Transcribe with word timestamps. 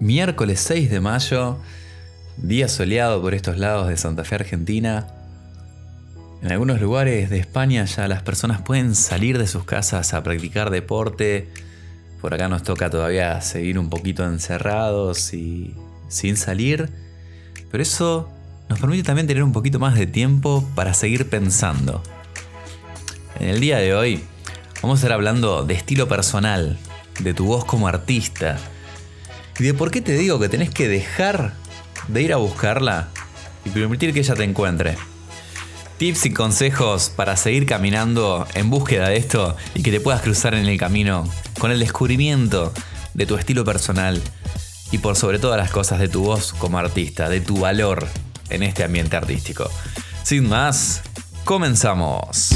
Miércoles 0.00 0.60
6 0.60 0.90
de 0.90 0.98
mayo, 0.98 1.58
día 2.38 2.68
soleado 2.68 3.20
por 3.20 3.34
estos 3.34 3.58
lados 3.58 3.86
de 3.86 3.98
Santa 3.98 4.24
Fe, 4.24 4.36
Argentina. 4.36 5.08
En 6.40 6.50
algunos 6.50 6.80
lugares 6.80 7.28
de 7.28 7.38
España 7.38 7.84
ya 7.84 8.08
las 8.08 8.22
personas 8.22 8.62
pueden 8.62 8.94
salir 8.94 9.36
de 9.36 9.46
sus 9.46 9.64
casas 9.64 10.14
a 10.14 10.22
practicar 10.22 10.70
deporte. 10.70 11.50
Por 12.22 12.32
acá 12.32 12.48
nos 12.48 12.62
toca 12.62 12.88
todavía 12.88 13.42
seguir 13.42 13.78
un 13.78 13.90
poquito 13.90 14.24
encerrados 14.24 15.34
y 15.34 15.74
sin 16.08 16.38
salir. 16.38 16.88
Pero 17.70 17.82
eso 17.82 18.30
nos 18.70 18.80
permite 18.80 19.02
también 19.02 19.26
tener 19.26 19.42
un 19.42 19.52
poquito 19.52 19.78
más 19.78 19.96
de 19.96 20.06
tiempo 20.06 20.66
para 20.74 20.94
seguir 20.94 21.28
pensando. 21.28 22.02
En 23.38 23.50
el 23.50 23.60
día 23.60 23.76
de 23.76 23.94
hoy 23.94 24.24
vamos 24.80 24.96
a 24.96 25.00
estar 25.00 25.12
hablando 25.12 25.62
de 25.62 25.74
estilo 25.74 26.08
personal, 26.08 26.78
de 27.20 27.34
tu 27.34 27.44
voz 27.44 27.66
como 27.66 27.86
artista, 27.86 28.56
y 29.60 29.64
de 29.64 29.74
por 29.74 29.90
qué 29.90 30.00
te 30.00 30.16
digo 30.16 30.40
que 30.40 30.48
tenés 30.48 30.70
que 30.70 30.88
dejar 30.88 31.52
de 32.08 32.22
ir 32.22 32.32
a 32.32 32.36
buscarla 32.36 33.08
y 33.64 33.68
permitir 33.68 34.14
que 34.14 34.20
ella 34.20 34.34
te 34.34 34.44
encuentre. 34.44 34.96
Tips 35.98 36.26
y 36.26 36.32
consejos 36.32 37.12
para 37.14 37.36
seguir 37.36 37.66
caminando 37.66 38.48
en 38.54 38.70
búsqueda 38.70 39.08
de 39.08 39.18
esto 39.18 39.54
y 39.74 39.82
que 39.82 39.90
te 39.90 40.00
puedas 40.00 40.22
cruzar 40.22 40.54
en 40.54 40.66
el 40.66 40.78
camino 40.78 41.28
con 41.58 41.70
el 41.70 41.78
descubrimiento 41.78 42.72
de 43.12 43.26
tu 43.26 43.36
estilo 43.36 43.62
personal 43.62 44.22
y 44.92 44.98
por 44.98 45.14
sobre 45.14 45.38
todas 45.38 45.58
las 45.58 45.70
cosas 45.70 45.98
de 46.00 46.08
tu 46.08 46.24
voz 46.24 46.54
como 46.54 46.78
artista, 46.78 47.28
de 47.28 47.42
tu 47.42 47.60
valor 47.60 48.08
en 48.48 48.62
este 48.62 48.82
ambiente 48.82 49.16
artístico. 49.16 49.70
Sin 50.22 50.48
más, 50.48 51.02
comenzamos. 51.44 52.54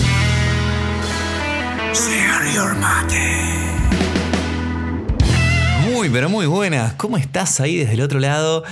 Muy, 6.04 6.12
pero 6.12 6.28
muy 6.28 6.44
buenas. 6.44 6.92
¿Cómo 6.96 7.16
estás 7.16 7.60
ahí 7.60 7.78
desde 7.78 7.94
el 7.94 8.02
otro 8.02 8.20
lado? 8.20 8.62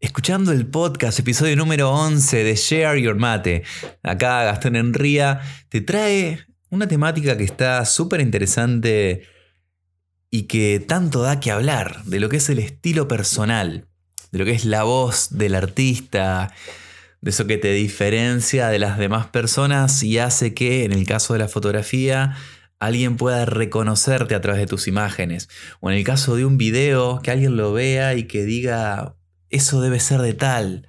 Escuchando 0.00 0.50
el 0.50 0.66
podcast, 0.66 1.18
episodio 1.18 1.54
número 1.54 1.90
11 1.90 2.42
de 2.42 2.54
Share 2.54 2.98
Your 2.98 3.16
Mate. 3.16 3.64
Acá 4.02 4.44
Gastón 4.44 4.76
Enría 4.76 5.42
te 5.68 5.82
trae 5.82 6.46
una 6.70 6.88
temática 6.88 7.36
que 7.36 7.44
está 7.44 7.84
súper 7.84 8.22
interesante 8.22 9.24
y 10.30 10.44
que 10.44 10.80
tanto 10.80 11.20
da 11.20 11.38
que 11.38 11.50
hablar, 11.50 12.02
de 12.04 12.18
lo 12.18 12.30
que 12.30 12.38
es 12.38 12.48
el 12.48 12.58
estilo 12.58 13.06
personal, 13.06 13.86
de 14.32 14.38
lo 14.38 14.46
que 14.46 14.52
es 14.52 14.64
la 14.64 14.84
voz 14.84 15.36
del 15.36 15.56
artista, 15.56 16.50
de 17.20 17.30
eso 17.30 17.46
que 17.46 17.58
te 17.58 17.74
diferencia 17.74 18.68
de 18.68 18.78
las 18.78 18.96
demás 18.96 19.26
personas 19.26 20.02
y 20.02 20.18
hace 20.18 20.54
que, 20.54 20.84
en 20.84 20.92
el 20.92 21.06
caso 21.06 21.34
de 21.34 21.40
la 21.40 21.48
fotografía, 21.48 22.36
alguien 22.80 23.16
pueda 23.16 23.44
reconocerte 23.44 24.34
a 24.34 24.40
través 24.40 24.60
de 24.62 24.66
tus 24.66 24.88
imágenes. 24.88 25.48
O 25.80 25.90
en 25.90 25.96
el 25.96 26.04
caso 26.04 26.34
de 26.34 26.44
un 26.44 26.56
video, 26.58 27.20
que 27.22 27.30
alguien 27.30 27.56
lo 27.56 27.72
vea 27.72 28.14
y 28.14 28.24
que 28.24 28.44
diga, 28.44 29.14
eso 29.50 29.80
debe 29.80 30.00
ser 30.00 30.22
de 30.22 30.34
tal. 30.34 30.88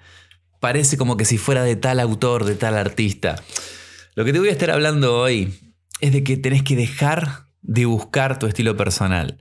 Parece 0.60 0.98
como 0.98 1.18
que 1.18 1.26
si 1.26 1.38
fuera 1.38 1.64
de 1.64 1.76
tal 1.76 2.00
autor, 2.00 2.46
de 2.46 2.56
tal 2.56 2.78
artista. 2.78 3.36
Lo 4.16 4.26
que 4.26 4.34
te 4.34 4.40
voy 4.40 4.50
a 4.50 4.54
estar 4.54 4.72
hablando 4.72 5.18
hoy 5.18 5.54
es 6.00 6.14
de 6.14 6.24
que 6.24 6.38
tenés 6.38 6.64
que 6.64 6.76
dejar 6.76 7.46
de 7.62 7.86
buscar 7.86 8.40
tu 8.40 8.48
estilo 8.48 8.76
personal. 8.78 9.41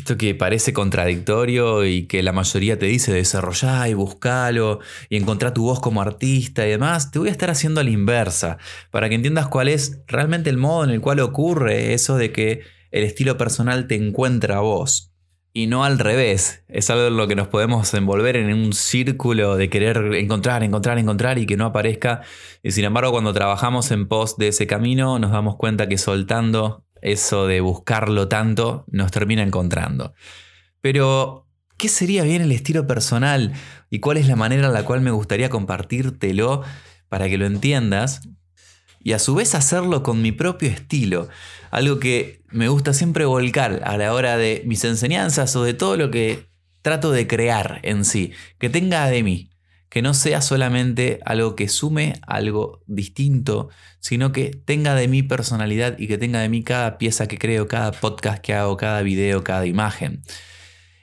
Esto 0.00 0.16
que 0.16 0.34
parece 0.34 0.72
contradictorio 0.72 1.84
y 1.84 2.06
que 2.06 2.22
la 2.22 2.32
mayoría 2.32 2.78
te 2.78 2.86
dice 2.86 3.12
desarrollar 3.12 3.86
y 3.86 3.92
buscalo 3.92 4.80
y 5.10 5.18
encontrar 5.18 5.52
tu 5.52 5.64
voz 5.64 5.78
como 5.78 6.00
artista 6.00 6.66
y 6.66 6.70
demás, 6.70 7.10
te 7.10 7.18
voy 7.18 7.28
a 7.28 7.32
estar 7.32 7.50
haciendo 7.50 7.82
a 7.82 7.84
la 7.84 7.90
inversa, 7.90 8.56
para 8.90 9.10
que 9.10 9.16
entiendas 9.16 9.48
cuál 9.48 9.68
es 9.68 10.00
realmente 10.06 10.48
el 10.48 10.56
modo 10.56 10.84
en 10.84 10.90
el 10.90 11.02
cual 11.02 11.20
ocurre 11.20 11.92
eso 11.92 12.16
de 12.16 12.32
que 12.32 12.62
el 12.90 13.04
estilo 13.04 13.36
personal 13.36 13.88
te 13.88 13.94
encuentra 13.94 14.56
a 14.56 14.60
vos. 14.60 15.12
Y 15.52 15.66
no 15.66 15.84
al 15.84 15.98
revés, 15.98 16.64
es 16.68 16.88
algo 16.88 17.08
en 17.08 17.18
lo 17.18 17.28
que 17.28 17.36
nos 17.36 17.48
podemos 17.48 17.92
envolver 17.92 18.36
en 18.36 18.54
un 18.54 18.72
círculo 18.72 19.56
de 19.56 19.68
querer 19.68 20.14
encontrar, 20.14 20.62
encontrar, 20.62 20.98
encontrar 20.98 21.38
y 21.38 21.44
que 21.44 21.58
no 21.58 21.66
aparezca. 21.66 22.22
Y 22.62 22.70
sin 22.70 22.86
embargo, 22.86 23.12
cuando 23.12 23.34
trabajamos 23.34 23.90
en 23.90 24.08
pos 24.08 24.38
de 24.38 24.48
ese 24.48 24.66
camino, 24.66 25.18
nos 25.18 25.30
damos 25.30 25.56
cuenta 25.56 25.88
que 25.88 25.98
soltando 25.98 26.86
eso 27.02 27.46
de 27.46 27.60
buscarlo 27.60 28.28
tanto 28.28 28.84
nos 28.90 29.10
termina 29.10 29.42
encontrando. 29.42 30.14
Pero, 30.80 31.46
¿qué 31.76 31.88
sería 31.88 32.24
bien 32.24 32.42
el 32.42 32.52
estilo 32.52 32.86
personal 32.86 33.52
y 33.90 34.00
cuál 34.00 34.16
es 34.16 34.28
la 34.28 34.36
manera 34.36 34.66
en 34.66 34.72
la 34.72 34.84
cual 34.84 35.00
me 35.00 35.10
gustaría 35.10 35.50
compartírtelo 35.50 36.62
para 37.08 37.28
que 37.28 37.38
lo 37.38 37.46
entiendas? 37.46 38.22
Y 39.02 39.12
a 39.12 39.18
su 39.18 39.34
vez 39.34 39.54
hacerlo 39.54 40.02
con 40.02 40.20
mi 40.20 40.32
propio 40.32 40.68
estilo, 40.68 41.28
algo 41.70 41.98
que 41.98 42.42
me 42.50 42.68
gusta 42.68 42.92
siempre 42.92 43.24
volcar 43.24 43.80
a 43.84 43.96
la 43.96 44.12
hora 44.12 44.36
de 44.36 44.62
mis 44.66 44.84
enseñanzas 44.84 45.56
o 45.56 45.64
de 45.64 45.74
todo 45.74 45.96
lo 45.96 46.10
que 46.10 46.50
trato 46.82 47.10
de 47.10 47.26
crear 47.26 47.80
en 47.82 48.04
sí, 48.04 48.32
que 48.58 48.68
tenga 48.68 49.06
de 49.06 49.22
mí 49.22 49.49
que 49.90 50.02
no 50.02 50.14
sea 50.14 50.40
solamente 50.40 51.18
algo 51.26 51.56
que 51.56 51.68
sume 51.68 52.20
algo 52.26 52.82
distinto, 52.86 53.68
sino 53.98 54.30
que 54.30 54.50
tenga 54.50 54.94
de 54.94 55.08
mi 55.08 55.24
personalidad 55.24 55.98
y 55.98 56.06
que 56.06 56.16
tenga 56.16 56.40
de 56.40 56.48
mí 56.48 56.62
cada 56.62 56.96
pieza 56.96 57.26
que 57.26 57.38
creo, 57.38 57.66
cada 57.66 57.90
podcast 57.90 58.40
que 58.40 58.54
hago, 58.54 58.76
cada 58.76 59.02
video, 59.02 59.42
cada 59.42 59.66
imagen. 59.66 60.22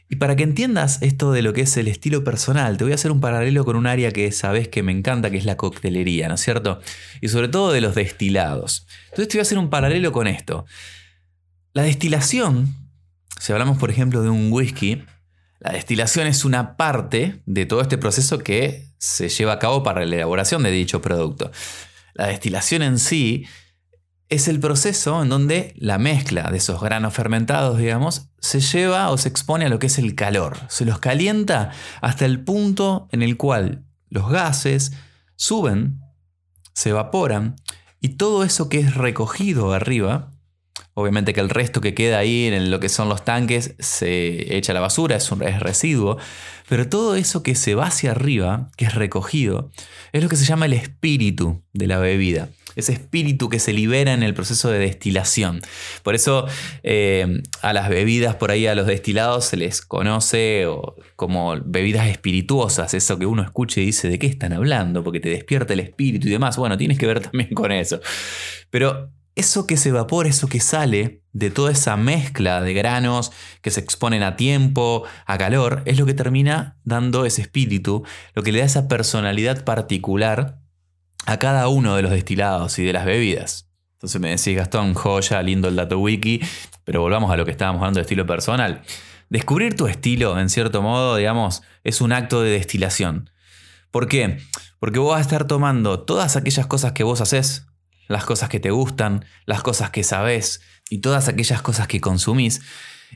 Y 0.09 0.15
para 0.15 0.37
que 0.37 0.43
entiendas 0.43 1.01
esto 1.01 1.33
de 1.33 1.41
lo 1.41 1.51
que 1.51 1.61
es 1.61 1.75
el 1.75 1.89
estilo 1.89 2.23
personal, 2.23 2.77
te 2.77 2.85
voy 2.85 2.93
a 2.93 2.95
hacer 2.95 3.11
un 3.11 3.19
paralelo 3.19 3.65
con 3.65 3.75
un 3.75 3.87
área 3.87 4.11
que 4.11 4.31
sabes 4.31 4.69
que 4.69 4.81
me 4.83 4.93
encanta, 4.93 5.29
que 5.29 5.37
es 5.37 5.43
la 5.43 5.57
coctelería, 5.57 6.29
¿no 6.29 6.35
es 6.35 6.41
cierto? 6.41 6.79
Y 7.19 7.27
sobre 7.27 7.49
todo 7.49 7.73
de 7.73 7.81
los 7.81 7.93
destilados. 7.93 8.87
Entonces 9.09 9.27
te 9.27 9.33
voy 9.37 9.39
a 9.39 9.41
hacer 9.41 9.57
un 9.57 9.69
paralelo 9.69 10.13
con 10.13 10.27
esto. 10.27 10.65
La 11.73 11.83
destilación, 11.83 12.73
si 13.37 13.51
hablamos 13.51 13.77
por 13.77 13.91
ejemplo 13.91 14.21
de 14.21 14.29
un 14.29 14.49
whisky, 14.49 15.03
la 15.59 15.71
destilación 15.71 16.27
es 16.27 16.45
una 16.45 16.77
parte 16.77 17.41
de 17.45 17.65
todo 17.65 17.81
este 17.81 17.97
proceso 17.97 18.39
que 18.39 18.87
se 18.99 19.29
lleva 19.29 19.53
a 19.53 19.59
cabo 19.59 19.83
para 19.83 20.05
la 20.05 20.15
elaboración 20.15 20.63
de 20.63 20.71
dicho 20.71 21.01
producto. 21.01 21.51
La 22.13 22.27
destilación 22.27 22.83
en 22.83 22.99
sí 22.99 23.45
es 24.29 24.47
el 24.47 24.59
proceso 24.59 25.21
en 25.21 25.29
donde 25.29 25.73
la 25.77 25.97
mezcla 25.97 26.51
de 26.51 26.57
esos 26.57 26.81
granos 26.81 27.13
fermentados, 27.13 27.77
digamos, 27.77 28.29
se 28.39 28.59
lleva 28.59 29.09
o 29.09 29.17
se 29.17 29.29
expone 29.29 29.65
a 29.65 29.69
lo 29.69 29.79
que 29.79 29.87
es 29.87 29.97
el 29.97 30.15
calor. 30.15 30.57
Se 30.69 30.85
los 30.85 30.99
calienta 30.99 31.71
hasta 32.01 32.25
el 32.25 32.43
punto 32.43 33.07
en 33.11 33.23
el 33.23 33.37
cual 33.37 33.85
los 34.09 34.29
gases 34.29 34.91
suben, 35.35 36.01
se 36.73 36.89
evaporan 36.89 37.55
y 37.99 38.09
todo 38.09 38.43
eso 38.43 38.69
que 38.69 38.79
es 38.79 38.95
recogido 38.95 39.73
arriba 39.73 40.31
Obviamente 40.99 41.31
que 41.31 41.41
el 41.41 41.49
resto 41.49 41.79
que 41.79 41.93
queda 41.93 42.17
ahí 42.17 42.47
en 42.47 42.71
lo 42.71 42.79
que 42.79 42.89
son 42.89 43.07
los 43.07 43.23
tanques 43.23 43.75
se 43.77 44.57
echa 44.57 44.71
a 44.71 44.73
la 44.73 44.79
basura, 44.79 45.15
es 45.17 45.31
un 45.31 45.41
residuo. 45.41 46.17
Pero 46.67 46.89
todo 46.89 47.15
eso 47.15 47.43
que 47.43 47.53
se 47.53 47.75
va 47.75 47.85
hacia 47.85 48.09
arriba, 48.09 48.71
que 48.77 48.85
es 48.85 48.95
recogido, 48.95 49.69
es 50.11 50.23
lo 50.23 50.27
que 50.27 50.35
se 50.35 50.45
llama 50.45 50.65
el 50.65 50.73
espíritu 50.73 51.61
de 51.71 51.85
la 51.85 51.99
bebida. 51.99 52.49
Ese 52.75 52.93
espíritu 52.93 53.47
que 53.47 53.59
se 53.59 53.73
libera 53.73 54.11
en 54.11 54.23
el 54.23 54.33
proceso 54.33 54.71
de 54.71 54.79
destilación. 54.79 55.61
Por 56.01 56.15
eso 56.15 56.47
eh, 56.81 57.43
a 57.61 57.73
las 57.73 57.89
bebidas 57.89 58.33
por 58.37 58.49
ahí, 58.49 58.65
a 58.65 58.73
los 58.73 58.87
destilados, 58.87 59.45
se 59.45 59.57
les 59.57 59.83
conoce 59.83 60.65
como 61.15 61.57
bebidas 61.63 62.07
espirituosas. 62.07 62.95
Eso 62.95 63.19
que 63.19 63.27
uno 63.27 63.43
escucha 63.43 63.81
y 63.81 63.85
dice, 63.85 64.09
¿de 64.09 64.17
qué 64.17 64.25
están 64.25 64.51
hablando? 64.51 65.03
Porque 65.03 65.19
te 65.19 65.29
despierta 65.29 65.73
el 65.73 65.81
espíritu 65.81 66.27
y 66.27 66.31
demás. 66.31 66.57
Bueno, 66.57 66.75
tienes 66.75 66.97
que 66.97 67.05
ver 67.05 67.19
también 67.19 67.53
con 67.53 67.71
eso. 67.71 68.01
Pero 68.71 69.11
eso 69.37 69.67
que 69.67 69.77
se 69.77 69.89
evapora, 69.89 70.27
eso 70.27 70.47
que 70.47 70.59
sale 70.59 71.23
de 71.31 71.51
toda 71.51 71.71
esa 71.71 71.95
mezcla 71.95 72.59
de 72.61 72.73
granos 72.73 73.31
que 73.61 73.69
se 73.69 73.79
exponen 73.79 74.23
a 74.23 74.35
tiempo, 74.35 75.03
a 75.27 75.37
calor, 75.37 75.83
es 75.85 75.99
lo 75.99 76.07
que 76.07 76.15
termina 76.15 76.79
dando 76.83 77.23
ese 77.23 77.43
espíritu, 77.43 78.03
lo 78.33 78.41
que 78.41 78.51
le 78.51 78.59
da 78.59 78.65
esa 78.65 78.87
personalidad 78.87 79.63
particular 79.63 80.59
a 81.27 81.37
cada 81.37 81.67
uno 81.67 81.95
de 81.95 82.01
los 82.01 82.11
destilados 82.11 82.79
y 82.79 82.83
de 82.83 82.93
las 82.93 83.05
bebidas. 83.05 83.69
Entonces 83.93 84.19
me 84.19 84.29
decís, 84.29 84.55
Gastón, 84.55 84.95
joya, 84.95 85.41
lindo 85.43 85.67
el 85.67 85.75
dato 85.75 85.99
wiki, 85.99 86.41
pero 86.83 87.01
volvamos 87.01 87.31
a 87.31 87.37
lo 87.37 87.45
que 87.45 87.51
estábamos 87.51 87.81
hablando 87.81 87.99
de 87.99 88.01
estilo 88.01 88.25
personal. 88.25 88.81
Descubrir 89.29 89.75
tu 89.75 89.87
estilo, 89.87 90.39
en 90.39 90.49
cierto 90.49 90.81
modo, 90.81 91.15
digamos, 91.15 91.61
es 91.83 92.01
un 92.01 92.11
acto 92.11 92.41
de 92.41 92.51
destilación. 92.51 93.29
¿Por 93.91 94.07
qué? 94.07 94.39
Porque 94.79 94.97
vos 94.99 95.11
vas 95.11 95.19
a 95.19 95.21
estar 95.21 95.45
tomando 95.45 95.99
todas 95.99 96.35
aquellas 96.35 96.65
cosas 96.65 96.93
que 96.93 97.03
vos 97.03 97.21
haces, 97.21 97.66
las 98.07 98.25
cosas 98.25 98.49
que 98.49 98.59
te 98.59 98.71
gustan, 98.71 99.25
las 99.45 99.61
cosas 99.61 99.89
que 99.89 100.03
sabes 100.03 100.61
y 100.89 100.99
todas 100.99 101.27
aquellas 101.27 101.61
cosas 101.61 101.87
que 101.87 102.01
consumís. 102.01 102.61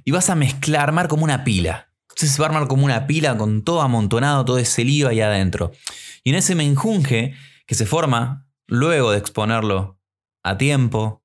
Y 0.04 0.12
vas 0.12 0.30
a 0.30 0.36
mezclar, 0.36 0.82
armar 0.82 1.08
como 1.08 1.24
una 1.24 1.44
pila. 1.44 1.90
Entonces 2.10 2.32
se 2.32 2.42
va 2.42 2.48
a 2.48 2.50
armar 2.50 2.68
como 2.68 2.86
una 2.86 3.08
pila 3.08 3.38
con 3.38 3.64
todo 3.64 3.82
amontonado, 3.82 4.46
todo 4.46 4.58
ese 4.58 4.84
lío 4.84 5.08
ahí 5.08 5.22
adentro. 5.22 5.72
Y 6.24 6.32
en 6.32 6.36
ese 6.36 6.56
menjunje 6.56 7.34
que 7.66 7.76
se 7.76 7.86
forma 7.86 8.48
luego 8.68 9.12
de 9.12 9.18
exponerlo 9.18 10.00
a 10.44 10.58
tiempo, 10.58 11.24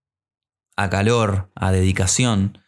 a 0.76 0.90
calor, 0.90 1.50
a 1.54 1.72
dedicación, 1.72 2.58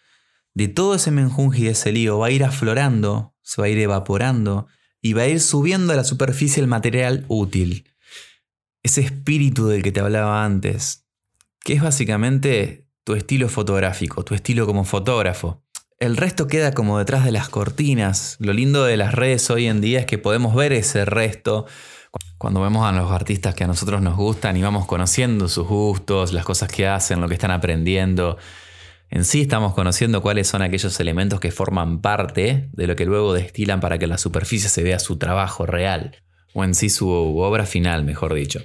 de 0.54 0.68
todo 0.68 0.94
ese 0.94 1.10
menjunje 1.10 1.62
y 1.62 1.66
ese 1.68 1.92
lío 1.92 2.18
va 2.18 2.28
a 2.28 2.30
ir 2.30 2.42
aflorando, 2.42 3.34
se 3.42 3.60
va 3.60 3.66
a 3.66 3.70
ir 3.70 3.78
evaporando 3.78 4.66
y 5.00 5.12
va 5.12 5.22
a 5.22 5.28
ir 5.28 5.40
subiendo 5.40 5.92
a 5.92 5.96
la 5.96 6.04
superficie 6.04 6.60
el 6.60 6.66
material 6.66 7.24
útil 7.28 7.88
ese 8.88 9.02
espíritu 9.02 9.68
del 9.68 9.82
que 9.82 9.92
te 9.92 10.00
hablaba 10.00 10.46
antes, 10.46 11.06
que 11.62 11.74
es 11.74 11.82
básicamente 11.82 12.88
tu 13.04 13.14
estilo 13.14 13.50
fotográfico, 13.50 14.24
tu 14.24 14.34
estilo 14.34 14.64
como 14.66 14.84
fotógrafo. 14.84 15.62
el 15.98 16.16
resto 16.16 16.46
queda 16.46 16.72
como 16.72 16.98
detrás 16.98 17.24
de 17.24 17.32
las 17.32 17.50
cortinas. 17.50 18.36
Lo 18.38 18.52
lindo 18.54 18.84
de 18.84 18.96
las 18.96 19.14
redes 19.14 19.50
hoy 19.50 19.66
en 19.66 19.82
día 19.82 20.00
es 20.00 20.06
que 20.06 20.16
podemos 20.16 20.54
ver 20.54 20.72
ese 20.72 21.04
resto 21.04 21.66
cuando 22.38 22.62
vemos 22.62 22.86
a 22.86 22.92
los 22.92 23.10
artistas 23.10 23.54
que 23.54 23.64
a 23.64 23.66
nosotros 23.66 24.00
nos 24.00 24.16
gustan 24.16 24.56
y 24.56 24.62
vamos 24.62 24.86
conociendo 24.86 25.48
sus 25.48 25.66
gustos, 25.66 26.32
las 26.32 26.44
cosas 26.44 26.70
que 26.70 26.86
hacen, 26.86 27.20
lo 27.20 27.28
que 27.28 27.34
están 27.34 27.50
aprendiendo. 27.50 28.38
En 29.10 29.24
sí 29.24 29.42
estamos 29.42 29.74
conociendo 29.74 30.22
cuáles 30.22 30.48
son 30.48 30.62
aquellos 30.62 30.98
elementos 31.00 31.40
que 31.40 31.50
forman 31.50 32.00
parte 32.00 32.70
de 32.72 32.86
lo 32.86 32.96
que 32.96 33.04
luego 33.04 33.34
destilan 33.34 33.80
para 33.80 33.98
que 33.98 34.04
en 34.04 34.10
la 34.10 34.18
superficie 34.18 34.70
se 34.70 34.82
vea 34.82 34.98
su 34.98 35.18
trabajo 35.18 35.66
real, 35.66 36.22
o 36.54 36.64
en 36.64 36.74
sí 36.74 36.90
su 36.90 37.08
obra 37.08 37.66
final, 37.66 38.04
mejor 38.04 38.34
dicho. 38.34 38.60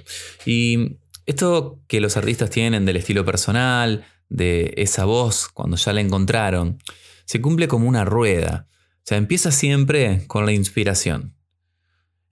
Y 0.46 0.98
esto 1.26 1.80
que 1.86 2.00
los 2.00 2.16
artistas 2.16 2.50
tienen 2.50 2.84
del 2.84 2.96
estilo 2.96 3.24
personal, 3.24 4.04
de 4.28 4.74
esa 4.76 5.04
voz, 5.04 5.48
cuando 5.48 5.76
ya 5.76 5.92
la 5.92 6.00
encontraron, 6.00 6.78
se 7.24 7.40
cumple 7.40 7.68
como 7.68 7.88
una 7.88 8.04
rueda. 8.04 8.68
O 8.98 9.06
sea, 9.06 9.18
empieza 9.18 9.50
siempre 9.50 10.24
con 10.26 10.46
la 10.46 10.52
inspiración. 10.52 11.36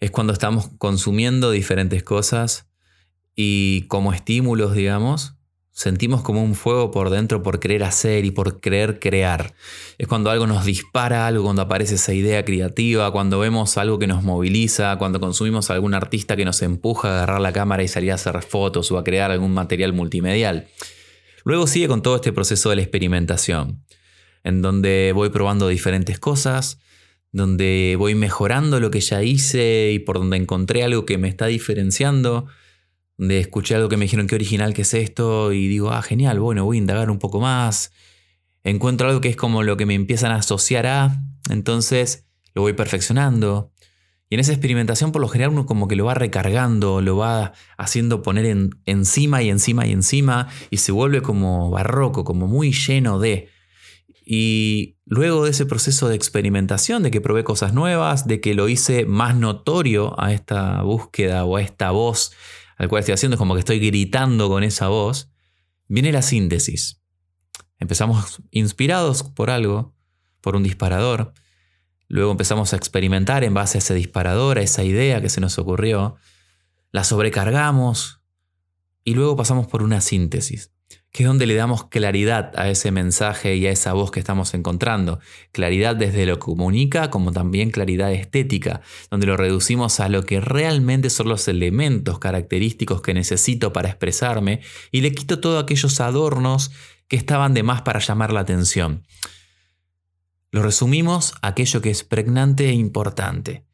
Es 0.01 0.11
cuando 0.11 0.33
estamos 0.33 0.71
consumiendo 0.79 1.51
diferentes 1.51 2.03
cosas 2.03 2.69
y 3.37 3.83
como 3.83 4.13
estímulos, 4.13 4.75
digamos, 4.75 5.37
Sentimos 5.75 6.21
como 6.21 6.45
un 6.45 6.55
fuego 6.55 6.91
por 6.91 7.09
dentro 7.09 7.43
por 7.43 7.59
querer 7.59 7.83
hacer 7.83 8.27
y 8.27 8.31
por 8.31 8.61
querer 8.61 9.01
crear. 9.01 9.55
Es 9.97 10.07
cuando 10.07 10.31
algo 10.31 10.47
nos 10.47 10.67
dispara, 10.67 11.27
algo 11.27 11.45
cuando 11.45 11.63
aparece 11.63 11.95
esa 11.95 12.13
idea 12.13 12.45
creativa, 12.45 13.11
cuando 13.11 13.39
vemos 13.39 13.79
algo 13.79 13.99
que 13.99 14.07
nos 14.07 14.23
moviliza, 14.23 14.99
cuando 14.99 15.19
consumimos 15.19 15.71
algún 15.71 15.95
artista 15.95 16.37
que 16.37 16.45
nos 16.45 16.61
empuja 16.61 17.09
a 17.09 17.15
agarrar 17.15 17.41
la 17.41 17.55
cámara 17.55 17.83
y 17.83 17.89
salir 17.89 18.13
a 18.13 18.17
hacer 18.17 18.43
fotos 18.43 18.93
o 18.93 18.99
a 18.99 19.05
crear 19.05 19.31
algún 19.31 19.55
material 19.55 19.95
multimedial. 19.95 20.69
Luego 21.45 21.67
sigue 21.67 21.89
con 21.89 22.03
todo 22.03 22.17
este 22.17 22.33
proceso 22.33 22.69
de 22.69 22.77
la 22.77 22.83
experimentación, 22.83 23.83
en 24.45 24.61
donde 24.61 25.13
voy 25.15 25.31
probando 25.31 25.69
diferentes 25.69 26.19
cosas, 26.19 26.81
donde 27.33 27.97
voy 27.99 28.15
mejorando 28.15 28.79
lo 28.79 28.91
que 28.91 29.01
ya 29.01 29.23
hice 29.23 29.91
y 29.93 29.99
por 30.01 30.19
donde 30.19 30.37
encontré 30.37 30.85
algo 30.85 31.07
que 31.07 31.17
me 31.17 31.29
está 31.29 31.47
diferenciando 31.47 32.47
de 33.29 33.39
escuché 33.39 33.77
algo 33.77 33.89
que 33.89 33.97
me 33.97 34.05
dijeron 34.05 34.27
qué 34.27 34.35
original 34.35 34.75
que 34.75 34.83
es 34.83 34.95
esto 34.95 35.53
y 35.53 35.69
digo, 35.69 35.91
ah, 35.91 36.03
genial, 36.03 36.41
bueno, 36.41 36.65
voy 36.65 36.77
a 36.77 36.81
indagar 36.81 37.11
un 37.11 37.19
poco 37.19 37.41
más. 37.41 37.93
Encuentro 38.65 39.09
algo 39.09 39.21
que 39.21 39.29
es 39.29 39.37
como 39.37 39.63
lo 39.63 39.77
que 39.77 39.87
me 39.87 39.95
empiezan 39.95 40.33
a 40.33 40.37
asociar 40.37 40.87
a, 40.87 41.23
entonces 41.51 42.27
lo 42.55 42.63
voy 42.63 42.73
perfeccionando. 42.73 43.73
Y 44.29 44.35
en 44.35 44.41
esa 44.41 44.53
experimentación 44.53 45.13
por 45.13 45.21
lo 45.21 45.29
general 45.29 45.53
uno 45.53 45.67
como 45.67 45.89
que 45.89 45.97
lo 45.97 46.07
va 46.07 46.15
recargando, 46.15 47.01
lo 47.01 47.17
va 47.17 47.53
haciendo 47.77 48.23
poner 48.23 48.47
en, 48.47 48.71
encima 48.87 49.43
y 49.43 49.51
encima 49.51 49.87
y 49.87 49.93
encima 49.93 50.49
y 50.71 50.79
se 50.79 50.91
vuelve 50.91 51.23
como 51.23 51.71
barroco, 51.71 52.25
como 52.25 52.49
muy 52.49 52.73
lleno 52.73 53.19
de. 53.19 53.49
Y 54.25 54.97
luego 55.05 55.45
de 55.45 55.51
ese 55.51 55.67
proceso 55.67 56.09
de 56.09 56.15
experimentación, 56.15 57.03
de 57.03 57.11
que 57.11 57.21
probé 57.21 57.45
cosas 57.45 57.75
nuevas, 57.75 58.27
de 58.27 58.41
que 58.41 58.55
lo 58.55 58.69
hice 58.69 59.05
más 59.05 59.37
notorio 59.37 60.19
a 60.21 60.33
esta 60.33 60.83
búsqueda 60.83 61.45
o 61.45 61.57
a 61.57 61.63
esta 61.63 61.91
voz 61.91 62.33
al 62.83 62.89
cual 62.89 63.01
estoy 63.01 63.15
haciendo, 63.15 63.37
es 63.37 63.39
como 63.39 63.55
que 63.55 63.61
estoy 63.61 63.79
gritando 63.79 64.49
con 64.49 64.65
esa 64.65 64.89
voz, 64.89 65.31
viene 65.87 66.11
la 66.11 66.21
síntesis. 66.21 67.01
Empezamos 67.79 68.43
inspirados 68.51 69.23
por 69.23 69.51
algo, 69.51 69.95
por 70.41 70.57
un 70.57 70.65
disparador, 70.65 71.33
luego 72.09 72.33
empezamos 72.33 72.73
a 72.73 72.77
experimentar 72.77 73.45
en 73.45 73.55
base 73.55 73.79
a 73.79 73.81
ese 73.81 73.95
disparador, 73.95 74.59
a 74.59 74.63
esa 74.63 74.83
idea 74.83 75.21
que 75.21 75.29
se 75.29 75.41
nos 75.41 75.59
ocurrió, 75.59 76.17
la 76.91 77.05
sobrecargamos 77.05 78.21
y 79.05 79.15
luego 79.15 79.37
pasamos 79.37 79.69
por 79.69 79.83
una 79.83 80.01
síntesis 80.01 80.73
que 81.13 81.25
es 81.25 81.27
donde 81.27 81.47
le 81.47 81.55
damos 81.55 81.85
claridad 81.89 82.53
a 82.57 82.71
ese 82.71 82.91
mensaje 82.91 83.57
y 83.57 83.67
a 83.67 83.71
esa 83.71 83.93
voz 83.93 84.11
que 84.11 84.19
estamos 84.19 84.55
encontrando. 84.55 85.21
Claridad 85.53 85.95
desde 85.95 86.25
lo 86.25 86.37
que 86.37 86.47
comunica, 86.47 87.11
como 87.11 87.33
también 87.33 87.71
claridad 87.71 88.13
estética, 88.13 88.81
donde 89.11 89.27
lo 89.27 89.37
reducimos 89.37 90.01
a 90.01 90.09
lo 90.09 90.25
que 90.25 90.41
realmente 90.41 91.11
son 91.11 91.29
los 91.29 91.47
elementos 91.49 92.19
característicos 92.19 93.03
que 93.03 93.13
necesito 93.13 93.75
para 93.75 93.91
expresarme 93.91 94.63
y 94.91 95.03
le 95.03 95.13
quito 95.13 95.39
todos 95.39 95.63
aquellos 95.63 96.01
adornos 96.01 96.73
que 97.09 97.17
estaban 97.17 97.53
de 97.53 97.63
más 97.63 97.83
para 97.83 98.01
llamar 98.01 98.33
la 98.33 98.41
atención. 98.41 99.07
Lo 100.51 100.63
resumimos 100.63 101.35
a 101.43 101.49
aquello 101.49 101.83
que 101.83 101.91
es 101.91 102.05
pregnante 102.05 102.71
e 102.71 102.73
importante. 102.73 103.67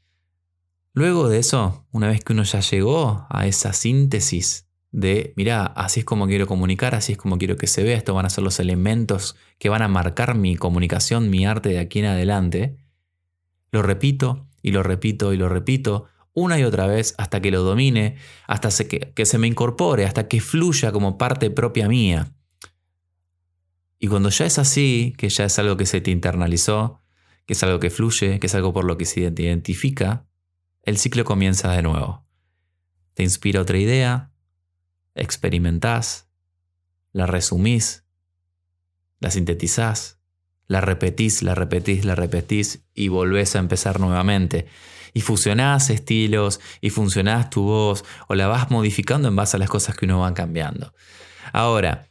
Luego 0.92 1.28
de 1.28 1.38
eso, 1.38 1.86
una 1.92 2.08
vez 2.08 2.24
que 2.24 2.32
uno 2.32 2.42
ya 2.42 2.58
llegó 2.58 3.26
a 3.30 3.46
esa 3.46 3.72
síntesis 3.72 4.67
de, 4.90 5.32
mira, 5.36 5.64
así 5.66 6.00
es 6.00 6.06
como 6.06 6.26
quiero 6.26 6.46
comunicar, 6.46 6.94
así 6.94 7.12
es 7.12 7.18
como 7.18 7.38
quiero 7.38 7.56
que 7.56 7.66
se 7.66 7.82
vea, 7.82 7.96
estos 7.96 8.14
van 8.14 8.26
a 8.26 8.30
ser 8.30 8.44
los 8.44 8.58
elementos 8.58 9.36
que 9.58 9.68
van 9.68 9.82
a 9.82 9.88
marcar 9.88 10.34
mi 10.34 10.56
comunicación, 10.56 11.30
mi 11.30 11.46
arte 11.46 11.70
de 11.70 11.78
aquí 11.78 11.98
en 11.98 12.06
adelante, 12.06 12.76
lo 13.70 13.82
repito 13.82 14.46
y 14.62 14.72
lo 14.72 14.82
repito 14.82 15.32
y 15.32 15.36
lo 15.36 15.48
repito 15.48 16.06
una 16.32 16.58
y 16.58 16.64
otra 16.64 16.86
vez 16.86 17.14
hasta 17.18 17.40
que 17.40 17.50
lo 17.50 17.62
domine, 17.62 18.16
hasta 18.46 18.70
que, 18.86 19.12
que 19.14 19.26
se 19.26 19.38
me 19.38 19.46
incorpore, 19.46 20.04
hasta 20.04 20.28
que 20.28 20.40
fluya 20.40 20.92
como 20.92 21.18
parte 21.18 21.50
propia 21.50 21.88
mía. 21.88 22.32
Y 23.98 24.06
cuando 24.06 24.30
ya 24.30 24.46
es 24.46 24.58
así, 24.58 25.14
que 25.18 25.28
ya 25.28 25.44
es 25.44 25.58
algo 25.58 25.76
que 25.76 25.86
se 25.86 26.00
te 26.00 26.10
internalizó, 26.12 27.02
que 27.46 27.54
es 27.54 27.62
algo 27.62 27.80
que 27.80 27.90
fluye, 27.90 28.38
que 28.38 28.46
es 28.46 28.54
algo 28.54 28.72
por 28.72 28.84
lo 28.84 28.96
que 28.96 29.04
se 29.04 29.20
identifica, 29.20 30.26
el 30.82 30.98
ciclo 30.98 31.24
comienza 31.24 31.72
de 31.72 31.82
nuevo. 31.82 32.24
Te 33.14 33.24
inspira 33.24 33.60
otra 33.60 33.78
idea, 33.78 34.30
experimentás, 35.20 36.28
la 37.12 37.26
resumís, 37.26 38.04
la 39.20 39.30
sintetizás, 39.30 40.18
la 40.66 40.80
repetís, 40.80 41.42
la 41.42 41.54
repetís, 41.54 42.04
la 42.04 42.14
repetís 42.14 42.84
y 42.94 43.08
volvés 43.08 43.56
a 43.56 43.58
empezar 43.58 44.00
nuevamente. 44.00 44.66
Y 45.14 45.22
fusionás 45.22 45.90
estilos 45.90 46.60
y 46.80 46.90
funcionás 46.90 47.50
tu 47.50 47.62
voz 47.62 48.04
o 48.28 48.34
la 48.34 48.46
vas 48.46 48.70
modificando 48.70 49.28
en 49.28 49.36
base 49.36 49.56
a 49.56 49.60
las 49.60 49.70
cosas 49.70 49.96
que 49.96 50.04
uno 50.04 50.20
va 50.20 50.34
cambiando. 50.34 50.92
Ahora, 51.52 52.08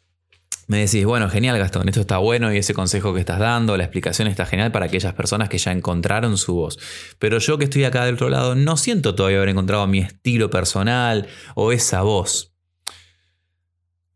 me 0.68 0.80
decís, 0.80 1.06
bueno, 1.06 1.30
genial 1.30 1.58
Gastón, 1.58 1.88
esto 1.88 2.02
está 2.02 2.18
bueno 2.18 2.54
y 2.54 2.58
ese 2.58 2.74
consejo 2.74 3.14
que 3.14 3.22
estás 3.22 3.40
dando, 3.40 3.78
la 3.78 3.86
explicación 3.86 4.28
está 4.28 4.46
genial 4.46 4.72
para 4.72 4.88
aquellas 4.88 5.14
personas 5.14 5.48
que 5.48 5.60
ya 5.60 5.72
encontraron 5.72 6.38
su 6.38 6.56
voz. 6.56 6.78
Pero 7.20 7.38
yo 7.38 7.58
que 7.58 7.66
estoy 7.66 7.86
acá 7.86 8.04
del 8.04 8.16
otro 8.16 8.28
lado 8.28 8.54
no 8.56 8.76
siento 8.76 9.16
todavía 9.16 9.38
haber 9.38 9.50
encontrado 9.50 9.88
mi 9.88 10.00
estilo 10.00 10.50
personal 10.50 11.28
o 11.56 11.72
esa 11.72 12.02
voz. 12.02 12.57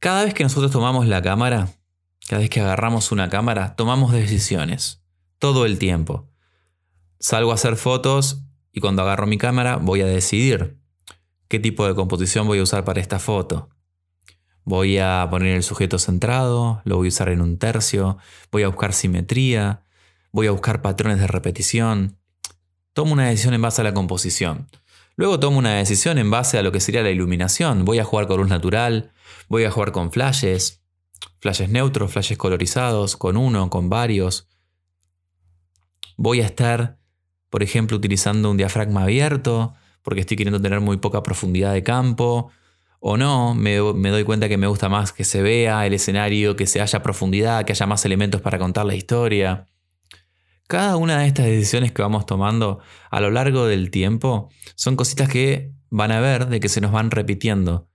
Cada 0.01 0.25
vez 0.25 0.33
que 0.33 0.41
nosotros 0.41 0.71
tomamos 0.71 1.05
la 1.05 1.21
cámara, 1.21 1.75
cada 2.27 2.39
vez 2.39 2.49
que 2.49 2.59
agarramos 2.59 3.11
una 3.11 3.29
cámara, 3.29 3.75
tomamos 3.75 4.11
decisiones. 4.11 5.03
Todo 5.37 5.67
el 5.67 5.77
tiempo. 5.77 6.27
Salgo 7.19 7.51
a 7.51 7.53
hacer 7.53 7.75
fotos 7.75 8.41
y 8.71 8.81
cuando 8.81 9.03
agarro 9.03 9.27
mi 9.27 9.37
cámara 9.37 9.77
voy 9.77 10.01
a 10.01 10.07
decidir 10.07 10.79
qué 11.49 11.59
tipo 11.59 11.85
de 11.85 11.93
composición 11.93 12.47
voy 12.47 12.57
a 12.57 12.63
usar 12.63 12.83
para 12.83 12.99
esta 12.99 13.19
foto. 13.19 13.69
Voy 14.63 14.97
a 14.97 15.27
poner 15.29 15.55
el 15.55 15.61
sujeto 15.61 15.99
centrado, 15.99 16.81
lo 16.83 16.97
voy 16.97 17.09
a 17.09 17.09
usar 17.09 17.29
en 17.29 17.39
un 17.39 17.59
tercio, 17.59 18.17
voy 18.51 18.63
a 18.63 18.69
buscar 18.69 18.93
simetría, 18.93 19.83
voy 20.31 20.47
a 20.47 20.51
buscar 20.51 20.81
patrones 20.81 21.19
de 21.19 21.27
repetición. 21.27 22.17
Tomo 22.93 23.13
una 23.13 23.27
decisión 23.27 23.53
en 23.53 23.61
base 23.61 23.81
a 23.81 23.83
la 23.83 23.93
composición. 23.93 24.67
Luego 25.15 25.39
tomo 25.39 25.59
una 25.59 25.75
decisión 25.75 26.17
en 26.17 26.31
base 26.31 26.57
a 26.57 26.63
lo 26.63 26.71
que 26.71 26.79
sería 26.79 27.03
la 27.03 27.11
iluminación. 27.11 27.85
Voy 27.85 27.99
a 27.99 28.03
jugar 28.03 28.25
con 28.25 28.39
luz 28.39 28.49
natural, 28.49 29.11
voy 29.47 29.63
a 29.63 29.71
jugar 29.71 29.91
con 29.91 30.11
flashes, 30.11 30.81
flashes 31.39 31.69
neutros, 31.69 32.11
flashes 32.11 32.37
colorizados, 32.37 33.17
con 33.17 33.37
uno, 33.37 33.69
con 33.69 33.89
varios. 33.89 34.47
Voy 36.17 36.41
a 36.41 36.45
estar, 36.45 36.97
por 37.49 37.63
ejemplo, 37.63 37.97
utilizando 37.97 38.51
un 38.51 38.57
diafragma 38.57 39.03
abierto, 39.03 39.73
porque 40.01 40.21
estoy 40.21 40.37
queriendo 40.37 40.61
tener 40.61 40.79
muy 40.79 40.97
poca 40.97 41.23
profundidad 41.23 41.73
de 41.73 41.83
campo. 41.83 42.51
O 42.99 43.17
no, 43.17 43.55
me, 43.55 43.81
me, 43.93 44.09
doy 44.09 44.23
cuenta 44.23 44.47
que 44.47 44.57
me 44.57 44.67
gusta 44.67 44.87
más 44.87 45.11
que 45.11 45.23
se 45.23 45.41
vea 45.41 45.85
el 45.87 45.93
escenario, 45.93 46.55
que 46.55 46.67
se 46.67 46.81
haya 46.81 47.01
profundidad, 47.01 47.65
que 47.65 47.73
haya 47.73 47.87
más 47.87 48.05
elementos 48.05 48.41
para 48.41 48.59
contar 48.59 48.85
la 48.85 48.95
historia. 48.95 49.67
Cada 50.71 50.95
una 50.95 51.19
de 51.19 51.27
estas 51.27 51.47
decisiones 51.47 51.91
que 51.91 52.01
vamos 52.01 52.25
tomando 52.25 52.79
a 53.09 53.19
lo 53.19 53.29
largo 53.29 53.65
del 53.65 53.91
tiempo 53.91 54.49
son 54.75 54.95
cositas 54.95 55.27
que 55.27 55.73
van 55.89 56.11
a 56.11 56.21
ver 56.21 56.47
de 56.47 56.61
que 56.61 56.69
se 56.69 56.79
nos 56.79 56.93
van 56.93 57.11
repitiendo. 57.11 57.90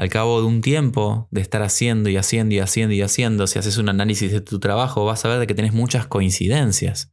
Al 0.00 0.08
cabo 0.08 0.40
de 0.40 0.46
un 0.46 0.62
tiempo 0.62 1.28
de 1.30 1.42
estar 1.42 1.60
haciendo 1.60 2.08
y 2.08 2.16
haciendo 2.16 2.54
y 2.54 2.58
haciendo 2.58 2.94
y 2.94 3.02
haciendo, 3.02 3.46
si 3.46 3.58
haces 3.58 3.76
un 3.76 3.90
análisis 3.90 4.32
de 4.32 4.40
tu 4.40 4.58
trabajo, 4.58 5.04
vas 5.04 5.22
a 5.26 5.28
ver 5.28 5.38
de 5.38 5.46
que 5.46 5.54
tenés 5.54 5.74
muchas 5.74 6.06
coincidencias. 6.06 7.12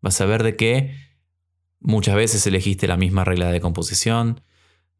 Vas 0.00 0.20
a 0.20 0.26
ver 0.26 0.44
de 0.44 0.54
que 0.54 0.94
muchas 1.80 2.14
veces 2.14 2.46
elegiste 2.46 2.86
la 2.86 2.96
misma 2.96 3.24
regla 3.24 3.50
de 3.50 3.60
composición, 3.60 4.40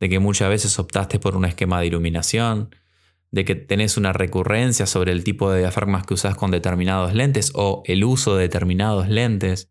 de 0.01 0.09
que 0.09 0.19
muchas 0.19 0.49
veces 0.49 0.77
optaste 0.81 1.21
por 1.21 1.37
un 1.37 1.45
esquema 1.45 1.79
de 1.79 1.87
iluminación, 1.87 2.75
de 3.31 3.45
que 3.45 3.55
tenés 3.55 3.97
una 3.97 4.13
recurrencia 4.13 4.87
sobre 4.87 5.13
el 5.13 5.23
tipo 5.23 5.49
de 5.53 5.61
diafragmas 5.61 6.05
que 6.05 6.15
usás 6.15 6.35
con 6.35 6.51
determinados 6.51 7.15
lentes 7.15 7.53
o 7.55 7.85
el 7.87 8.03
uso 8.03 8.35
de 8.35 8.43
determinados 8.43 9.09
lentes. 9.09 9.71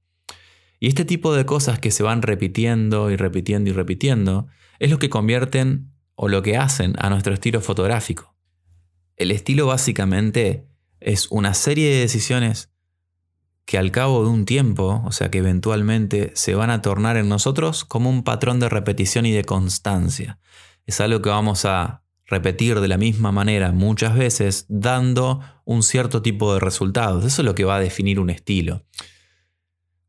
Y 0.79 0.88
este 0.88 1.03
tipo 1.03 1.36
de 1.36 1.46
cosas 1.46 1.79
que 1.79 1.91
se 1.91 2.01
van 2.01 2.22
repitiendo 2.22 3.12
y 3.12 3.17
repitiendo 3.17 3.70
y 3.70 3.74
repitiendo 3.74 4.48
es 4.79 4.89
lo 4.89 5.00
que 5.00 5.10
convierten 5.10 5.91
o 6.24 6.28
lo 6.28 6.44
que 6.44 6.56
hacen 6.56 6.94
a 7.00 7.10
nuestro 7.10 7.34
estilo 7.34 7.62
fotográfico. 7.62 8.36
El 9.18 9.32
estilo 9.32 9.66
básicamente 9.66 10.68
es 11.00 11.25
una 11.32 11.56
serie 11.56 11.90
de 11.90 12.01
decisiones 12.01 12.70
que 13.66 13.80
al 13.80 13.90
cabo 13.90 14.24
de 14.24 14.30
un 14.30 14.46
tiempo, 14.46 15.01
o 15.04 15.12
sea 15.12 15.32
que 15.32 15.40
eventualmente 15.40 16.32
se 16.36 16.54
van 16.54 16.70
a 16.70 16.84
tornar 16.84 17.18
en 17.18 17.28
nosotros 17.28 17.86
como 17.86 18.12
un 18.12 18.24
patrón 18.24 18.60
de 18.60 18.70
repetición 18.70 19.25
y 19.25 19.32
de 19.32 19.44
constancia. 19.44 20.38
Es 20.86 21.01
algo 21.01 21.24
que 21.24 21.30
vamos 21.30 21.66
a 21.66 22.04
repetir 22.28 22.82
de 22.82 22.88
la 22.88 23.00
misma 23.00 23.32
manera 23.32 23.72
muchas 23.72 24.16
veces, 24.16 24.68
dando 24.70 25.40
un 25.66 25.82
cierto 25.82 26.22
tipo 26.22 26.54
de 26.54 26.60
resultados. 26.60 27.25
Eso 27.25 27.42
es 27.42 27.46
lo 27.48 27.56
que 27.56 27.66
va 27.66 27.78
a 27.78 27.82
definir 27.82 28.20
un 28.20 28.30
estilo. 28.30 28.86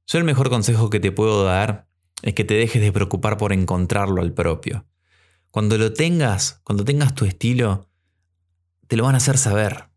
Yo 0.07 0.19
el 0.19 0.25
mejor 0.25 0.51
consejo 0.51 0.91
que 0.91 1.01
te 1.01 1.11
puedo 1.11 1.43
dar 1.43 1.89
es 2.21 2.35
que 2.35 2.45
te 2.45 2.53
dejes 2.53 2.83
de 2.83 2.93
preocupar 2.93 3.39
por 3.39 3.55
encontrarlo 3.55 4.21
al 4.21 4.35
propio. 4.35 4.85
Cuando 5.53 5.77
lo 5.77 5.93
tengas, 5.93 6.63
cuando 6.65 6.83
tengas 6.83 7.15
tu 7.15 7.27
estilo, 7.27 7.87
te 8.89 8.97
lo 8.97 9.05
van 9.05 9.15
a 9.15 9.19
hacer 9.19 9.37
saber. 9.37 9.91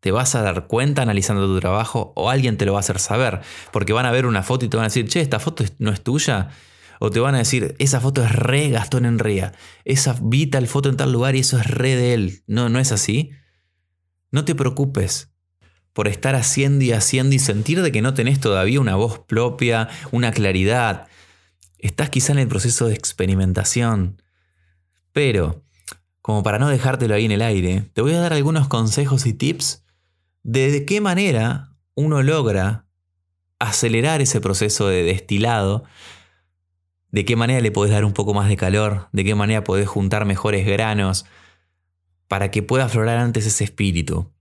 Te 0.00 0.10
vas 0.10 0.34
a 0.34 0.42
dar 0.42 0.66
cuenta 0.66 1.02
analizando 1.02 1.46
tu 1.46 1.60
trabajo 1.60 2.12
o 2.16 2.28
alguien 2.28 2.56
te 2.56 2.66
lo 2.66 2.72
va 2.72 2.80
a 2.80 2.80
hacer 2.80 2.98
saber, 2.98 3.40
porque 3.72 3.92
van 3.92 4.04
a 4.04 4.10
ver 4.10 4.26
una 4.26 4.42
foto 4.42 4.64
y 4.64 4.68
te 4.68 4.76
van 4.76 4.86
a 4.86 4.88
decir, 4.88 5.08
che, 5.08 5.20
esta 5.20 5.38
foto 5.38 5.64
no 5.78 5.92
es 5.92 6.02
tuya. 6.02 6.50
O 6.98 7.10
te 7.10 7.20
van 7.20 7.36
a 7.36 7.38
decir, 7.38 7.76
esa 7.78 8.00
foto 8.00 8.24
es 8.24 8.32
re 8.32 8.68
Gastón 8.70 9.04
Enría. 9.04 9.52
Esa 9.84 10.16
vi 10.20 10.48
tal 10.48 10.66
foto 10.66 10.88
en 10.88 10.96
tal 10.96 11.12
lugar 11.12 11.36
y 11.36 11.40
eso 11.40 11.56
es 11.56 11.68
re 11.68 11.94
de 11.94 12.14
él. 12.14 12.42
No, 12.48 12.68
no 12.68 12.80
es 12.80 12.90
así. 12.90 13.30
No 14.32 14.44
te 14.44 14.56
preocupes 14.56 15.30
por 15.92 16.08
estar 16.08 16.34
haciendo 16.34 16.84
y 16.84 16.90
haciendo 16.90 17.36
y 17.36 17.38
sentir 17.38 17.80
de 17.80 17.92
que 17.92 18.02
no 18.02 18.12
tenés 18.12 18.40
todavía 18.40 18.80
una 18.80 18.96
voz 18.96 19.20
propia, 19.20 19.88
una 20.10 20.32
claridad. 20.32 21.06
Estás 21.78 22.10
quizá 22.10 22.32
en 22.32 22.40
el 22.40 22.48
proceso 22.48 22.88
de 22.88 22.94
experimentación. 22.94 24.20
Pero, 25.14 25.62
como 26.20 26.42
para 26.42 26.58
no 26.58 26.68
dejártelo 26.68 27.14
ahí 27.14 27.24
en 27.24 27.30
el 27.30 27.40
aire, 27.40 27.88
te 27.92 28.02
voy 28.02 28.12
a 28.14 28.18
dar 28.18 28.32
algunos 28.32 28.66
consejos 28.66 29.24
y 29.26 29.32
tips 29.32 29.84
de, 30.42 30.84
qué 30.84 31.00
manera 31.00 31.76
uno 31.94 32.20
logra 32.22 32.84
acelerar 33.60 34.20
ese 34.20 34.40
proceso 34.40 34.88
de 34.88 35.04
destilado 35.04 35.84
de 37.12 37.24
qué 37.24 37.36
manera 37.36 37.60
le 37.60 37.70
podés 37.70 37.92
dar 37.92 38.04
un 38.04 38.12
poco 38.12 38.34
más 38.34 38.48
de 38.48 38.56
calor, 38.56 39.08
de 39.12 39.22
qué 39.22 39.36
manera 39.36 39.62
podés 39.62 39.86
juntar 39.86 40.24
mejores 40.24 40.66
granos 40.66 41.26
para 42.26 42.50
que 42.50 42.64
pueda 42.64 42.86
aflorar 42.86 43.18
antes 43.18 43.46
ese 43.46 43.62
espíritu. 43.62 44.32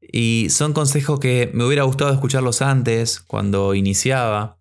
Y 0.00 0.46
son 0.48 0.72
consejos 0.72 1.20
que 1.20 1.50
me 1.52 1.64
hubiera 1.66 1.82
gustado 1.82 2.10
escucharlos 2.10 2.62
antes, 2.62 3.20
cuando 3.20 3.74
iniciaba, 3.74 4.56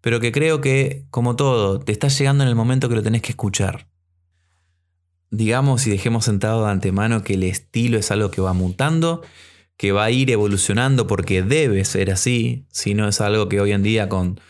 pero 0.00 0.20
que 0.20 0.30
creo 0.30 0.60
que, 0.60 1.06
como 1.10 1.34
todo, 1.34 1.80
te 1.80 1.90
está 1.90 2.06
llegando 2.06 2.44
en 2.44 2.50
el 2.50 2.54
momento 2.54 2.88
que 2.88 2.94
lo 2.94 3.02
tenés 3.02 3.22
que 3.22 3.30
escuchar. 3.30 3.88
Digamos 5.30 5.86
y 5.86 5.90
dejemos 5.90 6.24
sentado 6.24 6.64
de 6.64 6.70
antemano 6.70 7.22
que 7.22 7.34
el 7.34 7.42
estilo 7.42 7.98
es 7.98 8.10
algo 8.10 8.30
que 8.30 8.40
va 8.40 8.54
mutando, 8.54 9.22
que 9.76 9.92
va 9.92 10.04
a 10.04 10.10
ir 10.10 10.30
evolucionando 10.30 11.06
porque 11.06 11.42
debe 11.42 11.84
ser 11.84 12.10
así, 12.10 12.66
si 12.70 12.94
no 12.94 13.06
es 13.08 13.20
algo 13.20 13.48
que 13.48 13.60
hoy 13.60 13.72
en 13.72 13.82
día 13.82 14.08
con 14.08 14.40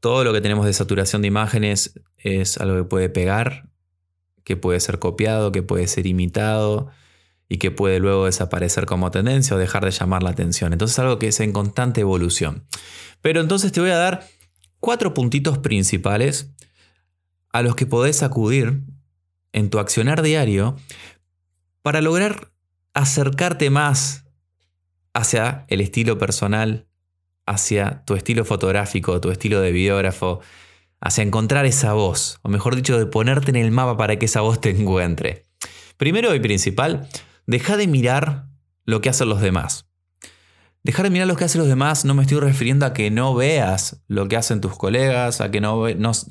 todo 0.00 0.24
lo 0.24 0.32
que 0.32 0.40
tenemos 0.40 0.66
de 0.66 0.72
saturación 0.72 1.22
de 1.22 1.28
imágenes 1.28 2.00
es 2.16 2.58
algo 2.58 2.76
que 2.76 2.84
puede 2.84 3.08
pegar, 3.08 3.68
que 4.44 4.56
puede 4.56 4.80
ser 4.80 4.98
copiado, 4.98 5.52
que 5.52 5.62
puede 5.62 5.86
ser 5.86 6.06
imitado 6.06 6.90
y 7.48 7.58
que 7.58 7.70
puede 7.70 7.98
luego 7.98 8.26
desaparecer 8.26 8.86
como 8.86 9.10
tendencia 9.10 9.56
o 9.56 9.58
dejar 9.58 9.84
de 9.84 9.90
llamar 9.90 10.22
la 10.22 10.30
atención. 10.30 10.72
Entonces 10.72 10.94
es 10.94 10.98
algo 11.00 11.18
que 11.18 11.28
es 11.28 11.40
en 11.40 11.52
constante 11.52 12.00
evolución. 12.00 12.64
Pero 13.20 13.40
entonces 13.40 13.72
te 13.72 13.80
voy 13.80 13.90
a 13.90 13.96
dar 13.96 14.26
cuatro 14.78 15.14
puntitos 15.14 15.58
principales 15.58 16.52
a 17.52 17.62
los 17.62 17.74
que 17.74 17.86
podés 17.86 18.22
acudir 18.22 18.82
en 19.52 19.70
tu 19.70 19.78
accionar 19.78 20.22
diario 20.22 20.76
para 21.82 22.00
lograr 22.00 22.52
acercarte 22.94 23.70
más 23.70 24.24
hacia 25.12 25.64
el 25.68 25.80
estilo 25.80 26.18
personal 26.18 26.86
hacia 27.50 28.04
tu 28.04 28.14
estilo 28.14 28.44
fotográfico, 28.44 29.20
tu 29.20 29.30
estilo 29.30 29.60
de 29.60 29.72
videógrafo, 29.72 30.40
hacia 31.00 31.24
encontrar 31.24 31.66
esa 31.66 31.92
voz, 31.94 32.38
o 32.42 32.48
mejor 32.48 32.76
dicho, 32.76 32.96
de 32.96 33.06
ponerte 33.06 33.50
en 33.50 33.56
el 33.56 33.72
mapa 33.72 33.96
para 33.96 34.18
que 34.18 34.26
esa 34.26 34.40
voz 34.40 34.60
te 34.60 34.70
encuentre. 34.70 35.46
Primero 35.96 36.34
y 36.34 36.40
principal, 36.40 37.08
deja 37.46 37.76
de 37.76 37.88
mirar 37.88 38.46
lo 38.84 39.00
que 39.00 39.08
hacen 39.08 39.28
los 39.28 39.40
demás. 39.40 39.89
Dejar 40.82 41.04
de 41.04 41.10
mirar 41.10 41.28
lo 41.28 41.36
que 41.36 41.44
hacen 41.44 41.60
los 41.60 41.68
demás 41.68 42.06
no 42.06 42.14
me 42.14 42.22
estoy 42.22 42.40
refiriendo 42.40 42.86
a 42.86 42.94
que 42.94 43.10
no 43.10 43.34
veas 43.34 44.02
lo 44.08 44.28
que 44.28 44.36
hacen 44.36 44.62
tus 44.62 44.76
colegas, 44.76 45.42
a 45.42 45.50
que, 45.50 45.60
no, 45.60 45.84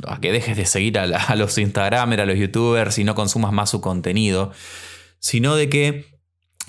a 0.08 0.20
que 0.20 0.32
dejes 0.32 0.58
de 0.58 0.66
seguir 0.66 0.98
a, 0.98 1.36
los 1.36 1.58
Instagramers, 1.58 2.24
a 2.24 2.26
los 2.26 2.38
YouTubers 2.38 2.98
y 2.98 3.04
no 3.04 3.14
consumas 3.14 3.52
más 3.52 3.70
su 3.70 3.80
contenido, 3.80 4.52
sino 5.20 5.56
de 5.56 5.70
que 5.70 6.20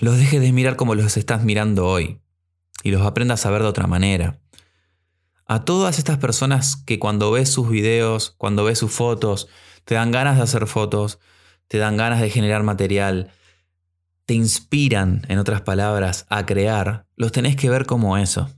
los 0.01 0.19
dejes 0.19 0.43
de 0.43 0.53
mirar 0.53 0.77
como 0.77 0.95
los 0.95 1.17
estás 1.17 1.43
mirando 1.43 1.87
hoy 1.87 2.21
y 2.83 2.91
los 2.91 3.03
aprendas 3.03 3.47
a 3.47 3.51
ver 3.51 3.63
de 3.63 3.69
otra 3.69 3.87
manera. 3.87 4.41
A 5.47 5.65
todas 5.65 5.99
estas 5.99 6.19
personas 6.19 6.77
que 6.77 6.99
cuando 6.99 7.31
ves 7.31 7.49
sus 7.49 7.71
videos, 7.71 8.35
cuando 8.37 8.65
ves 8.65 8.79
sus 8.79 8.93
fotos, 8.93 9.49
te 9.87 9.95
dan 9.95 10.11
ganas 10.11 10.37
de 10.37 10.43
hacer 10.43 10.67
fotos, 10.67 11.19
te 11.67 11.79
dan 11.79 11.97
ganas 11.97 12.21
de 12.21 12.29
generar 12.29 12.63
material, 12.63 13.33
te 14.31 14.35
inspiran, 14.35 15.23
en 15.27 15.41
otras 15.41 15.63
palabras, 15.63 16.25
a 16.29 16.47
crear, 16.47 17.05
los 17.17 17.33
tenés 17.33 17.57
que 17.57 17.69
ver 17.69 17.85
como 17.85 18.17
eso. 18.17 18.49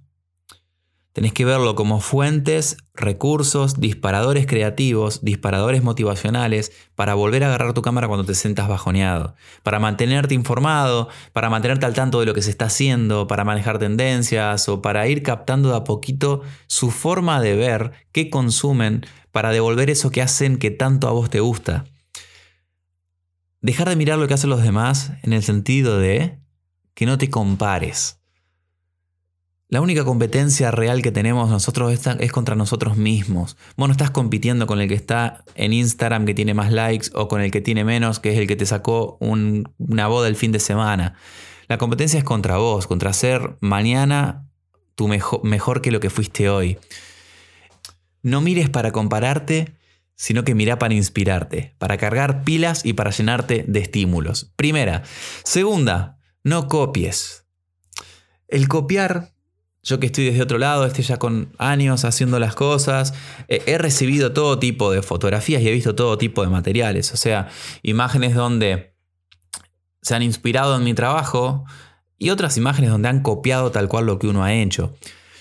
Tenés 1.14 1.32
que 1.32 1.46
verlo 1.46 1.74
como 1.76 2.00
fuentes, 2.00 2.76
recursos, 2.92 3.80
disparadores 3.80 4.44
creativos, 4.46 5.24
disparadores 5.24 5.82
motivacionales 5.82 6.72
para 6.94 7.14
volver 7.14 7.42
a 7.42 7.46
agarrar 7.46 7.72
tu 7.72 7.80
cámara 7.80 8.06
cuando 8.06 8.26
te 8.26 8.34
sientas 8.34 8.68
bajoneado, 8.68 9.34
para 9.62 9.78
mantenerte 9.78 10.34
informado, 10.34 11.08
para 11.32 11.48
mantenerte 11.48 11.86
al 11.86 11.94
tanto 11.94 12.20
de 12.20 12.26
lo 12.26 12.34
que 12.34 12.42
se 12.42 12.50
está 12.50 12.66
haciendo, 12.66 13.26
para 13.26 13.44
manejar 13.44 13.78
tendencias 13.78 14.68
o 14.68 14.82
para 14.82 15.08
ir 15.08 15.22
captando 15.22 15.70
de 15.70 15.76
a 15.76 15.84
poquito 15.84 16.42
su 16.66 16.90
forma 16.90 17.40
de 17.40 17.56
ver, 17.56 17.92
qué 18.12 18.28
consumen, 18.28 19.06
para 19.30 19.52
devolver 19.52 19.88
eso 19.88 20.10
que 20.10 20.20
hacen 20.20 20.58
que 20.58 20.70
tanto 20.70 21.08
a 21.08 21.12
vos 21.12 21.30
te 21.30 21.40
gusta. 21.40 21.86
Dejar 23.62 23.88
de 23.88 23.96
mirar 23.96 24.18
lo 24.18 24.28
que 24.28 24.34
hacen 24.34 24.50
los 24.50 24.62
demás 24.62 25.12
en 25.22 25.32
el 25.32 25.42
sentido 25.42 25.98
de 25.98 26.38
que 26.94 27.06
no 27.06 27.16
te 27.16 27.30
compares 27.30 28.22
la 29.72 29.80
única 29.80 30.04
competencia 30.04 30.70
real 30.70 31.00
que 31.00 31.12
tenemos 31.12 31.48
nosotros 31.48 31.98
es 32.20 32.30
contra 32.30 32.54
nosotros 32.54 32.98
mismos. 32.98 33.56
Vos 33.74 33.88
no 33.88 33.92
estás 33.92 34.10
compitiendo 34.10 34.66
con 34.66 34.82
el 34.82 34.86
que 34.86 34.94
está 34.94 35.44
en 35.54 35.72
Instagram 35.72 36.26
que 36.26 36.34
tiene 36.34 36.52
más 36.52 36.70
likes 36.70 37.08
o 37.14 37.26
con 37.26 37.40
el 37.40 37.50
que 37.50 37.62
tiene 37.62 37.82
menos, 37.82 38.20
que 38.20 38.34
es 38.34 38.38
el 38.38 38.46
que 38.46 38.54
te 38.54 38.66
sacó 38.66 39.16
una 39.18 40.08
boda 40.08 40.28
el 40.28 40.36
fin 40.36 40.52
de 40.52 40.60
semana. 40.60 41.14
La 41.68 41.78
competencia 41.78 42.18
es 42.18 42.24
contra 42.24 42.58
vos, 42.58 42.86
contra 42.86 43.14
ser 43.14 43.56
mañana 43.60 44.46
tu 44.94 45.08
mejor 45.08 45.80
que 45.80 45.90
lo 45.90 46.00
que 46.00 46.10
fuiste 46.10 46.50
hoy. 46.50 46.76
No 48.20 48.42
mires 48.42 48.68
para 48.68 48.92
compararte, 48.92 49.72
sino 50.14 50.44
que 50.44 50.54
mira 50.54 50.78
para 50.78 50.94
inspirarte, 50.94 51.74
para 51.78 51.96
cargar 51.96 52.44
pilas 52.44 52.84
y 52.84 52.92
para 52.92 53.10
llenarte 53.10 53.64
de 53.66 53.80
estímulos. 53.80 54.52
Primera. 54.56 55.02
Segunda, 55.44 56.18
no 56.44 56.68
copies. 56.68 57.46
El 58.48 58.68
copiar 58.68 59.32
yo 59.82 59.98
que 59.98 60.06
estoy 60.06 60.26
desde 60.26 60.42
otro 60.42 60.58
lado, 60.58 60.86
estoy 60.86 61.02
ya 61.04 61.18
con 61.18 61.52
años 61.58 62.04
haciendo 62.04 62.38
las 62.38 62.54
cosas, 62.54 63.14
he 63.48 63.76
recibido 63.78 64.32
todo 64.32 64.58
tipo 64.58 64.92
de 64.92 65.02
fotografías 65.02 65.60
y 65.60 65.68
he 65.68 65.72
visto 65.72 65.94
todo 65.94 66.18
tipo 66.18 66.42
de 66.42 66.48
materiales, 66.48 67.12
o 67.12 67.16
sea, 67.16 67.48
imágenes 67.82 68.34
donde 68.34 68.94
se 70.00 70.14
han 70.14 70.22
inspirado 70.22 70.76
en 70.76 70.84
mi 70.84 70.94
trabajo 70.94 71.64
y 72.16 72.30
otras 72.30 72.56
imágenes 72.56 72.90
donde 72.90 73.08
han 73.08 73.22
copiado 73.22 73.72
tal 73.72 73.88
cual 73.88 74.06
lo 74.06 74.18
que 74.18 74.28
uno 74.28 74.44
ha 74.44 74.54
hecho. 74.54 74.94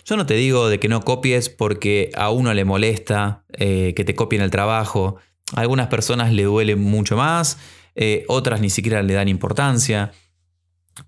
Yo 0.06 0.18
no 0.18 0.26
te 0.26 0.34
digo 0.36 0.70
de 0.70 0.80
que 0.80 0.88
no 0.88 1.02
copies 1.02 1.50
porque 1.50 2.12
a 2.16 2.30
uno 2.32 2.54
le 2.54 2.66
molesta 2.66 3.44
eh, 3.54 3.94
que 3.96 4.04
te 4.04 4.16
copien 4.16 4.42
el 4.42 4.52
trabajo. 4.52 5.18
A 5.56 5.62
algunas 5.62 5.88
personas 5.88 6.32
le 6.32 6.44
duele 6.44 6.76
mucho 6.76 7.18
más, 7.18 7.58
eh, 7.96 8.26
otras 8.28 8.62
ni 8.62 8.70
siquiera 8.70 9.04
le 9.04 9.14
dan 9.14 9.28
importancia. 9.28 10.12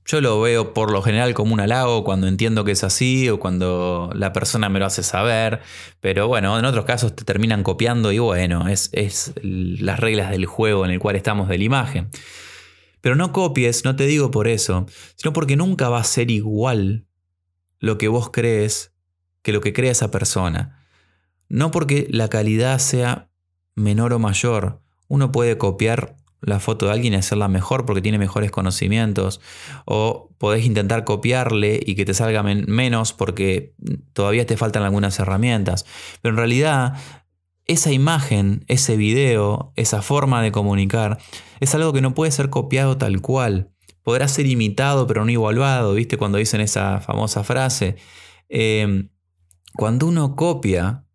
Yo 0.06 0.22
lo 0.22 0.40
veo 0.40 0.74
por 0.74 0.92
lo 0.92 1.02
general 1.02 1.34
como 1.34 1.54
un 1.54 1.60
halago 1.60 2.04
cuando 2.04 2.28
entiendo 2.28 2.64
que 2.64 2.72
es 2.72 2.84
así 2.84 3.30
o 3.30 3.40
cuando 3.40 4.10
la 4.16 4.32
persona 4.32 4.70
me 4.70 4.80
lo 4.80 4.86
hace 4.86 5.04
saber, 5.04 5.62
pero 6.00 6.28
bueno, 6.28 6.58
en 6.58 6.66
otros 6.66 6.86
casos 6.86 7.16
te 7.16 7.26
terminan 7.26 7.64
copiando 7.64 8.12
y 8.12 8.20
bueno, 8.20 8.68
es, 8.68 8.90
es 8.94 9.34
las 9.42 10.00
reglas 10.00 10.32
del 10.32 10.46
juego 10.46 10.86
en 10.86 10.92
el 10.92 11.00
cual 11.00 11.16
estamos 11.16 11.50
de 11.50 11.58
la 11.58 11.64
imagen. 11.64 12.10
Pero 13.02 13.16
no 13.16 13.34
copies, 13.34 13.84
no 13.84 13.96
te 13.96 14.06
digo 14.06 14.32
por 14.32 14.48
eso, 14.48 14.86
sino 15.16 15.34
porque 15.34 15.58
nunca 15.58 15.90
va 15.90 16.00
a 16.00 16.06
ser 16.06 16.32
igual 16.32 17.06
lo 17.84 17.98
que 17.98 18.08
vos 18.08 18.30
crees 18.32 18.94
que 19.42 19.52
lo 19.52 19.60
que 19.60 19.74
crea 19.74 19.92
esa 19.92 20.10
persona. 20.10 20.80
No 21.50 21.70
porque 21.70 22.08
la 22.10 22.30
calidad 22.30 22.80
sea 22.80 23.30
menor 23.76 24.14
o 24.14 24.20
mayor, 24.20 24.82
uno 25.10 25.34
puede 25.34 25.58
copiar 25.58 26.16
la 26.40 26.62
foto 26.62 26.86
de 26.86 26.94
alguien 26.94 27.12
y 27.12 27.18
hacerla 27.18 27.50
mejor 27.50 27.86
porque 27.86 28.02
tiene 28.02 28.18
mejores 28.18 28.52
conocimientos. 28.52 29.42
O 29.84 30.30
podés 30.38 30.66
intentar 30.66 31.04
copiarle 31.04 31.78
y 31.86 31.96
que 31.96 32.06
te 32.06 32.14
salga 32.14 32.42
menos 32.42 33.12
porque 33.12 33.76
todavía 34.14 34.46
te 34.46 34.56
faltan 34.56 34.84
algunas 34.84 35.20
herramientas. 35.20 35.86
Pero 36.22 36.36
en 36.36 36.38
realidad, 36.38 36.94
esa 37.66 37.92
imagen, 37.92 38.64
ese 38.70 38.96
video, 38.96 39.74
esa 39.76 40.02
forma 40.02 40.42
de 40.42 40.54
comunicar, 40.54 41.18
es 41.60 41.76
algo 41.76 41.92
que 41.92 42.02
no 42.02 42.14
puede 42.14 42.32
ser 42.32 42.50
copiado 42.50 42.98
tal 42.98 43.20
cual. 43.20 43.73
Podrá 44.04 44.28
ser 44.28 44.46
imitado 44.46 45.08
pero 45.08 45.26
no 45.26 45.32
igualado, 45.32 45.94
¿viste? 45.94 46.18
Cuando 46.18 46.38
dicen 46.38 46.62
esa 46.62 47.00
famosa 47.02 47.44
frase. 47.44 47.96
eh, 48.50 49.08
cuando 49.76 50.06
uno 50.06 50.36
copia, 50.36 51.06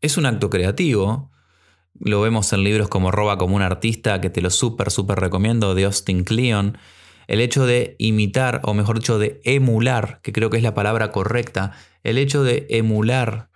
es 0.00 0.16
un 0.16 0.26
acto 0.26 0.48
creativo. 0.48 1.30
Lo 1.98 2.20
vemos 2.20 2.52
en 2.52 2.62
libros 2.62 2.88
como 2.88 3.10
Roba 3.10 3.38
como 3.38 3.56
un 3.56 3.62
artista, 3.62 4.20
que 4.20 4.30
te 4.30 4.40
lo 4.40 4.50
súper, 4.50 4.90
súper 4.90 5.18
recomiendo, 5.18 5.74
de 5.74 5.84
Austin 5.84 6.24
Kleon. 6.24 6.78
El 7.26 7.40
hecho 7.40 7.66
de 7.66 7.96
imitar, 7.98 8.60
o 8.64 8.74
mejor 8.74 9.00
dicho, 9.00 9.18
de 9.18 9.40
emular, 9.44 10.20
que 10.22 10.32
creo 10.32 10.50
que 10.50 10.58
es 10.58 10.62
la 10.62 10.74
palabra 10.74 11.10
correcta, 11.10 11.72
el 12.04 12.18
hecho 12.18 12.44
de 12.44 12.66
emular 12.70 13.50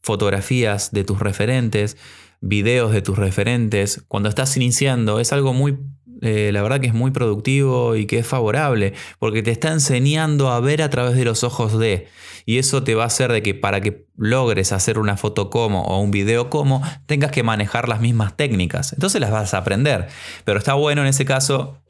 fotografías 0.00 0.92
de 0.92 1.04
tus 1.04 1.18
referentes, 1.18 1.98
videos 2.40 2.92
de 2.92 3.02
tus 3.02 3.18
referentes, 3.18 4.04
cuando 4.08 4.28
estás 4.28 4.56
iniciando, 4.56 5.20
es 5.20 5.32
algo 5.32 5.52
muy, 5.52 5.76
eh, 6.22 6.50
la 6.52 6.62
verdad 6.62 6.80
que 6.80 6.86
es 6.86 6.94
muy 6.94 7.10
productivo 7.10 7.96
y 7.96 8.06
que 8.06 8.18
es 8.18 8.26
favorable, 8.26 8.94
porque 9.18 9.42
te 9.42 9.50
está 9.50 9.72
enseñando 9.72 10.50
a 10.50 10.60
ver 10.60 10.82
a 10.82 10.90
través 10.90 11.16
de 11.16 11.24
los 11.24 11.44
ojos 11.44 11.78
de, 11.78 12.08
y 12.44 12.58
eso 12.58 12.82
te 12.82 12.94
va 12.94 13.04
a 13.04 13.06
hacer 13.06 13.32
de 13.32 13.42
que 13.42 13.54
para 13.54 13.80
que 13.80 14.06
logres 14.16 14.72
hacer 14.72 14.98
una 14.98 15.16
foto 15.16 15.50
como 15.50 15.82
o 15.82 16.00
un 16.00 16.10
video 16.10 16.48
como, 16.50 16.82
tengas 17.06 17.30
que 17.30 17.42
manejar 17.42 17.88
las 17.88 18.00
mismas 18.00 18.36
técnicas, 18.36 18.92
entonces 18.92 19.20
las 19.20 19.30
vas 19.30 19.54
a 19.54 19.58
aprender, 19.58 20.08
pero 20.44 20.58
está 20.58 20.74
bueno 20.74 21.02
en 21.02 21.08
ese 21.08 21.24
caso 21.24 21.82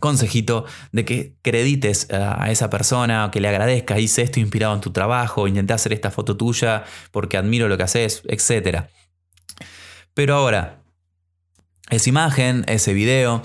consejito 0.00 0.64
de 0.92 1.04
que 1.04 1.34
credites 1.42 2.08
a 2.10 2.50
esa 2.50 2.70
persona, 2.70 3.30
que 3.30 3.40
le 3.40 3.48
agradezcas, 3.48 4.00
hice 4.00 4.22
esto 4.22 4.40
inspirado 4.40 4.74
en 4.74 4.80
tu 4.80 4.90
trabajo, 4.90 5.46
intenté 5.46 5.74
hacer 5.74 5.92
esta 5.92 6.10
foto 6.10 6.36
tuya 6.36 6.84
porque 7.12 7.36
admiro 7.36 7.68
lo 7.68 7.76
que 7.76 7.84
haces, 7.84 8.22
etc. 8.26 8.86
Pero 10.14 10.34
ahora, 10.34 10.82
esa 11.90 12.08
imagen, 12.08 12.64
ese 12.66 12.94
video, 12.94 13.42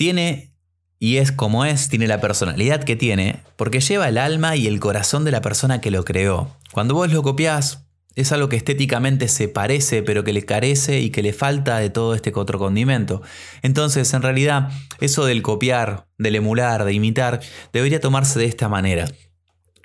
tiene, 0.00 0.54
y 0.98 1.18
es 1.18 1.30
como 1.30 1.66
es, 1.66 1.90
tiene 1.90 2.06
la 2.06 2.22
personalidad 2.22 2.84
que 2.84 2.96
tiene, 2.96 3.40
porque 3.56 3.80
lleva 3.80 4.08
el 4.08 4.16
alma 4.16 4.56
y 4.56 4.66
el 4.66 4.80
corazón 4.80 5.26
de 5.26 5.30
la 5.30 5.42
persona 5.42 5.82
que 5.82 5.90
lo 5.90 6.06
creó. 6.06 6.56
Cuando 6.72 6.94
vos 6.94 7.12
lo 7.12 7.22
copiás, 7.22 7.84
es 8.14 8.32
algo 8.32 8.48
que 8.48 8.56
estéticamente 8.56 9.28
se 9.28 9.48
parece, 9.48 10.02
pero 10.02 10.24
que 10.24 10.32
le 10.32 10.46
carece 10.46 11.00
y 11.00 11.10
que 11.10 11.22
le 11.22 11.34
falta 11.34 11.76
de 11.76 11.90
todo 11.90 12.14
este 12.14 12.32
otro 12.34 12.58
condimento. 12.58 13.20
Entonces, 13.60 14.14
en 14.14 14.22
realidad, 14.22 14.70
eso 15.00 15.26
del 15.26 15.42
copiar, 15.42 16.06
del 16.16 16.36
emular, 16.36 16.86
de 16.86 16.94
imitar, 16.94 17.40
debería 17.70 18.00
tomarse 18.00 18.38
de 18.38 18.46
esta 18.46 18.70
manera. 18.70 19.06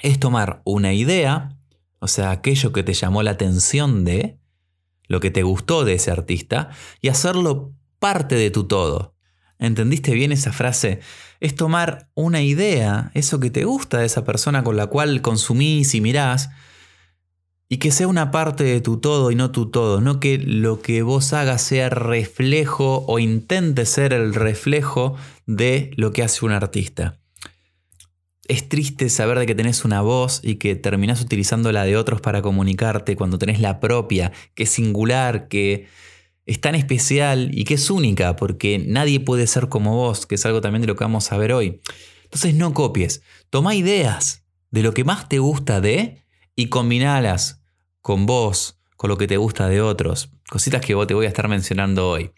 Es 0.02 0.18
tomar 0.18 0.62
una 0.64 0.94
idea, 0.94 1.58
o 2.00 2.08
sea, 2.08 2.32
aquello 2.32 2.72
que 2.72 2.84
te 2.84 2.94
llamó 2.94 3.22
la 3.22 3.32
atención 3.32 4.06
de, 4.06 4.40
lo 5.10 5.20
que 5.20 5.30
te 5.30 5.44
gustó 5.44 5.84
de 5.84 5.96
ese 5.96 6.10
artista, 6.10 6.70
y 7.02 7.10
hacerlo 7.10 7.74
parte 8.00 8.36
de 8.36 8.50
tu 8.50 8.64
todo. 8.64 9.15
¿Entendiste 9.60 10.14
bien 10.14 10.32
esa 10.32 10.52
frase? 10.52 11.00
Es 11.40 11.56
tomar 11.56 12.10
una 12.14 12.42
idea, 12.42 13.12
eso 13.14 13.40
que 13.40 13.50
te 13.50 13.64
gusta 13.64 14.00
de 14.00 14.06
esa 14.06 14.24
persona 14.24 14.64
con 14.64 14.78
la 14.78 14.88
cual 14.88 15.22
consumís 15.22 15.96
y 15.96 16.02
mirás, 16.02 16.50
y 17.68 17.78
que 17.78 17.92
sea 17.92 18.08
una 18.08 18.32
parte 18.32 18.64
de 18.64 18.82
tu 18.82 18.98
todo 18.98 19.32
y 19.32 19.36
no 19.36 19.52
tu 19.52 19.72
todo, 19.72 20.02
no 20.02 20.20
que 20.20 20.38
lo 20.38 20.82
que 20.82 21.02
vos 21.02 21.34
hagas 21.34 21.62
sea 21.62 21.90
reflejo 21.90 23.06
o 23.08 23.18
intente 23.18 23.86
ser 23.86 24.14
el 24.14 24.34
reflejo 24.34 25.16
de 25.46 25.92
lo 25.96 26.12
que 26.12 26.24
hace 26.24 26.46
un 26.46 26.52
artista. 26.52 27.20
Es 28.48 28.70
triste 28.70 29.10
saber 29.10 29.40
de 29.40 29.48
que 29.48 29.56
tenés 29.56 29.86
una 29.86 30.02
voz 30.02 30.40
y 30.44 30.56
que 30.56 30.76
terminás 30.76 31.22
utilizando 31.22 31.72
la 31.72 31.84
de 31.84 31.98
otros 31.98 32.22
para 32.22 32.44
comunicarte 32.44 33.16
cuando 33.16 33.40
tenés 33.40 33.60
la 33.60 33.80
propia, 33.80 34.32
que 34.54 34.64
es 34.64 34.70
singular, 34.70 35.48
que 35.48 35.88
es 36.46 36.62
tan 36.62 36.76
especial 36.76 37.50
y 37.54 37.64
que 37.64 37.76
es 37.76 37.90
única, 37.90 38.36
porque 38.36 38.80
nadie 38.80 39.20
puede 39.20 39.48
ser 39.48 39.68
como 39.68 39.96
vos, 39.96 40.26
que 40.26 40.36
es 40.36 40.46
algo 40.46 40.62
también 40.62 40.82
de 40.82 40.88
lo 40.88 40.96
que 40.96 41.04
vamos 41.04 41.32
a 41.32 41.38
ver 41.38 41.54
hoy. 41.54 41.82
Entonces 42.24 42.54
no 42.56 42.74
copies, 42.74 43.22
toma 43.50 43.76
ideas 43.76 44.44
de 44.72 44.84
lo 44.84 44.94
que 44.94 45.04
más 45.04 45.30
te 45.30 45.40
gusta 45.40 45.82
de 45.82 46.24
y 46.56 46.68
combinalas 46.68 47.62
con 48.02 48.26
vos, 48.26 48.80
con 48.98 49.10
lo 49.10 49.18
que 49.18 49.28
te 49.28 49.38
gusta 49.38 49.68
de 49.70 49.82
otros. 49.82 50.30
Cositas 50.50 50.82
que 50.82 50.96
vos 50.96 51.08
te 51.08 51.14
voy 51.14 51.26
a 51.26 51.30
estar 51.30 51.48
mencionando 51.48 52.10
hoy. 52.10 52.32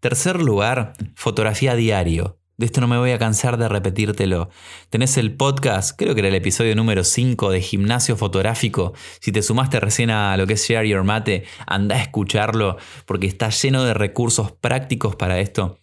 Tercer 0.00 0.40
lugar, 0.40 0.92
fotografía 1.16 1.74
diario. 1.74 2.37
De 2.58 2.66
esto 2.66 2.80
no 2.80 2.88
me 2.88 2.98
voy 2.98 3.12
a 3.12 3.20
cansar 3.20 3.56
de 3.56 3.68
repetírtelo. 3.68 4.50
Tenés 4.90 5.16
el 5.16 5.36
podcast, 5.36 5.96
creo 5.96 6.14
que 6.14 6.22
era 6.22 6.28
el 6.28 6.34
episodio 6.34 6.74
número 6.74 7.04
5 7.04 7.52
de 7.52 7.60
gimnasio 7.60 8.16
fotográfico. 8.16 8.94
Si 9.20 9.30
te 9.30 9.42
sumaste 9.42 9.78
recién 9.78 10.10
a 10.10 10.36
lo 10.36 10.44
que 10.44 10.54
es 10.54 10.68
Share 10.68 10.88
Your 10.88 11.04
Mate, 11.04 11.44
anda 11.68 11.94
a 11.94 12.02
escucharlo 12.02 12.76
porque 13.06 13.28
está 13.28 13.50
lleno 13.50 13.84
de 13.84 13.94
recursos 13.94 14.50
prácticos 14.50 15.14
para 15.14 15.38
esto. 15.38 15.78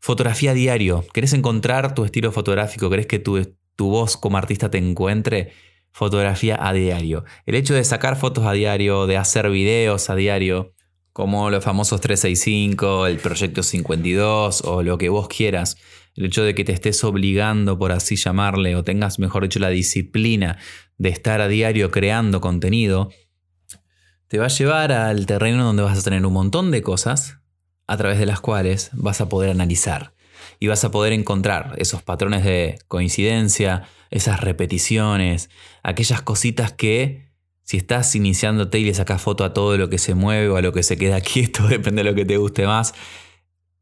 Fotografía 0.00 0.52
diario. 0.52 1.04
¿Querés 1.14 1.32
encontrar 1.32 1.94
tu 1.94 2.04
estilo 2.04 2.32
fotográfico? 2.32 2.90
¿Querés 2.90 3.06
que 3.06 3.20
tu, 3.20 3.40
tu 3.76 3.90
voz 3.90 4.16
como 4.16 4.36
artista 4.36 4.68
te 4.68 4.78
encuentre? 4.78 5.52
fotografía 5.92 6.58
a 6.60 6.74
diario. 6.74 7.24
El 7.46 7.54
hecho 7.54 7.72
de 7.72 7.82
sacar 7.82 8.16
fotos 8.16 8.44
a 8.44 8.52
diario, 8.52 9.06
de 9.06 9.16
hacer 9.16 9.48
videos 9.48 10.10
a 10.10 10.14
diario, 10.14 10.74
como 11.16 11.48
los 11.48 11.64
famosos 11.64 12.02
365, 12.02 13.06
el 13.06 13.16
proyecto 13.16 13.62
52 13.62 14.60
o 14.66 14.82
lo 14.82 14.98
que 14.98 15.08
vos 15.08 15.28
quieras, 15.28 15.78
el 16.16 16.24
hecho 16.26 16.42
de 16.42 16.54
que 16.54 16.64
te 16.64 16.72
estés 16.72 17.04
obligando, 17.04 17.78
por 17.78 17.92
así 17.92 18.16
llamarle, 18.16 18.74
o 18.74 18.84
tengas, 18.84 19.18
mejor 19.18 19.42
dicho, 19.42 19.58
la 19.58 19.68
disciplina 19.68 20.58
de 20.98 21.10
estar 21.10 21.40
a 21.40 21.48
diario 21.48 21.90
creando 21.90 22.40
contenido, 22.40 23.10
te 24.28 24.38
va 24.38 24.46
a 24.46 24.48
llevar 24.48 24.92
al 24.92 25.26
terreno 25.26 25.64
donde 25.64 25.82
vas 25.82 25.98
a 25.98 26.02
tener 26.02 26.24
un 26.24 26.32
montón 26.32 26.70
de 26.70 26.82
cosas 26.82 27.38
a 27.86 27.96
través 27.96 28.18
de 28.18 28.26
las 28.26 28.40
cuales 28.40 28.90
vas 28.92 29.20
a 29.20 29.28
poder 29.28 29.50
analizar 29.50 30.14
y 30.58 30.66
vas 30.68 30.84
a 30.84 30.90
poder 30.90 31.12
encontrar 31.12 31.74
esos 31.78 32.02
patrones 32.02 32.44
de 32.44 32.78
coincidencia, 32.88 33.88
esas 34.10 34.40
repeticiones, 34.40 35.50
aquellas 35.82 36.22
cositas 36.22 36.72
que 36.72 37.26
si 37.62 37.76
estás 37.76 38.14
iniciándote 38.14 38.78
y 38.78 38.84
le 38.84 38.94
sacas 38.94 39.20
foto 39.20 39.44
a 39.44 39.52
todo 39.52 39.76
lo 39.76 39.88
que 39.88 39.98
se 39.98 40.14
mueve 40.14 40.48
o 40.48 40.56
a 40.56 40.62
lo 40.62 40.72
que 40.72 40.82
se 40.82 40.96
queda 40.96 41.20
quieto, 41.22 41.66
depende 41.66 42.02
de 42.02 42.10
lo 42.10 42.16
que 42.16 42.24
te 42.24 42.36
guste 42.36 42.66
más, 42.66 42.94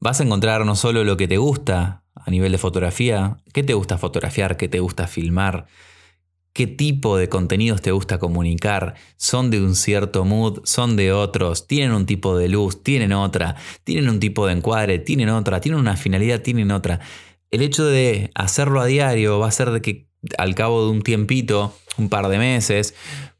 vas 0.00 0.20
a 0.20 0.24
encontrar 0.24 0.66
no 0.66 0.74
solo 0.74 1.04
lo 1.04 1.16
que 1.16 1.28
te 1.28 1.36
gusta 1.36 2.03
a 2.14 2.30
nivel 2.30 2.52
de 2.52 2.58
fotografía, 2.58 3.38
qué 3.52 3.62
te 3.62 3.74
gusta 3.74 3.98
fotografiar, 3.98 4.56
qué 4.56 4.68
te 4.68 4.80
gusta 4.80 5.06
filmar, 5.06 5.66
qué 6.52 6.66
tipo 6.66 7.16
de 7.16 7.28
contenidos 7.28 7.82
te 7.82 7.90
gusta 7.90 8.18
comunicar, 8.18 8.94
son 9.16 9.50
de 9.50 9.60
un 9.60 9.74
cierto 9.74 10.24
mood, 10.24 10.60
son 10.64 10.96
de 10.96 11.12
otros, 11.12 11.66
tienen 11.66 11.92
un 11.92 12.06
tipo 12.06 12.38
de 12.38 12.48
luz, 12.48 12.82
tienen 12.82 13.12
otra, 13.12 13.56
tienen 13.82 14.08
un 14.08 14.20
tipo 14.20 14.46
de 14.46 14.54
encuadre, 14.54 15.00
tienen 15.00 15.28
otra, 15.28 15.60
tienen 15.60 15.80
una 15.80 15.96
finalidad, 15.96 16.40
tienen 16.40 16.70
otra. 16.70 17.00
El 17.50 17.60
hecho 17.62 17.84
de 17.84 18.30
hacerlo 18.34 18.80
a 18.80 18.86
diario 18.86 19.38
va 19.38 19.46
a 19.46 19.48
hacer 19.48 19.70
de 19.70 19.82
que 19.82 20.08
al 20.38 20.54
cabo 20.54 20.84
de 20.84 20.92
un 20.92 21.02
tiempito, 21.02 21.74
un 21.98 22.08
par 22.08 22.28
de 22.28 22.38
meses, 22.38 22.94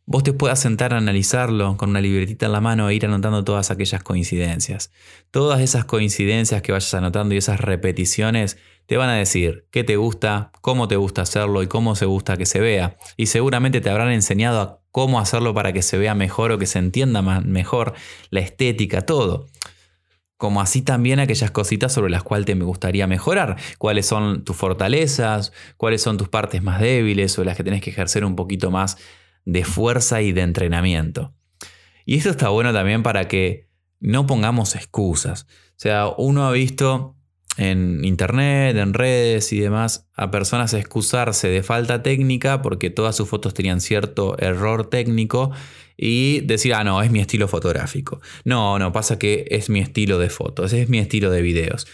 vos 0.06 0.22
te 0.22 0.32
puedas 0.32 0.60
sentar 0.60 0.92
a 0.92 0.98
analizarlo 0.98 1.76
con 1.76 1.90
una 1.90 2.00
libretita 2.00 2.46
en 2.46 2.52
la 2.52 2.60
mano 2.60 2.88
e 2.88 2.94
ir 2.94 3.06
anotando 3.06 3.44
todas 3.44 3.70
aquellas 3.70 4.02
coincidencias. 4.02 4.90
Todas 5.30 5.60
esas 5.60 5.84
coincidencias 5.84 6.62
que 6.62 6.72
vayas 6.72 6.92
anotando 6.94 7.34
y 7.34 7.38
esas 7.38 7.60
repeticiones 7.60 8.58
te 8.86 8.96
van 8.96 9.08
a 9.08 9.14
decir 9.14 9.66
qué 9.70 9.82
te 9.82 9.96
gusta, 9.96 10.52
cómo 10.60 10.88
te 10.88 10.96
gusta 10.96 11.22
hacerlo 11.22 11.62
y 11.62 11.68
cómo 11.68 11.96
se 11.96 12.04
gusta 12.04 12.36
que 12.36 12.46
se 12.46 12.60
vea. 12.60 12.96
Y 13.16 13.26
seguramente 13.26 13.80
te 13.80 13.88
habrán 13.88 14.10
enseñado 14.10 14.60
a 14.60 14.80
cómo 14.90 15.18
hacerlo 15.20 15.54
para 15.54 15.72
que 15.72 15.82
se 15.82 15.96
vea 15.96 16.14
mejor 16.14 16.52
o 16.52 16.58
que 16.58 16.66
se 16.66 16.78
entienda 16.78 17.22
mejor 17.22 17.94
la 18.30 18.40
estética, 18.40 19.02
todo 19.02 19.46
como 20.36 20.60
así 20.60 20.82
también 20.82 21.20
aquellas 21.20 21.52
cositas 21.52 21.92
sobre 21.92 22.10
las 22.10 22.22
cuales 22.22 22.44
te 22.44 22.54
me 22.54 22.66
gustaría 22.66 23.06
mejorar, 23.06 23.56
cuáles 23.78 24.04
son 24.04 24.44
tus 24.44 24.54
fortalezas, 24.54 25.52
cuáles 25.78 26.02
son 26.02 26.18
tus 26.18 26.28
partes 26.28 26.62
más 26.62 26.80
débiles 26.80 27.38
o 27.38 27.44
las 27.44 27.56
que 27.56 27.64
tenés 27.64 27.80
que 27.80 27.88
ejercer 27.88 28.26
un 28.26 28.36
poquito 28.36 28.70
más 28.70 28.98
de 29.44 29.64
fuerza 29.64 30.22
y 30.22 30.32
de 30.32 30.42
entrenamiento. 30.42 31.34
Y 32.04 32.16
esto 32.16 32.30
está 32.30 32.48
bueno 32.48 32.72
también 32.72 33.02
para 33.02 33.28
que 33.28 33.68
no 34.00 34.26
pongamos 34.26 34.74
excusas. 34.74 35.46
O 35.70 35.78
sea, 35.80 36.08
uno 36.18 36.46
ha 36.46 36.52
visto 36.52 37.16
en 37.56 38.04
internet, 38.04 38.76
en 38.76 38.94
redes 38.94 39.52
y 39.52 39.60
demás, 39.60 40.08
a 40.14 40.30
personas 40.30 40.74
excusarse 40.74 41.48
de 41.48 41.62
falta 41.62 42.02
técnica 42.02 42.62
porque 42.62 42.90
todas 42.90 43.16
sus 43.16 43.28
fotos 43.28 43.54
tenían 43.54 43.80
cierto 43.80 44.36
error 44.38 44.88
técnico 44.90 45.52
y 45.96 46.40
decir, 46.40 46.74
ah, 46.74 46.84
no, 46.84 47.02
es 47.02 47.10
mi 47.10 47.20
estilo 47.20 47.46
fotográfico. 47.46 48.20
No, 48.44 48.78
no, 48.78 48.92
pasa 48.92 49.18
que 49.18 49.46
es 49.50 49.70
mi 49.70 49.80
estilo 49.80 50.18
de 50.18 50.30
fotos, 50.30 50.72
es 50.72 50.88
mi 50.88 50.98
estilo 50.98 51.30
de 51.30 51.42
videos. 51.42 51.86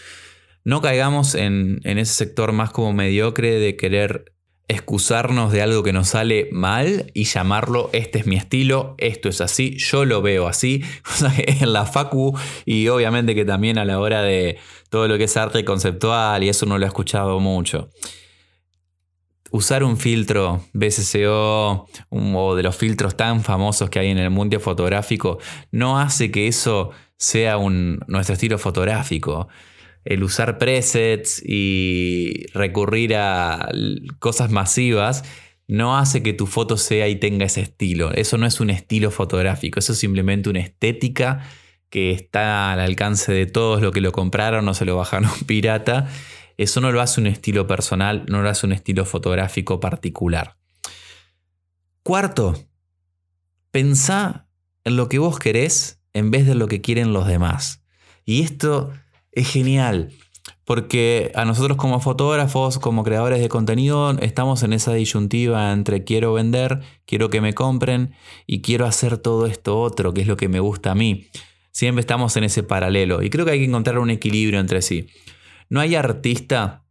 No 0.63 0.81
caigamos 0.81 1.35
en, 1.35 1.79
en 1.83 1.97
ese 1.97 2.13
sector 2.13 2.51
más 2.51 2.71
como 2.71 2.93
mediocre 2.93 3.59
de 3.59 3.75
querer 3.75 4.30
excusarnos 4.71 5.51
de 5.51 5.61
algo 5.61 5.83
que 5.83 5.93
nos 5.93 6.09
sale 6.09 6.49
mal 6.51 7.11
y 7.13 7.25
llamarlo 7.25 7.89
este 7.93 8.19
es 8.19 8.25
mi 8.25 8.35
estilo, 8.35 8.95
esto 8.97 9.29
es 9.29 9.41
así, 9.41 9.77
yo 9.77 10.05
lo 10.05 10.21
veo 10.21 10.47
así, 10.47 10.83
en 11.37 11.73
la 11.73 11.85
facu 11.85 12.37
y 12.65 12.87
obviamente 12.87 13.35
que 13.35 13.45
también 13.45 13.77
a 13.77 13.85
la 13.85 13.99
hora 13.99 14.21
de 14.21 14.57
todo 14.89 15.07
lo 15.07 15.17
que 15.17 15.25
es 15.25 15.37
arte 15.37 15.63
conceptual 15.63 16.43
y 16.43 16.49
eso 16.49 16.65
no 16.65 16.77
lo 16.77 16.85
he 16.85 16.87
escuchado 16.87 17.39
mucho 17.39 17.89
usar 19.53 19.83
un 19.83 19.97
filtro 19.97 20.63
BCCO 20.71 21.87
o 22.09 22.55
de 22.55 22.63
los 22.63 22.75
filtros 22.75 23.17
tan 23.17 23.43
famosos 23.43 23.89
que 23.89 23.99
hay 23.99 24.07
en 24.07 24.17
el 24.17 24.29
mundo 24.29 24.57
fotográfico 24.61 25.39
no 25.71 25.99
hace 25.99 26.31
que 26.31 26.47
eso 26.47 26.91
sea 27.21 27.57
un, 27.57 27.99
nuestro 28.07 28.33
estilo 28.33 28.57
fotográfico. 28.57 29.47
El 30.03 30.23
usar 30.23 30.57
presets 30.57 31.41
y 31.45 32.47
recurrir 32.53 33.15
a 33.15 33.69
cosas 34.19 34.49
masivas 34.49 35.23
no 35.67 35.97
hace 35.97 36.21
que 36.21 36.33
tu 36.33 36.47
foto 36.47 36.75
sea 36.75 37.07
y 37.07 37.15
tenga 37.15 37.45
ese 37.45 37.61
estilo. 37.61 38.11
Eso 38.11 38.37
no 38.37 38.45
es 38.45 38.59
un 38.59 38.69
estilo 38.69 39.11
fotográfico, 39.11 39.79
eso 39.79 39.93
es 39.93 39.99
simplemente 39.99 40.49
una 40.49 40.59
estética 40.59 41.47
que 41.89 42.11
está 42.11 42.71
al 42.71 42.79
alcance 42.79 43.31
de 43.31 43.45
todos 43.45 43.81
los 43.81 43.91
que 43.91 44.01
lo 44.01 44.11
compraron, 44.11 44.65
no 44.65 44.73
se 44.73 44.85
lo 44.85 44.95
bajaron 44.95 45.29
pirata. 45.45 46.09
Eso 46.57 46.81
no 46.81 46.91
lo 46.91 47.01
hace 47.01 47.21
un 47.21 47.27
estilo 47.27 47.67
personal, 47.67 48.25
no 48.27 48.41
lo 48.41 48.49
hace 48.49 48.65
un 48.65 48.73
estilo 48.73 49.05
fotográfico 49.05 49.79
particular. 49.79 50.57
Cuarto, 52.03 52.55
pensá 53.71 54.47
en 54.83 54.95
lo 54.95 55.07
que 55.09 55.19
vos 55.19 55.39
querés 55.39 56.01
en 56.13 56.31
vez 56.31 56.45
de 56.45 56.55
lo 56.55 56.67
que 56.67 56.81
quieren 56.81 57.13
los 57.13 57.27
demás. 57.27 57.83
Y 58.25 58.41
esto 58.43 58.91
es 59.31 59.49
genial, 59.51 60.09
porque 60.65 61.31
a 61.35 61.45
nosotros 61.45 61.77
como 61.77 61.99
fotógrafos, 61.99 62.79
como 62.79 63.03
creadores 63.03 63.39
de 63.39 63.49
contenido, 63.49 64.17
estamos 64.19 64.63
en 64.63 64.73
esa 64.73 64.93
disyuntiva 64.93 65.71
entre 65.71 66.03
quiero 66.03 66.33
vender, 66.33 66.81
quiero 67.05 67.29
que 67.29 67.41
me 67.41 67.53
compren 67.53 68.13
y 68.47 68.61
quiero 68.61 68.85
hacer 68.85 69.17
todo 69.17 69.45
esto 69.45 69.79
otro, 69.79 70.13
que 70.13 70.21
es 70.21 70.27
lo 70.27 70.37
que 70.37 70.49
me 70.49 70.59
gusta 70.59 70.91
a 70.91 70.95
mí. 70.95 71.27
Siempre 71.71 72.01
estamos 72.01 72.35
en 72.37 72.43
ese 72.43 72.63
paralelo 72.63 73.21
y 73.21 73.29
creo 73.29 73.45
que 73.45 73.51
hay 73.51 73.59
que 73.59 73.65
encontrar 73.65 73.99
un 73.99 74.09
equilibrio 74.09 74.59
entre 74.59 74.81
sí. 74.81 75.07
No 75.69 75.79
hay 75.79 75.95
artista 75.95 76.83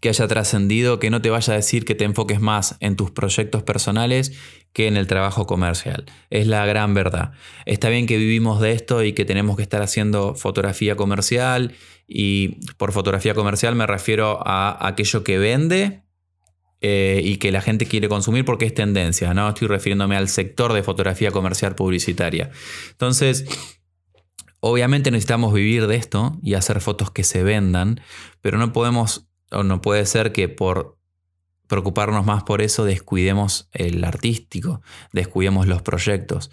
que 0.00 0.08
haya 0.08 0.28
trascendido 0.28 0.98
que 0.98 1.10
no 1.10 1.22
te 1.22 1.30
vaya 1.30 1.52
a 1.52 1.56
decir 1.56 1.84
que 1.84 1.94
te 1.94 2.04
enfoques 2.04 2.40
más 2.40 2.76
en 2.80 2.96
tus 2.96 3.10
proyectos 3.10 3.62
personales 3.62 4.32
que 4.72 4.86
en 4.86 4.96
el 4.96 5.06
trabajo 5.06 5.46
comercial. 5.46 6.04
Es 6.30 6.46
la 6.46 6.64
gran 6.66 6.94
verdad. 6.94 7.32
Está 7.66 7.88
bien 7.88 8.06
que 8.06 8.16
vivimos 8.16 8.60
de 8.60 8.72
esto 8.72 9.02
y 9.02 9.12
que 9.12 9.24
tenemos 9.24 9.56
que 9.56 9.62
estar 9.62 9.82
haciendo 9.82 10.34
fotografía 10.34 10.94
comercial 10.94 11.74
y 12.06 12.60
por 12.76 12.92
fotografía 12.92 13.34
comercial 13.34 13.74
me 13.74 13.86
refiero 13.86 14.40
a 14.46 14.86
aquello 14.86 15.24
que 15.24 15.38
vende 15.38 16.02
eh, 16.80 17.20
y 17.24 17.36
que 17.36 17.50
la 17.50 17.60
gente 17.60 17.86
quiere 17.86 18.08
consumir 18.08 18.44
porque 18.44 18.66
es 18.66 18.74
tendencia, 18.74 19.34
¿no? 19.34 19.48
Estoy 19.48 19.68
refiriéndome 19.68 20.16
al 20.16 20.28
sector 20.28 20.72
de 20.74 20.82
fotografía 20.82 21.32
comercial 21.32 21.74
publicitaria. 21.74 22.50
Entonces, 22.90 23.46
Obviamente 24.60 25.12
necesitamos 25.12 25.54
vivir 25.54 25.86
de 25.86 25.94
esto 25.94 26.36
y 26.42 26.54
hacer 26.54 26.80
fotos 26.80 27.12
que 27.12 27.22
se 27.22 27.44
vendan, 27.44 28.00
pero 28.40 28.58
no 28.58 28.72
podemos 28.72 29.27
o 29.50 29.62
no 29.62 29.80
puede 29.80 30.06
ser 30.06 30.32
que 30.32 30.48
por 30.48 30.98
preocuparnos 31.66 32.24
más 32.24 32.44
por 32.44 32.62
eso 32.62 32.84
descuidemos 32.84 33.68
el 33.72 34.02
artístico, 34.04 34.80
descuidemos 35.12 35.66
los 35.66 35.82
proyectos. 35.82 36.50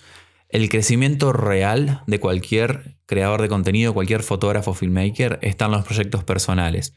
El 0.49 0.69
crecimiento 0.69 1.34
real 1.34 2.03
de 2.05 2.19
cualquier 2.19 2.97
creador 3.05 3.41
de 3.41 3.49
contenido, 3.49 3.93
cualquier 3.93 4.23
fotógrafo 4.23 4.73
filmmaker, 4.73 5.39
está 5.41 5.65
en 5.65 5.71
los 5.71 5.86
proyectos 5.86 6.23
personales. 6.23 6.93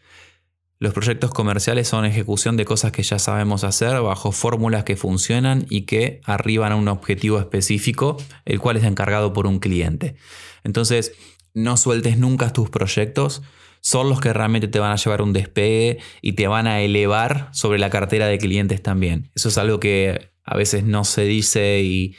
Los 0.81 0.93
proyectos 0.93 1.33
comerciales 1.33 1.89
son 1.89 2.05
ejecución 2.05 2.57
de 2.57 2.65
cosas 2.65 2.93
que 2.93 3.03
ya 3.03 3.19
sabemos 3.19 3.65
hacer 3.65 4.01
bajo 4.01 4.31
fórmulas 4.31 4.85
que 4.85 4.97
funcionan 4.97 5.67
y 5.69 5.83
que 5.83 6.21
arriban 6.25 6.71
a 6.71 6.77
un 6.77 6.87
objetivo 6.87 7.41
específico, 7.41 8.17
el 8.45 8.61
cual 8.61 8.77
es 8.77 8.85
encargado 8.85 9.33
por 9.33 9.49
un 9.49 9.59
cliente. 9.59 10.15
Entonces, 10.63 11.13
no 11.53 11.77
sueltes 11.77 12.19
nunca 12.19 12.53
tus 12.53 12.71
proyectos, 12.71 13.43
son 13.81 14.09
los 14.09 14.21
que 14.21 14.33
realmente 14.33 14.69
te 14.69 14.79
van 14.79 14.93
a 14.93 14.97
llevar 14.97 15.23
un 15.23 15.33
despegue 15.33 15.99
y 16.23 16.33
te 16.33 16.47
van 16.47 16.67
a 16.67 16.81
elevar 16.81 17.49
sobre 17.53 17.79
la 17.79 17.91
cartera 17.91 18.27
de 18.27 18.39
clientes 18.39 18.83
también. 18.83 19.31
Eso 19.35 19.49
es 19.49 19.59
algo 19.59 19.81
que 19.81 20.31
a 20.45 20.57
veces 20.57 20.85
no 20.85 21.05
se 21.05 21.25
dice 21.25 21.83
y, 21.83 22.17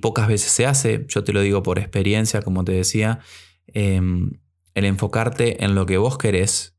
pocas 0.00 0.28
veces 0.28 0.52
se 0.52 0.66
hace. 0.66 1.06
Yo 1.08 1.24
te 1.24 1.32
lo 1.32 1.40
digo 1.40 1.62
por 1.62 1.78
experiencia, 1.78 2.42
como 2.42 2.64
te 2.64 2.72
decía. 2.72 3.20
Em, 3.68 4.32
el 4.74 4.84
enfocarte 4.84 5.64
en 5.64 5.74
lo 5.74 5.86
que 5.86 5.98
vos 5.98 6.18
querés 6.18 6.71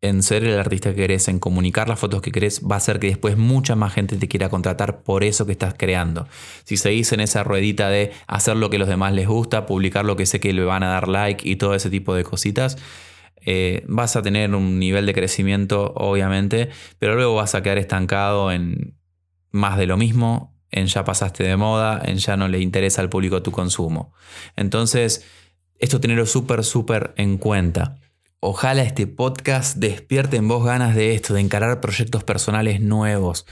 en 0.00 0.22
ser 0.22 0.44
el 0.44 0.58
artista 0.58 0.90
que 0.90 0.96
querés, 0.96 1.26
en 1.28 1.40
comunicar 1.40 1.88
las 1.88 1.98
fotos 1.98 2.22
que 2.22 2.30
querés, 2.30 2.62
va 2.62 2.76
a 2.76 2.78
hacer 2.78 3.00
que 3.00 3.08
después 3.08 3.36
mucha 3.36 3.74
más 3.74 3.92
gente 3.92 4.16
te 4.16 4.28
quiera 4.28 4.48
contratar 4.48 5.02
por 5.02 5.24
eso 5.24 5.44
que 5.44 5.52
estás 5.52 5.74
creando. 5.76 6.28
Si 6.64 6.76
seguís 6.76 7.12
en 7.12 7.20
esa 7.20 7.42
ruedita 7.42 7.88
de 7.88 8.12
hacer 8.28 8.56
lo 8.56 8.70
que 8.70 8.78
los 8.78 8.88
demás 8.88 9.12
les 9.12 9.26
gusta, 9.26 9.66
publicar 9.66 10.04
lo 10.04 10.16
que 10.16 10.26
sé 10.26 10.38
que 10.38 10.52
le 10.52 10.62
van 10.62 10.84
a 10.84 10.88
dar 10.88 11.08
like 11.08 11.48
y 11.48 11.56
todo 11.56 11.74
ese 11.74 11.90
tipo 11.90 12.14
de 12.14 12.22
cositas, 12.22 12.78
eh, 13.44 13.84
vas 13.88 14.14
a 14.14 14.22
tener 14.22 14.54
un 14.54 14.78
nivel 14.78 15.06
de 15.06 15.14
crecimiento, 15.14 15.92
obviamente, 15.96 16.68
pero 16.98 17.16
luego 17.16 17.34
vas 17.34 17.54
a 17.54 17.62
quedar 17.62 17.78
estancado 17.78 18.52
en 18.52 18.96
más 19.50 19.78
de 19.78 19.86
lo 19.86 19.96
mismo, 19.96 20.54
en 20.70 20.86
ya 20.86 21.04
pasaste 21.04 21.42
de 21.42 21.56
moda, 21.56 22.00
en 22.04 22.18
ya 22.18 22.36
no 22.36 22.46
le 22.46 22.60
interesa 22.60 23.00
al 23.00 23.08
público 23.08 23.42
tu 23.42 23.50
consumo. 23.50 24.12
Entonces, 24.54 25.24
esto 25.78 26.00
tenerlo 26.00 26.26
súper, 26.26 26.64
súper 26.64 27.14
en 27.16 27.38
cuenta. 27.38 27.96
Ojalá 28.40 28.82
este 28.82 29.08
podcast 29.08 29.78
despierte 29.78 30.36
en 30.36 30.46
vos 30.46 30.64
ganas 30.64 30.94
de 30.94 31.12
esto, 31.12 31.34
de 31.34 31.40
encarar 31.40 31.80
proyectos 31.80 32.22
personales 32.22 32.80
nuevos. 32.80 33.46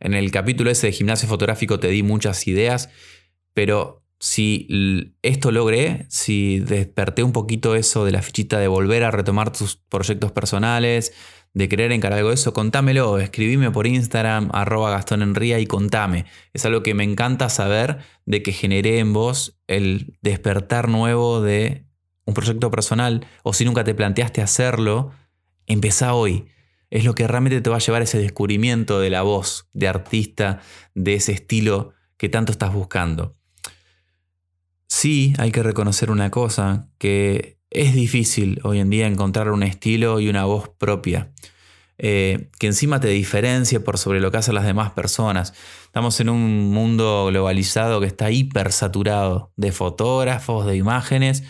En 0.00 0.14
el 0.14 0.30
capítulo 0.30 0.70
ese 0.70 0.86
de 0.86 0.94
gimnasio 0.94 1.28
fotográfico 1.28 1.78
te 1.78 1.88
di 1.88 2.02
muchas 2.02 2.46
ideas, 2.46 2.88
pero 3.52 4.02
si 4.18 5.12
esto 5.20 5.52
logré, 5.52 6.06
si 6.08 6.58
desperté 6.60 7.22
un 7.22 7.32
poquito 7.32 7.74
eso 7.74 8.06
de 8.06 8.12
la 8.12 8.22
fichita 8.22 8.58
de 8.58 8.66
volver 8.68 9.04
a 9.04 9.10
retomar 9.10 9.52
tus 9.52 9.76
proyectos 9.76 10.32
personales, 10.32 11.12
de 11.52 11.68
querer 11.68 11.92
encarar 11.92 12.18
algo 12.18 12.30
de 12.30 12.36
eso, 12.36 12.54
contámelo, 12.54 13.18
escribime 13.18 13.70
por 13.70 13.86
Instagram, 13.86 14.48
arroba 14.54 14.90
Gastón 14.90 15.36
y 15.42 15.66
contame. 15.66 16.24
Es 16.54 16.64
algo 16.64 16.82
que 16.82 16.94
me 16.94 17.04
encanta 17.04 17.50
saber 17.50 17.98
de 18.24 18.42
que 18.42 18.52
generé 18.52 19.00
en 19.00 19.12
vos 19.12 19.60
el 19.66 20.16
despertar 20.22 20.88
nuevo 20.88 21.42
de 21.42 21.89
un 22.30 22.34
proyecto 22.34 22.70
personal 22.70 23.26
o 23.42 23.52
si 23.52 23.64
nunca 23.64 23.84
te 23.84 23.94
planteaste 23.94 24.40
hacerlo, 24.40 25.12
empezá 25.66 26.14
hoy. 26.14 26.46
Es 26.90 27.04
lo 27.04 27.14
que 27.14 27.26
realmente 27.26 27.60
te 27.60 27.70
va 27.70 27.76
a 27.76 27.80
llevar 27.80 28.00
a 28.00 28.04
ese 28.04 28.18
descubrimiento 28.18 29.00
de 29.00 29.10
la 29.10 29.22
voz, 29.22 29.68
de 29.72 29.88
artista, 29.88 30.60
de 30.94 31.14
ese 31.14 31.32
estilo 31.32 31.92
que 32.16 32.28
tanto 32.28 32.52
estás 32.52 32.72
buscando. 32.72 33.36
Sí, 34.86 35.34
hay 35.38 35.52
que 35.52 35.62
reconocer 35.62 36.10
una 36.10 36.30
cosa, 36.30 36.88
que 36.98 37.58
es 37.70 37.94
difícil 37.94 38.60
hoy 38.64 38.80
en 38.80 38.90
día 38.90 39.06
encontrar 39.06 39.50
un 39.50 39.62
estilo 39.62 40.18
y 40.20 40.28
una 40.28 40.44
voz 40.44 40.68
propia. 40.78 41.32
Eh, 42.02 42.48
que 42.58 42.66
encima 42.66 42.98
te 42.98 43.08
diferencie 43.08 43.78
por 43.78 43.98
sobre 43.98 44.20
lo 44.20 44.30
que 44.30 44.38
hacen 44.38 44.54
las 44.54 44.64
demás 44.64 44.92
personas. 44.92 45.52
Estamos 45.84 46.18
en 46.20 46.30
un 46.30 46.70
mundo 46.70 47.26
globalizado 47.26 48.00
que 48.00 48.06
está 48.06 48.30
hiper 48.30 48.72
saturado 48.72 49.52
de 49.56 49.70
fotógrafos, 49.70 50.64
de 50.64 50.76
imágenes, 50.76 51.44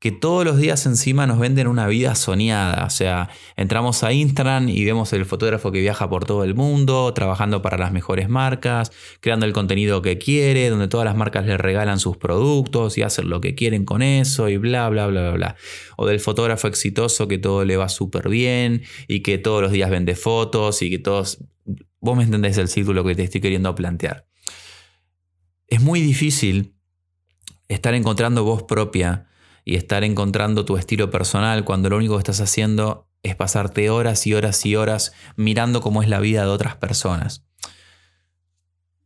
que 0.00 0.12
todos 0.12 0.44
los 0.44 0.58
días 0.58 0.86
encima 0.86 1.26
nos 1.26 1.40
venden 1.40 1.66
una 1.66 1.88
vida 1.88 2.14
soñada. 2.14 2.84
O 2.84 2.90
sea, 2.90 3.30
entramos 3.56 4.04
a 4.04 4.12
Instagram 4.12 4.68
y 4.68 4.84
vemos 4.84 5.12
el 5.12 5.24
fotógrafo 5.24 5.72
que 5.72 5.80
viaja 5.80 6.08
por 6.08 6.24
todo 6.24 6.44
el 6.44 6.54
mundo, 6.54 7.12
trabajando 7.14 7.62
para 7.62 7.78
las 7.78 7.90
mejores 7.90 8.28
marcas, 8.28 8.92
creando 9.20 9.44
el 9.44 9.52
contenido 9.52 10.00
que 10.00 10.16
quiere, 10.16 10.70
donde 10.70 10.86
todas 10.86 11.04
las 11.04 11.16
marcas 11.16 11.46
le 11.46 11.56
regalan 11.56 11.98
sus 11.98 12.16
productos 12.16 12.96
y 12.96 13.02
hacen 13.02 13.28
lo 13.28 13.40
que 13.40 13.56
quieren 13.56 13.84
con 13.84 14.02
eso 14.02 14.48
y 14.48 14.56
bla, 14.56 14.88
bla, 14.88 15.08
bla, 15.08 15.22
bla, 15.22 15.32
bla. 15.32 15.56
O 15.96 16.06
del 16.06 16.20
fotógrafo 16.20 16.68
exitoso 16.68 17.26
que 17.26 17.38
todo 17.38 17.64
le 17.64 17.76
va 17.76 17.88
súper 17.88 18.28
bien 18.28 18.82
y 19.08 19.22
que 19.22 19.38
todos 19.38 19.62
los 19.62 19.72
días 19.72 19.90
vende 19.90 20.14
fotos 20.14 20.80
y 20.82 20.90
que 20.90 20.98
todos... 20.98 21.44
Vos 22.00 22.16
me 22.16 22.22
entendés 22.22 22.56
el 22.58 22.68
círculo 22.68 23.02
que 23.02 23.16
te 23.16 23.24
estoy 23.24 23.40
queriendo 23.40 23.74
plantear. 23.74 24.28
Es 25.66 25.80
muy 25.80 26.00
difícil 26.00 26.76
estar 27.66 27.94
encontrando 27.94 28.44
voz 28.44 28.62
propia 28.62 29.27
y 29.68 29.76
estar 29.76 30.02
encontrando 30.02 30.64
tu 30.64 30.78
estilo 30.78 31.10
personal 31.10 31.62
cuando 31.62 31.90
lo 31.90 31.98
único 31.98 32.14
que 32.14 32.20
estás 32.20 32.40
haciendo 32.40 33.06
es 33.22 33.36
pasarte 33.36 33.90
horas 33.90 34.26
y 34.26 34.32
horas 34.32 34.64
y 34.64 34.76
horas 34.76 35.12
mirando 35.36 35.82
cómo 35.82 36.02
es 36.02 36.08
la 36.08 36.20
vida 36.20 36.40
de 36.40 36.48
otras 36.48 36.76
personas. 36.76 37.44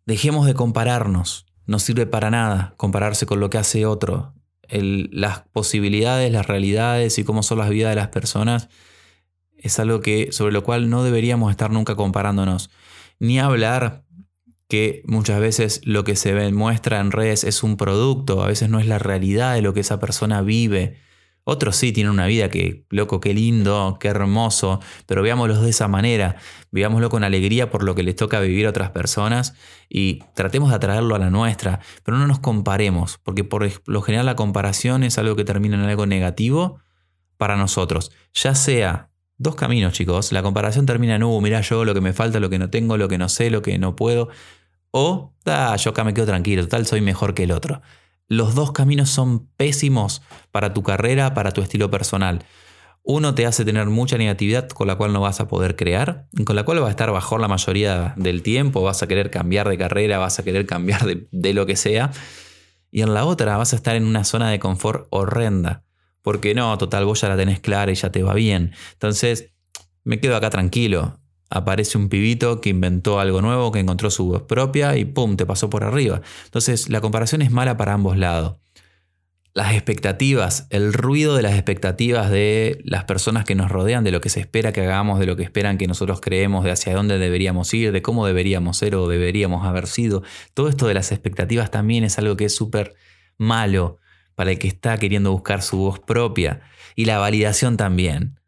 Dejemos 0.07 0.46
de 0.46 0.55
compararnos, 0.55 1.46
no 1.66 1.81
sirve 1.81 2.07
para 2.07 2.31
nada 2.31 2.75
compararse 2.77 3.27
con 3.27 3.40
lo 3.40 3.51
que 3.51 3.59
hace 3.59 3.87
otro. 3.87 4.35
las 4.68 5.40
posibilidades, 5.53 6.31
las 6.31 6.46
realidades 6.46 7.18
y 7.18 7.25
cómo 7.25 7.42
son 7.42 7.59
las 7.59 7.68
vidas 7.68 7.90
de 7.90 7.96
las 7.96 8.09
personas 8.09 8.68
es 9.57 9.81
algo 9.81 10.01
que, 10.01 10.31
sobre 10.31 10.53
lo 10.53 10.62
cual 10.62 10.88
no 10.90 11.03
deberíamos 11.03 11.51
estar 11.51 11.72
nunca 11.72 11.96
comparándonos. 11.96 12.70
Ni 13.18 13.40
hablar 13.40 14.05
que 14.72 15.02
muchas 15.04 15.38
veces 15.38 15.82
lo 15.85 16.02
que 16.02 16.16
se 16.16 16.50
muestra 16.50 16.98
en 16.98 17.11
redes 17.11 17.44
es 17.44 17.62
un 17.62 17.76
producto, 17.76 18.42
a 18.42 18.46
veces 18.46 18.70
no 18.70 18.80
es 18.80 18.87
la 18.87 18.98
realidad 18.98 19.52
de 19.52 19.61
lo 19.61 19.74
que 19.74 19.80
esa 19.80 20.00
persona 20.00 20.40
vive. 20.40 20.96
Otros 21.44 21.76
sí 21.76 21.92
tienen 21.92 22.11
una 22.11 22.26
vida 22.26 22.48
que, 22.48 22.87
loco, 22.88 23.20
qué 23.20 23.35
lindo, 23.35 23.98
qué 24.00 24.08
hermoso, 24.08 24.80
pero 25.04 25.20
veámoslo 25.20 25.61
de 25.61 25.68
esa 25.68 25.88
manera, 25.88 26.37
veámoslo 26.70 27.11
con 27.11 27.22
alegría 27.22 27.68
por 27.68 27.82
lo 27.82 27.94
que 27.94 28.02
les 28.02 28.16
toca 28.16 28.40
vivir 28.40 28.64
a 28.64 28.70
otras 28.70 28.92
personas 28.92 29.52
y 29.90 30.20
tratemos 30.35 30.70
de 30.70 30.76
atraerlo 30.76 31.16
a 31.16 31.18
la 31.18 31.28
nuestra, 31.28 31.80
pero 32.02 32.16
no 32.16 32.26
nos 32.26 32.38
comparemos, 32.38 33.18
porque 33.22 33.44
por 33.44 33.70
lo 33.85 34.00
general 34.00 34.24
la 34.24 34.37
comparación 34.37 35.04
es 35.04 35.18
algo 35.18 35.37
que 35.37 35.44
termina 35.44 35.76
en 35.76 35.82
algo 35.82 36.06
negativo 36.06 36.78
para 37.37 37.58
nosotros, 37.58 38.11
ya 38.32 38.54
sea 38.54 39.11
dos 39.37 39.54
caminos, 39.54 39.92
chicos. 39.92 40.32
La 40.32 40.42
comparación 40.42 40.87
termina 40.87 41.16
en, 41.16 41.24
uh, 41.24 41.40
mira 41.42 41.61
yo 41.61 41.85
lo 41.85 41.92
que 41.92 42.00
me 42.00 42.14
falta, 42.14 42.40
lo 42.40 42.48
que 42.48 42.58
no 42.58 42.70
tengo, 42.70 42.96
lo 42.96 43.08
que 43.08 43.18
no 43.18 43.28
sé, 43.28 43.50
lo 43.50 43.61
que 43.61 43.76
no 43.78 43.96
puedo. 43.96 44.30
O, 44.92 45.35
ah, 45.46 45.74
yo 45.76 45.90
acá 45.90 46.05
me 46.05 46.14
quedo 46.14 46.26
tranquilo, 46.26 46.68
tal 46.68 46.87
soy 46.87 47.00
mejor 47.00 47.35
que 47.35 47.44
el 47.44 47.50
otro. 47.50 47.83
Los 48.28 48.55
dos 48.55 48.72
caminos 48.72 49.11
son 49.11 49.48
pésimos 49.57 50.22
para 50.52 50.72
tu 50.72 50.83
carrera, 50.83 51.35
para 51.35 51.50
tu 51.50 51.62
estilo 51.62 51.90
personal. 51.90 52.44
Uno 53.02 53.35
te 53.35 53.46
hace 53.46 53.64
tener 53.64 53.87
mucha 53.87 54.16
negatividad 54.16 54.68
con 54.68 54.87
la 54.87 54.96
cual 54.96 55.12
no 55.12 55.20
vas 55.20 55.40
a 55.40 55.48
poder 55.48 55.76
crear, 55.76 56.28
con 56.44 56.55
la 56.55 56.64
cual 56.64 56.78
vas 56.78 56.88
a 56.88 56.90
estar 56.90 57.11
bajo 57.11 57.37
la 57.38 57.48
mayoría 57.48 58.14
del 58.16 58.42
tiempo, 58.42 58.83
vas 58.83 59.02
a 59.02 59.09
querer 59.09 59.31
cambiar 59.31 59.68
de 59.68 59.76
carrera, 59.76 60.18
vas 60.18 60.38
a 60.38 60.44
querer 60.44 60.66
cambiar 60.66 61.05
de, 61.05 61.26
de 61.33 61.55
lo 61.55 61.66
que 61.66 61.74
sea. 61.74 62.12
Y 62.90 63.00
en 63.00 63.14
la 63.14 63.24
otra 63.24 63.57
vas 63.57 63.72
a 63.72 63.76
estar 63.76 63.96
en 63.96 64.05
una 64.05 64.24
zona 64.24 64.50
de 64.50 64.61
confort 64.61 65.09
horrenda. 65.11 65.85
Porque 66.20 66.55
no, 66.55 66.76
total, 66.78 67.07
vos 67.07 67.20
ya 67.22 67.28
la 67.28 67.37
tenés 67.37 67.61
clara 67.61 67.90
y 67.90 67.94
ya 67.94 68.12
te 68.12 68.22
va 68.22 68.35
bien. 68.35 68.72
Entonces, 68.92 69.52
me 70.05 70.20
quedo 70.20 70.37
acá 70.37 70.50
tranquilo. 70.50 71.18
Aparece 71.54 71.98
un 71.98 72.08
pibito 72.08 72.60
que 72.60 72.70
inventó 72.70 73.20
algo 73.20 73.42
nuevo, 73.42 73.70
que 73.72 73.80
encontró 73.80 74.10
su 74.10 74.26
voz 74.26 74.42
propia 74.42 74.96
y 74.96 75.04
¡pum! 75.04 75.36
te 75.36 75.46
pasó 75.46 75.68
por 75.70 75.84
arriba. 75.84 76.22
Entonces, 76.44 76.88
la 76.88 77.00
comparación 77.00 77.42
es 77.42 77.50
mala 77.50 77.76
para 77.76 77.92
ambos 77.92 78.16
lados 78.16 78.56
las 79.54 79.74
expectativas, 79.74 80.66
el 80.70 80.94
ruido 80.94 81.36
de 81.36 81.42
las 81.42 81.52
expectativas 81.54 82.30
de 82.30 82.80
las 82.84 83.04
personas 83.04 83.44
que 83.44 83.54
nos 83.54 83.70
rodean, 83.70 84.02
de 84.02 84.10
lo 84.10 84.20
que 84.20 84.30
se 84.30 84.40
espera 84.40 84.72
que 84.72 84.80
hagamos, 84.80 85.18
de 85.18 85.26
lo 85.26 85.36
que 85.36 85.42
esperan 85.42 85.76
que 85.76 85.86
nosotros 85.86 86.20
creemos, 86.22 86.64
de 86.64 86.70
hacia 86.70 86.94
dónde 86.94 87.18
deberíamos 87.18 87.72
ir, 87.74 87.92
de 87.92 88.00
cómo 88.00 88.26
deberíamos 88.26 88.78
ser 88.78 88.94
o 88.94 89.08
deberíamos 89.08 89.66
haber 89.66 89.86
sido. 89.86 90.22
Todo 90.54 90.68
esto 90.68 90.86
de 90.86 90.94
las 90.94 91.12
expectativas 91.12 91.70
también 91.70 92.04
es 92.04 92.18
algo 92.18 92.36
que 92.36 92.46
es 92.46 92.54
súper 92.54 92.94
malo 93.36 93.98
para 94.34 94.52
el 94.52 94.58
que 94.58 94.68
está 94.68 94.96
queriendo 94.96 95.32
buscar 95.32 95.60
su 95.60 95.76
voz 95.76 95.98
propia. 96.00 96.62
Y 96.96 97.04
la 97.04 97.18
validación 97.18 97.76
también. 97.76 98.38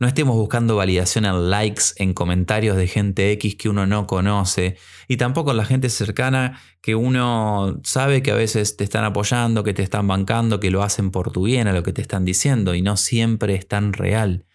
No 0.00 0.08
estemos 0.08 0.34
buscando 0.34 0.76
validación 0.76 1.26
en 1.26 1.50
likes, 1.50 1.82
en 1.96 2.14
comentarios 2.14 2.78
de 2.78 2.86
gente 2.86 3.32
X 3.32 3.54
que 3.56 3.68
uno 3.68 3.86
no 3.86 4.06
conoce 4.06 4.78
y 5.08 5.18
tampoco 5.18 5.50
en 5.50 5.58
la 5.58 5.66
gente 5.66 5.90
cercana 5.90 6.58
que 6.80 6.94
uno 6.94 7.78
sabe 7.84 8.22
que 8.22 8.30
a 8.30 8.34
veces 8.34 8.78
te 8.78 8.84
están 8.84 9.04
apoyando, 9.04 9.62
que 9.62 9.74
te 9.74 9.82
están 9.82 10.08
bancando, 10.08 10.58
que 10.58 10.70
lo 10.70 10.82
hacen 10.82 11.10
por 11.10 11.32
tu 11.32 11.42
bien 11.42 11.68
a 11.68 11.74
lo 11.74 11.82
que 11.82 11.92
te 11.92 12.00
están 12.00 12.24
diciendo 12.24 12.74
y 12.74 12.80
no 12.80 12.96
siempre 12.96 13.54
es 13.54 13.68
tan 13.68 13.92
real. 13.92 14.46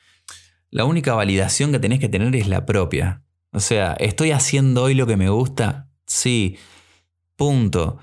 La 0.72 0.86
única 0.86 1.14
validación 1.14 1.72
que 1.72 1.78
tenés 1.80 2.00
que 2.00 2.10
tener 2.10 2.36
es 2.36 2.48
la 2.48 2.66
propia. 2.66 3.22
O 3.52 3.60
sea, 3.60 3.94
¿estoy 4.00 4.32
haciendo 4.32 4.82
hoy 4.82 4.96
lo 4.96 5.06
que 5.06 5.16
me 5.16 5.30
gusta? 5.30 5.90
Sí. 6.08 6.58
Punto. 7.36 8.00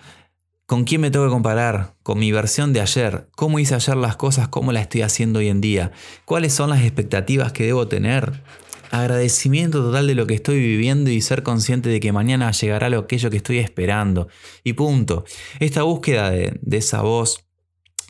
¿Con 0.72 0.84
quién 0.84 1.02
me 1.02 1.10
tengo 1.10 1.26
que 1.26 1.30
comparar? 1.32 1.96
Con 2.02 2.18
mi 2.18 2.32
versión 2.32 2.72
de 2.72 2.80
ayer. 2.80 3.28
¿Cómo 3.36 3.58
hice 3.58 3.74
ayer 3.74 3.94
las 3.94 4.16
cosas? 4.16 4.48
¿Cómo 4.48 4.72
las 4.72 4.84
estoy 4.84 5.02
haciendo 5.02 5.40
hoy 5.40 5.48
en 5.48 5.60
día? 5.60 5.92
¿Cuáles 6.24 6.54
son 6.54 6.70
las 6.70 6.80
expectativas 6.80 7.52
que 7.52 7.66
debo 7.66 7.88
tener? 7.88 8.42
Agradecimiento 8.90 9.82
total 9.82 10.06
de 10.06 10.14
lo 10.14 10.26
que 10.26 10.32
estoy 10.32 10.60
viviendo 10.60 11.10
y 11.10 11.20
ser 11.20 11.42
consciente 11.42 11.90
de 11.90 12.00
que 12.00 12.10
mañana 12.10 12.50
llegará 12.52 12.88
lo 12.88 13.00
aquello 13.00 13.28
que 13.28 13.36
estoy 13.36 13.58
esperando. 13.58 14.28
Y 14.64 14.72
punto. 14.72 15.26
Esta 15.60 15.82
búsqueda 15.82 16.30
de, 16.30 16.58
esa 16.70 17.02
voz, 17.02 17.44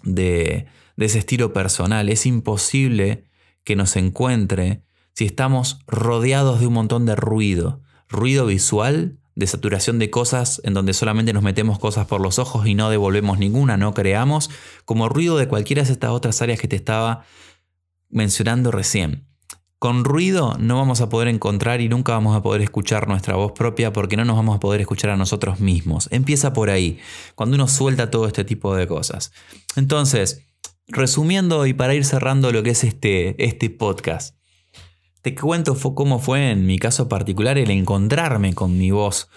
de, 0.04 0.66
de 0.96 1.04
ese 1.04 1.18
estilo 1.18 1.52
personal, 1.52 2.08
es 2.10 2.26
imposible 2.26 3.24
que 3.64 3.74
nos 3.74 3.96
encuentre 3.96 4.84
si 5.14 5.24
estamos 5.24 5.80
rodeados 5.88 6.60
de 6.60 6.68
un 6.68 6.74
montón 6.74 7.06
de 7.06 7.16
ruido. 7.16 7.82
Ruido 8.08 8.46
visual, 8.46 9.18
de 9.34 9.46
saturación 9.46 9.98
de 9.98 10.10
cosas 10.10 10.60
en 10.64 10.74
donde 10.74 10.92
solamente 10.92 11.32
nos 11.32 11.42
metemos 11.42 11.78
cosas 11.78 12.06
por 12.06 12.20
los 12.20 12.38
ojos 12.38 12.66
y 12.66 12.74
no 12.74 12.90
devolvemos 12.90 13.38
ninguna, 13.38 13.76
no 13.76 13.94
creamos, 13.94 14.50
como 14.84 15.08
ruido 15.08 15.38
de 15.38 15.48
cualquiera 15.48 15.82
de 15.82 15.92
estas 15.92 16.10
otras 16.10 16.42
áreas 16.42 16.60
que 16.60 16.68
te 16.68 16.76
estaba 16.76 17.24
mencionando 18.10 18.70
recién. 18.70 19.26
Con 19.78 20.04
ruido 20.04 20.56
no 20.60 20.76
vamos 20.76 21.00
a 21.00 21.08
poder 21.08 21.26
encontrar 21.26 21.80
y 21.80 21.88
nunca 21.88 22.12
vamos 22.12 22.36
a 22.36 22.42
poder 22.42 22.62
escuchar 22.62 23.08
nuestra 23.08 23.34
voz 23.34 23.50
propia 23.50 23.92
porque 23.92 24.16
no 24.16 24.24
nos 24.24 24.36
vamos 24.36 24.54
a 24.54 24.60
poder 24.60 24.80
escuchar 24.80 25.10
a 25.10 25.16
nosotros 25.16 25.58
mismos. 25.58 26.08
Empieza 26.12 26.52
por 26.52 26.70
ahí, 26.70 27.00
cuando 27.34 27.56
uno 27.56 27.66
suelta 27.66 28.08
todo 28.08 28.28
este 28.28 28.44
tipo 28.44 28.76
de 28.76 28.86
cosas. 28.86 29.32
Entonces, 29.74 30.42
resumiendo 30.86 31.66
y 31.66 31.72
para 31.72 31.94
ir 31.94 32.04
cerrando 32.04 32.52
lo 32.52 32.62
que 32.62 32.70
es 32.70 32.84
este, 32.84 33.44
este 33.44 33.70
podcast. 33.70 34.36
Te 35.22 35.36
cuento 35.36 35.76
cómo 35.94 36.18
fue 36.18 36.50
en 36.50 36.66
mi 36.66 36.80
caso 36.80 37.08
particular 37.08 37.56
el 37.56 37.70
encontrarme 37.70 38.54
con 38.54 38.76
mi 38.76 38.90
voz 38.90 39.28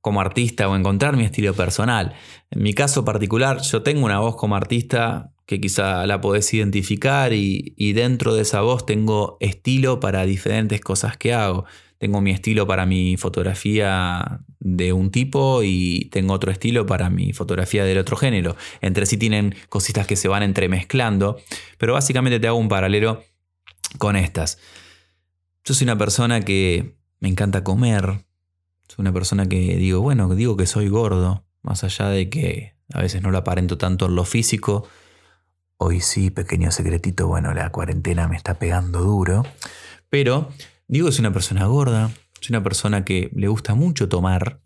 como 0.00 0.22
artista 0.22 0.68
o 0.68 0.74
encontrar 0.74 1.18
mi 1.18 1.24
estilo 1.24 1.52
personal. 1.52 2.14
En 2.50 2.62
mi 2.62 2.72
caso 2.72 3.04
particular 3.04 3.60
yo 3.60 3.82
tengo 3.82 4.06
una 4.06 4.20
voz 4.20 4.36
como 4.36 4.56
artista 4.56 5.32
que 5.44 5.60
quizá 5.60 6.06
la 6.06 6.22
podés 6.22 6.52
identificar 6.54 7.34
y, 7.34 7.74
y 7.76 7.92
dentro 7.92 8.34
de 8.34 8.40
esa 8.40 8.62
voz 8.62 8.86
tengo 8.86 9.36
estilo 9.40 10.00
para 10.00 10.24
diferentes 10.24 10.80
cosas 10.80 11.18
que 11.18 11.34
hago. 11.34 11.66
Tengo 11.98 12.22
mi 12.22 12.30
estilo 12.30 12.66
para 12.66 12.86
mi 12.86 13.18
fotografía 13.18 14.40
de 14.60 14.94
un 14.94 15.10
tipo 15.10 15.62
y 15.62 16.08
tengo 16.10 16.32
otro 16.32 16.52
estilo 16.52 16.86
para 16.86 17.10
mi 17.10 17.34
fotografía 17.34 17.84
del 17.84 17.98
otro 17.98 18.16
género. 18.16 18.56
Entre 18.80 19.04
sí 19.04 19.18
tienen 19.18 19.54
cositas 19.68 20.06
que 20.06 20.16
se 20.16 20.28
van 20.28 20.42
entremezclando, 20.42 21.36
pero 21.76 21.92
básicamente 21.92 22.40
te 22.40 22.48
hago 22.48 22.56
un 22.56 22.68
paralelo 22.68 23.22
con 23.98 24.16
estas. 24.16 24.58
Yo 25.66 25.72
soy 25.72 25.86
una 25.86 25.96
persona 25.96 26.42
que 26.42 26.98
me 27.20 27.30
encanta 27.30 27.64
comer. 27.64 28.26
Soy 28.86 28.96
una 28.98 29.14
persona 29.14 29.48
que 29.48 29.76
digo, 29.76 30.02
bueno, 30.02 30.34
digo 30.34 30.58
que 30.58 30.66
soy 30.66 30.88
gordo, 30.88 31.46
más 31.62 31.84
allá 31.84 32.08
de 32.08 32.28
que 32.28 32.74
a 32.92 33.00
veces 33.00 33.22
no 33.22 33.30
lo 33.30 33.38
aparento 33.38 33.78
tanto 33.78 34.04
en 34.04 34.14
lo 34.14 34.26
físico. 34.26 34.86
Hoy 35.78 36.02
sí, 36.02 36.28
pequeño 36.28 36.70
secretito, 36.70 37.28
bueno, 37.28 37.54
la 37.54 37.72
cuarentena 37.72 38.28
me 38.28 38.36
está 38.36 38.58
pegando 38.58 39.00
duro. 39.00 39.42
Pero 40.10 40.50
digo 40.86 41.06
que 41.06 41.12
soy 41.12 41.22
una 41.22 41.32
persona 41.32 41.64
gorda, 41.64 42.10
soy 42.42 42.50
una 42.50 42.62
persona 42.62 43.06
que 43.06 43.30
le 43.34 43.48
gusta 43.48 43.74
mucho 43.74 44.06
tomar. 44.06 44.60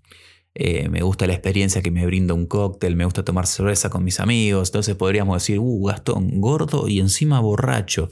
Eh, 0.55 0.89
me 0.89 1.03
gusta 1.03 1.29
la 1.29 1.35
experiencia 1.35 1.81
que 1.81 1.93
me 1.93 2.07
brinda 2.07 2.35
un 2.35 2.47
cóctel, 2.47 2.97
me 2.97 3.05
gusta 3.05 3.25
tomar 3.25 3.47
cerveza 3.47 3.89
con 3.89 4.03
mis 4.03 4.19
amigos. 4.19 4.71
Entonces 4.71 4.97
podríamos 4.97 5.37
decir, 5.37 5.61
uh, 5.61 5.85
Gastón, 5.85 6.41
gordo 6.41 6.89
y 6.89 6.99
encima 6.99 7.39
borracho. 7.39 8.11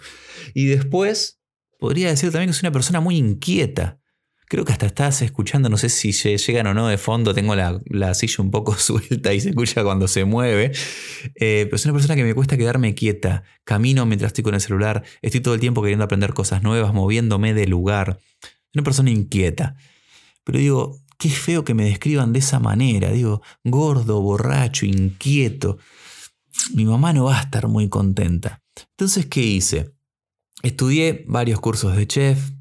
Y 0.54 0.66
después 0.66 1.40
Podría 1.78 2.08
decir 2.08 2.30
también 2.32 2.50
que 2.50 2.54
soy 2.54 2.66
una 2.66 2.72
persona 2.72 3.00
muy 3.00 3.16
inquieta. 3.16 4.00
Creo 4.48 4.64
que 4.64 4.72
hasta 4.72 4.86
estás 4.86 5.22
escuchando, 5.22 5.68
no 5.68 5.76
sé 5.76 5.88
si 5.88 6.12
llegan 6.12 6.68
o 6.68 6.74
no 6.74 6.86
de 6.86 6.98
fondo, 6.98 7.34
tengo 7.34 7.56
la, 7.56 8.14
silla 8.14 8.36
un 8.44 8.52
poco 8.52 8.74
suelta 8.78 9.34
y 9.34 9.40
se 9.40 9.50
escucha 9.50 9.82
cuando 9.82 10.06
se 10.06 10.24
mueve, 10.24 10.70
eh, 11.34 11.66
pero 11.66 11.78
soy 11.78 11.90
una 11.90 11.98
persona 11.98 12.14
que 12.14 12.22
me 12.22 12.32
cuesta 12.32 12.56
quedarme 12.56 12.94
quieta, 12.94 13.42
camino 13.64 14.06
mientras 14.06 14.28
estoy 14.28 14.44
con 14.44 14.54
el 14.54 14.60
celular, 14.60 15.02
estoy 15.20 15.40
todo 15.40 15.54
el 15.54 15.60
tiempo 15.60 15.82
queriendo 15.82 16.04
aprender 16.04 16.32
cosas 16.32 16.62
nuevas, 16.62 16.94
moviéndome 16.94 17.54
de 17.54 17.66
lugar. 17.66 18.20
Soy 18.40 18.70
una 18.74 18.84
persona 18.84 19.10
inquieta. 19.10 19.74
Pero 20.44 20.60
digo, 20.60 21.00
qué 21.18 21.28
feo 21.28 21.64
que 21.64 21.74
me 21.74 21.84
describan 21.84 22.32
de 22.32 22.38
esa 22.38 22.60
manera, 22.60 23.10
digo, 23.10 23.42
gordo, 23.64 24.20
borracho, 24.20 24.86
inquieto. 24.86 25.78
Mi 26.72 26.84
mamá 26.84 27.12
no 27.12 27.24
va 27.24 27.38
a 27.38 27.42
estar 27.42 27.66
muy 27.66 27.88
contenta. 27.88 28.62
Entonces, 28.90 29.26
¿qué 29.26 29.40
hice? 29.40 29.95
Estudié 30.62 31.24
varios 31.28 31.60
cursos 31.60 31.96
de 31.96 32.06
chef, 32.06 32.52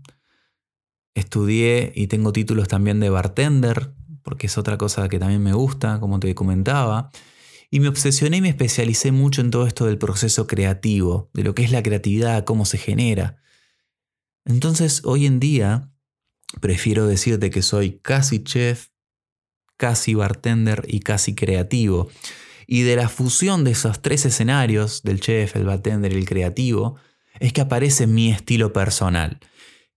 estudié 1.16 1.92
y 1.96 2.08
tengo 2.08 2.34
títulos 2.34 2.68
también 2.68 3.00
de 3.00 3.10
bartender, 3.10 3.94
porque 4.22 4.48
es 4.48 4.58
otra 4.58 4.78
cosa 4.78 5.08
que 5.08 5.20
también 5.20 5.42
me 5.42 5.54
gusta, 5.54 6.00
como 6.00 6.20
te 6.20 6.36
comentaba. 6.36 7.12
Y 7.72 7.80
me 7.80 7.88
obsesioné 7.88 8.38
y 8.38 8.42
me 8.42 8.50
especialicé 8.50 9.12
mucho 9.12 9.42
en 9.42 9.52
todo 9.52 9.66
esto 9.66 9.86
del 9.86 9.98
proceso 9.98 10.46
creativo, 10.48 11.30
de 11.34 11.44
lo 11.44 11.56
que 11.56 11.64
es 11.64 11.72
la 11.72 11.84
creatividad, 11.84 12.44
cómo 12.44 12.66
se 12.66 12.78
genera. 12.78 13.38
Entonces, 14.46 15.02
hoy 15.06 15.26
en 15.26 15.40
día, 15.40 15.92
prefiero 16.62 17.08
decirte 17.08 17.50
que 17.50 17.62
soy 17.62 18.00
casi 18.00 18.44
chef, 18.44 18.90
casi 19.78 20.14
bartender 20.14 20.86
y 20.88 21.00
casi 21.00 21.34
creativo. 21.34 22.10
Y 22.68 22.82
de 22.82 22.96
la 22.96 23.10
fusión 23.10 23.64
de 23.64 23.72
esos 23.72 24.02
tres 24.02 24.26
escenarios, 24.26 25.04
del 25.04 25.20
chef, 25.20 25.56
el 25.56 25.66
bartender 25.66 26.14
y 26.14 26.18
el 26.18 26.26
creativo, 26.26 26.98
es 27.40 27.54
que 27.54 27.62
aparece 27.62 28.08
mi 28.08 28.32
estilo 28.32 28.74
personal, 28.74 29.40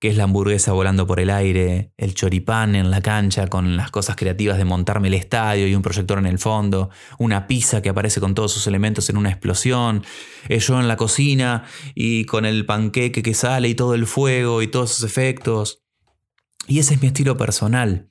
que 0.01 0.09
es 0.09 0.17
la 0.17 0.25
hamburguesa 0.25 0.73
volando 0.73 1.07
por 1.07 1.19
el 1.19 1.31
aire, 1.31 1.93
el 1.97 2.15
choripán 2.15 2.77
en 2.77 2.91
la 2.91 3.01
cancha 3.01 3.49
con 3.49 3.77
las 3.77 3.91
cosas 3.91 4.17
creativas 4.17 4.57
de 4.59 4.65
montarme 4.65 5.09
el 5.09 5.15
estadio 5.15 5.67
y 5.67 5.75
un 5.75 5.83
proyector 5.83 6.19
en 6.19 6.27
el 6.27 6.39
fondo, 6.39 6.91
una 7.19 7.47
pizza 7.47 7.83
que 7.83 7.89
aparece 7.89 8.21
con 8.21 8.35
todos 8.35 8.53
sus 8.53 8.67
elementos 8.67 9.11
en 9.11 9.17
una 9.17 9.31
explosión, 9.31 10.05
eh, 10.49 10.61
yo 10.61 10.79
en 10.81 10.87
la 10.87 10.97
cocina 10.97 11.65
y 11.95 12.25
con 12.27 12.45
el 12.45 12.65
panqueque 12.65 13.23
que 13.23 13.35
sale 13.35 13.69
y 13.69 13.75
todo 13.75 13.95
el 13.95 14.07
fuego 14.07 14.63
y 14.63 14.69
todos 14.69 14.93
sus 14.93 15.05
efectos. 15.05 15.83
Y 16.69 16.79
ese 16.79 16.95
es 16.95 17.03
mi 17.03 17.09
estilo 17.09 17.37
personal. 17.37 18.11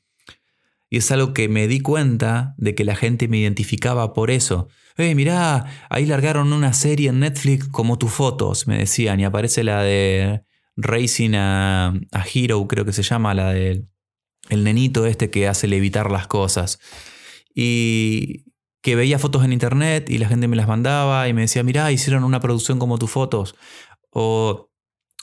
Y 0.90 0.98
es 0.98 1.12
algo 1.12 1.34
que 1.34 1.50
me 1.50 1.68
di 1.68 1.80
cuenta 1.80 2.56
de 2.58 2.76
que 2.76 2.86
la 2.86 2.96
gente 2.96 3.28
me 3.28 3.38
identificaba 3.38 4.14
por 4.14 4.32
eso, 4.32 4.68
eh, 4.98 5.16
mirá, 5.16 5.66
ahí 5.90 6.06
largaron 6.06 6.52
una 6.54 6.74
serie 6.74 7.10
en 7.10 7.20
Netflix 7.20 7.68
como 7.68 7.98
tus 7.98 8.12
fotos, 8.12 8.68
me 8.68 8.80
decían, 8.80 9.20
y 9.20 9.26
aparece 9.26 9.64
la 9.64 9.84
de 9.84 10.44
Racing 10.76 11.32
a, 11.36 11.94
Hero, 12.34 12.68
creo 12.68 12.86
que 12.86 12.94
se 12.94 13.04
llama, 13.04 13.34
la 13.34 13.54
del 13.54 13.88
el 14.50 14.64
nenito 14.64 15.06
este 15.06 15.30
que 15.30 15.48
hace 15.48 15.68
levitar 15.68 16.10
las 16.12 16.28
cosas. 16.28 16.80
Y 17.54 18.46
que 18.82 18.96
veía 18.96 19.20
fotos 19.20 19.44
en 19.44 19.54
internet 19.54 20.10
y 20.10 20.18
la 20.20 20.28
gente 20.28 20.48
me 20.48 20.56
las 20.56 20.68
mandaba 20.68 21.28
y 21.28 21.34
me 21.34 21.42
decía, 21.42 21.64
mirá, 21.64 21.92
hicieron 21.92 22.24
una 22.24 22.40
producción 22.40 22.80
como 22.80 22.98
tus 22.98 23.12
fotos. 23.12 23.56
O 24.12 24.72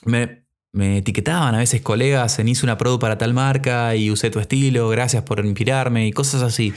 me, 0.03 0.45
me 0.71 0.97
etiquetaban 0.99 1.55
a 1.55 1.59
veces 1.59 1.81
colegas 1.81 2.37
en 2.39 2.49
hice 2.49 2.65
una 2.65 2.77
produ 2.77 2.99
para 2.99 3.17
tal 3.17 3.33
marca 3.33 3.95
y 3.95 4.11
usé 4.11 4.29
tu 4.29 4.39
estilo, 4.39 4.89
gracias 4.89 5.23
por 5.23 5.43
inspirarme 5.45 6.07
y 6.07 6.11
cosas 6.11 6.43
así. 6.43 6.73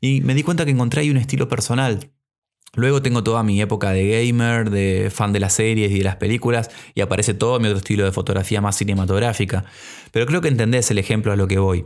Y 0.00 0.20
me 0.22 0.34
di 0.34 0.42
cuenta 0.42 0.64
que 0.64 0.72
encontré 0.72 1.02
ahí 1.02 1.10
un 1.10 1.18
estilo 1.18 1.48
personal 1.48 2.11
Luego 2.74 3.02
tengo 3.02 3.22
toda 3.22 3.42
mi 3.42 3.60
época 3.60 3.90
de 3.90 4.26
gamer, 4.26 4.70
de 4.70 5.10
fan 5.10 5.32
de 5.32 5.40
las 5.40 5.52
series 5.52 5.92
y 5.92 5.98
de 5.98 6.04
las 6.04 6.16
películas, 6.16 6.70
y 6.94 7.02
aparece 7.02 7.34
todo 7.34 7.60
mi 7.60 7.66
otro 7.68 7.78
estilo 7.78 8.04
de 8.04 8.12
fotografía 8.12 8.62
más 8.62 8.76
cinematográfica. 8.76 9.64
Pero 10.10 10.26
creo 10.26 10.40
que 10.40 10.48
entendés 10.48 10.90
el 10.90 10.98
ejemplo 10.98 11.32
a 11.32 11.36
lo 11.36 11.46
que 11.46 11.58
voy. 11.58 11.84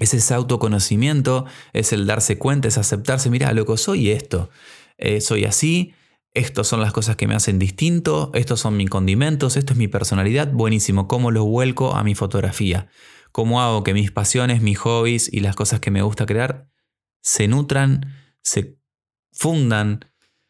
Es 0.00 0.12
ese 0.14 0.34
autoconocimiento, 0.34 1.44
es 1.72 1.92
el 1.92 2.06
darse 2.06 2.36
cuenta, 2.36 2.66
es 2.66 2.78
aceptarse, 2.78 3.30
mira, 3.30 3.52
loco, 3.52 3.76
soy 3.76 4.10
esto, 4.10 4.50
eh, 4.96 5.20
soy 5.20 5.44
así, 5.44 5.94
estas 6.34 6.66
son 6.66 6.80
las 6.80 6.92
cosas 6.92 7.16
que 7.16 7.28
me 7.28 7.34
hacen 7.34 7.58
distinto, 7.58 8.30
estos 8.34 8.58
son 8.58 8.76
mis 8.76 8.88
condimentos, 8.88 9.56
esto 9.56 9.74
es 9.74 9.78
mi 9.78 9.88
personalidad, 9.88 10.50
buenísimo, 10.50 11.06
cómo 11.06 11.30
lo 11.30 11.44
vuelco 11.44 11.94
a 11.94 12.02
mi 12.04 12.14
fotografía, 12.14 12.88
cómo 13.32 13.60
hago 13.60 13.84
que 13.84 13.92
mis 13.92 14.10
pasiones, 14.10 14.62
mis 14.62 14.78
hobbies 14.78 15.30
y 15.32 15.40
las 15.40 15.54
cosas 15.54 15.78
que 15.80 15.90
me 15.90 16.02
gusta 16.02 16.24
crear 16.24 16.70
se 17.20 17.46
nutran, 17.46 18.06
se 18.42 18.81
fundan, 19.32 20.04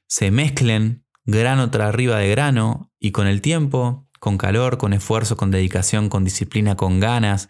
se 0.08 0.30
mezclen 0.30 1.04
grano 1.24 1.70
tras 1.70 1.88
arriba 1.88 2.18
de 2.18 2.28
grano 2.30 2.92
y 2.98 3.12
con 3.12 3.26
el 3.26 3.40
tiempo, 3.40 4.08
con 4.20 4.38
calor, 4.38 4.78
con 4.78 4.92
esfuerzo, 4.92 5.36
con 5.36 5.50
dedicación, 5.50 6.08
con 6.08 6.24
disciplina, 6.24 6.76
con 6.76 7.00
ganas, 7.00 7.48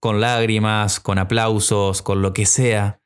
con 0.00 0.20
lágrimas, 0.20 1.00
con 1.00 1.18
aplausos, 1.18 2.02
con 2.02 2.20
lo 2.20 2.32
que 2.32 2.46
sea, 2.46 3.00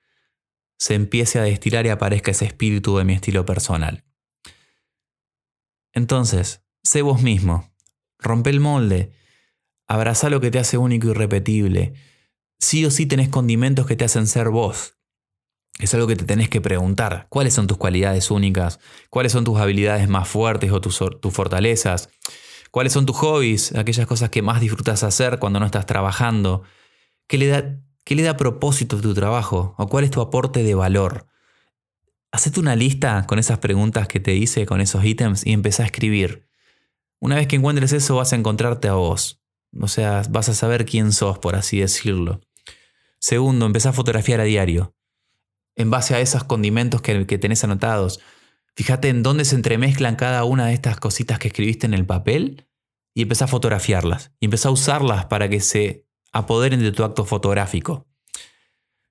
se 0.78 0.94
empiece 0.94 1.38
a 1.38 1.42
destilar 1.42 1.86
y 1.86 1.90
aparezca 1.90 2.30
ese 2.30 2.44
espíritu 2.46 2.96
de 2.96 3.04
mi 3.04 3.12
estilo 3.12 3.44
personal. 3.44 4.04
Entonces, 5.92 6.64
sé 6.82 7.02
vos 7.02 7.22
mismo, 7.22 7.72
rompe 8.18 8.50
el 8.50 8.60
molde, 8.60 9.12
abraza 9.86 10.30
lo 10.30 10.40
que 10.40 10.50
te 10.50 10.58
hace 10.58 10.76
único 10.78 11.08
y 11.08 11.12
repetible. 11.12 11.94
Sí 12.58 12.84
o 12.84 12.90
sí 12.90 13.06
tenés 13.06 13.28
condimentos 13.28 13.86
que 13.86 13.96
te 13.96 14.04
hacen 14.04 14.26
ser 14.26 14.50
vos. 14.50 14.97
Es 15.78 15.94
algo 15.94 16.06
que 16.06 16.16
te 16.16 16.24
tenés 16.24 16.48
que 16.48 16.60
preguntar. 16.60 17.26
¿Cuáles 17.28 17.54
son 17.54 17.66
tus 17.66 17.78
cualidades 17.78 18.30
únicas? 18.30 18.80
¿Cuáles 19.10 19.32
son 19.32 19.44
tus 19.44 19.58
habilidades 19.58 20.08
más 20.08 20.28
fuertes 20.28 20.72
o 20.72 20.80
tus, 20.80 20.98
tus 21.20 21.32
fortalezas? 21.32 22.10
¿Cuáles 22.70 22.92
son 22.92 23.06
tus 23.06 23.16
hobbies? 23.16 23.74
Aquellas 23.74 24.06
cosas 24.06 24.30
que 24.30 24.42
más 24.42 24.60
disfrutas 24.60 25.04
hacer 25.04 25.38
cuando 25.38 25.60
no 25.60 25.66
estás 25.66 25.86
trabajando. 25.86 26.64
¿Qué 27.28 27.38
le 27.38 27.46
da, 27.46 27.80
qué 28.04 28.14
le 28.16 28.24
da 28.24 28.36
propósito 28.36 28.96
a 28.96 29.00
tu 29.00 29.14
trabajo? 29.14 29.74
¿O 29.78 29.86
cuál 29.86 30.04
es 30.04 30.10
tu 30.10 30.20
aporte 30.20 30.62
de 30.64 30.74
valor? 30.74 31.26
Hacete 32.32 32.60
una 32.60 32.76
lista 32.76 33.24
con 33.26 33.38
esas 33.38 33.58
preguntas 33.58 34.08
que 34.08 34.20
te 34.20 34.34
hice, 34.34 34.66
con 34.66 34.80
esos 34.80 35.04
ítems, 35.04 35.46
y 35.46 35.52
empezá 35.52 35.84
a 35.84 35.86
escribir. 35.86 36.48
Una 37.20 37.36
vez 37.36 37.46
que 37.46 37.56
encuentres 37.56 37.92
eso, 37.92 38.16
vas 38.16 38.32
a 38.32 38.36
encontrarte 38.36 38.88
a 38.88 38.94
vos. 38.94 39.40
O 39.80 39.88
sea, 39.88 40.22
vas 40.28 40.48
a 40.48 40.54
saber 40.54 40.84
quién 40.84 41.12
sos, 41.12 41.38
por 41.38 41.56
así 41.56 41.78
decirlo. 41.78 42.40
Segundo, 43.18 43.66
empezá 43.66 43.90
a 43.90 43.92
fotografiar 43.92 44.40
a 44.40 44.44
diario. 44.44 44.94
En 45.78 45.90
base 45.90 46.14
a 46.14 46.20
esos 46.20 46.44
condimentos 46.44 47.00
que, 47.00 47.26
que 47.26 47.38
tenés 47.38 47.64
anotados. 47.64 48.20
Fíjate 48.76 49.08
en 49.08 49.22
dónde 49.22 49.46
se 49.46 49.56
entremezclan 49.56 50.16
cada 50.16 50.44
una 50.44 50.66
de 50.66 50.74
estas 50.74 51.00
cositas 51.00 51.38
que 51.38 51.48
escribiste 51.48 51.86
en 51.86 51.94
el 51.94 52.04
papel 52.04 52.68
y 53.14 53.22
empezá 53.22 53.46
a 53.46 53.48
fotografiarlas. 53.48 54.32
Y 54.38 54.44
empezá 54.44 54.68
a 54.68 54.72
usarlas 54.72 55.24
para 55.24 55.48
que 55.48 55.60
se 55.60 56.06
apoderen 56.32 56.80
de 56.80 56.92
tu 56.92 57.02
acto 57.02 57.24
fotográfico. 57.24 58.06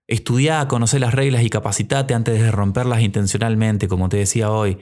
Estudia, 0.08 0.67
conocer 0.69 1.01
las 1.01 1.13
reglas 1.13 1.43
y 1.43 1.49
capacitate 1.49 2.13
antes 2.13 2.39
de 2.39 2.51
romperlas 2.51 3.01
intencionalmente, 3.01 3.89
como 3.89 4.08
te 4.08 4.17
decía 4.17 4.51
hoy. 4.51 4.77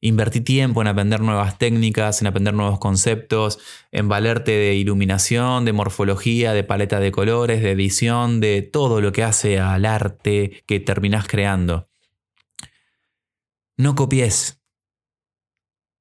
Invertí 0.00 0.40
tiempo 0.40 0.82
en 0.82 0.88
aprender 0.88 1.20
nuevas 1.20 1.58
técnicas, 1.58 2.20
en 2.20 2.26
aprender 2.26 2.54
nuevos 2.54 2.78
conceptos, 2.78 3.58
en 3.90 4.08
valerte 4.08 4.52
de 4.52 4.74
iluminación, 4.74 5.64
de 5.64 5.72
morfología, 5.72 6.52
de 6.52 6.64
paleta 6.64 7.00
de 7.00 7.12
colores, 7.12 7.62
de 7.62 7.70
edición, 7.70 8.40
de 8.40 8.62
todo 8.62 9.00
lo 9.00 9.12
que 9.12 9.24
hace 9.24 9.58
al 9.58 9.86
arte 9.86 10.62
que 10.66 10.80
terminás 10.80 11.26
creando. 11.26 11.88
No 13.76 13.94
copies. 13.94 14.60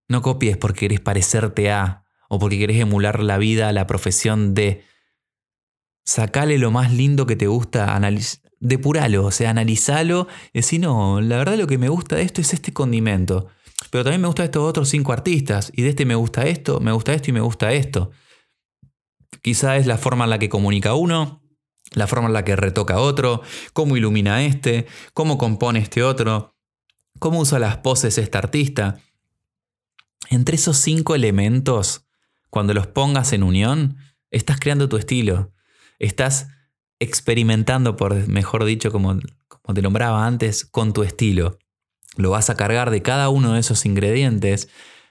No 0.08 0.22
copies 0.22 0.58
porque 0.58 0.82
querés 0.82 1.00
parecerte 1.00 1.72
a 1.72 2.06
o 2.30 2.40
porque 2.40 2.60
querés 2.60 2.80
emular 2.80 3.22
la 3.22 3.38
vida, 3.38 3.72
la 3.72 3.88
profesión 3.88 4.54
de 4.54 4.84
sacale 6.06 6.58
lo 6.58 6.72
más 6.72 6.94
lindo 6.94 7.26
que 7.26 7.36
te 7.36 7.48
gusta, 7.48 8.00
depuralo, 8.60 9.26
o 9.26 9.32
sea, 9.32 9.50
analizalo, 9.50 10.28
y 10.54 10.60
decir, 10.60 10.80
no, 10.80 11.20
la 11.22 11.38
verdad 11.38 11.58
lo 11.58 11.68
que 11.68 11.78
me 11.78 11.90
gusta 11.90 12.16
de 12.16 12.22
esto 12.22 12.42
es 12.42 12.54
este 12.54 12.74
condimento, 12.74 13.48
pero 13.96 14.04
también 14.04 14.20
me 14.20 14.28
gusta 14.28 14.44
estos 14.44 14.62
otros 14.62 14.90
cinco 14.90 15.14
artistas, 15.14 15.72
y 15.74 15.82
de 15.84 15.90
este 15.90 16.06
me 16.06 16.16
gusta 16.16 16.44
esto, 16.46 16.82
me 16.82 16.92
gusta 16.92 17.14
esto 17.14 17.30
y 17.30 17.34
me 17.34 17.40
gusta 17.40 17.72
esto. 17.72 18.12
Quizá 19.42 19.78
es 19.78 19.88
la 19.88 19.98
forma 19.98 20.26
en 20.26 20.32
la 20.32 20.38
que 20.38 20.50
comunica 20.50 20.96
uno, 20.96 21.42
la 21.94 22.06
forma 22.06 22.28
en 22.28 22.34
la 22.34 22.44
que 22.44 22.58
retoca 22.58 23.00
otro, 23.00 23.42
cómo 23.72 23.96
ilumina 23.96 24.44
este, 24.44 24.86
cómo 25.14 25.38
compone 25.38 25.80
este 25.80 26.04
otro, 26.04 26.58
cómo 27.20 27.40
usa 27.40 27.58
las 27.58 27.78
poses 27.78 28.18
este 28.18 28.38
artista. 28.38 29.00
Entre 30.30 30.58
esos 30.58 30.76
cinco 30.76 31.16
elementos, 31.16 32.06
cuando 32.50 32.74
los 32.74 32.88
pongas 32.88 33.32
en 33.32 33.44
unión, 33.44 33.96
estás 34.30 34.60
creando 34.60 34.90
tu 34.90 34.98
estilo 34.98 35.54
estás 36.00 36.50
experimentando, 37.00 37.96
por 37.96 38.28
mejor 38.28 38.66
dicho, 38.66 38.92
como, 38.92 39.18
como 39.48 39.74
te 39.74 39.82
nombraba 39.82 40.26
antes, 40.26 40.66
con 40.66 40.92
tu 40.92 41.04
estilo. 41.04 41.58
Lo 42.16 42.30
vas 42.32 42.50
a 42.50 42.56
cargar 42.56 42.92
de 42.92 43.02
cada 43.02 43.30
uno 43.30 43.54
de 43.54 43.60
esos 43.60 43.86
ingredientes 43.86 44.70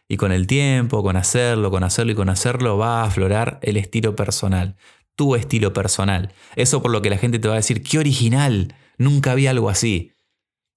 y 0.09 0.17
con 0.17 0.33
el 0.33 0.47
tiempo, 0.47 1.03
con 1.03 1.17
hacerlo, 1.17 1.71
con 1.71 1.85
hacerlo 1.85 2.13
y 2.13 2.15
con 2.15 2.29
hacerlo, 2.29 2.79
va 2.79 3.03
a 3.03 3.07
aflorar 3.07 3.59
el 3.63 3.77
estilo 3.77 4.17
personal, 4.17 4.77
tu 5.15 5.35
estilo 5.35 5.73
personal. 5.73 6.33
Eso 6.57 6.83
por 6.83 6.91
lo 6.91 7.03
que 7.03 7.11
la 7.11 7.19
gente 7.19 7.39
te 7.39 7.49
va 7.49 7.55
a 7.55 7.59
decir, 7.59 7.83
qué 7.83 7.99
original, 7.99 8.75
nunca 8.99 9.33
había 9.33 9.51
algo 9.51 9.71
así. 9.71 10.13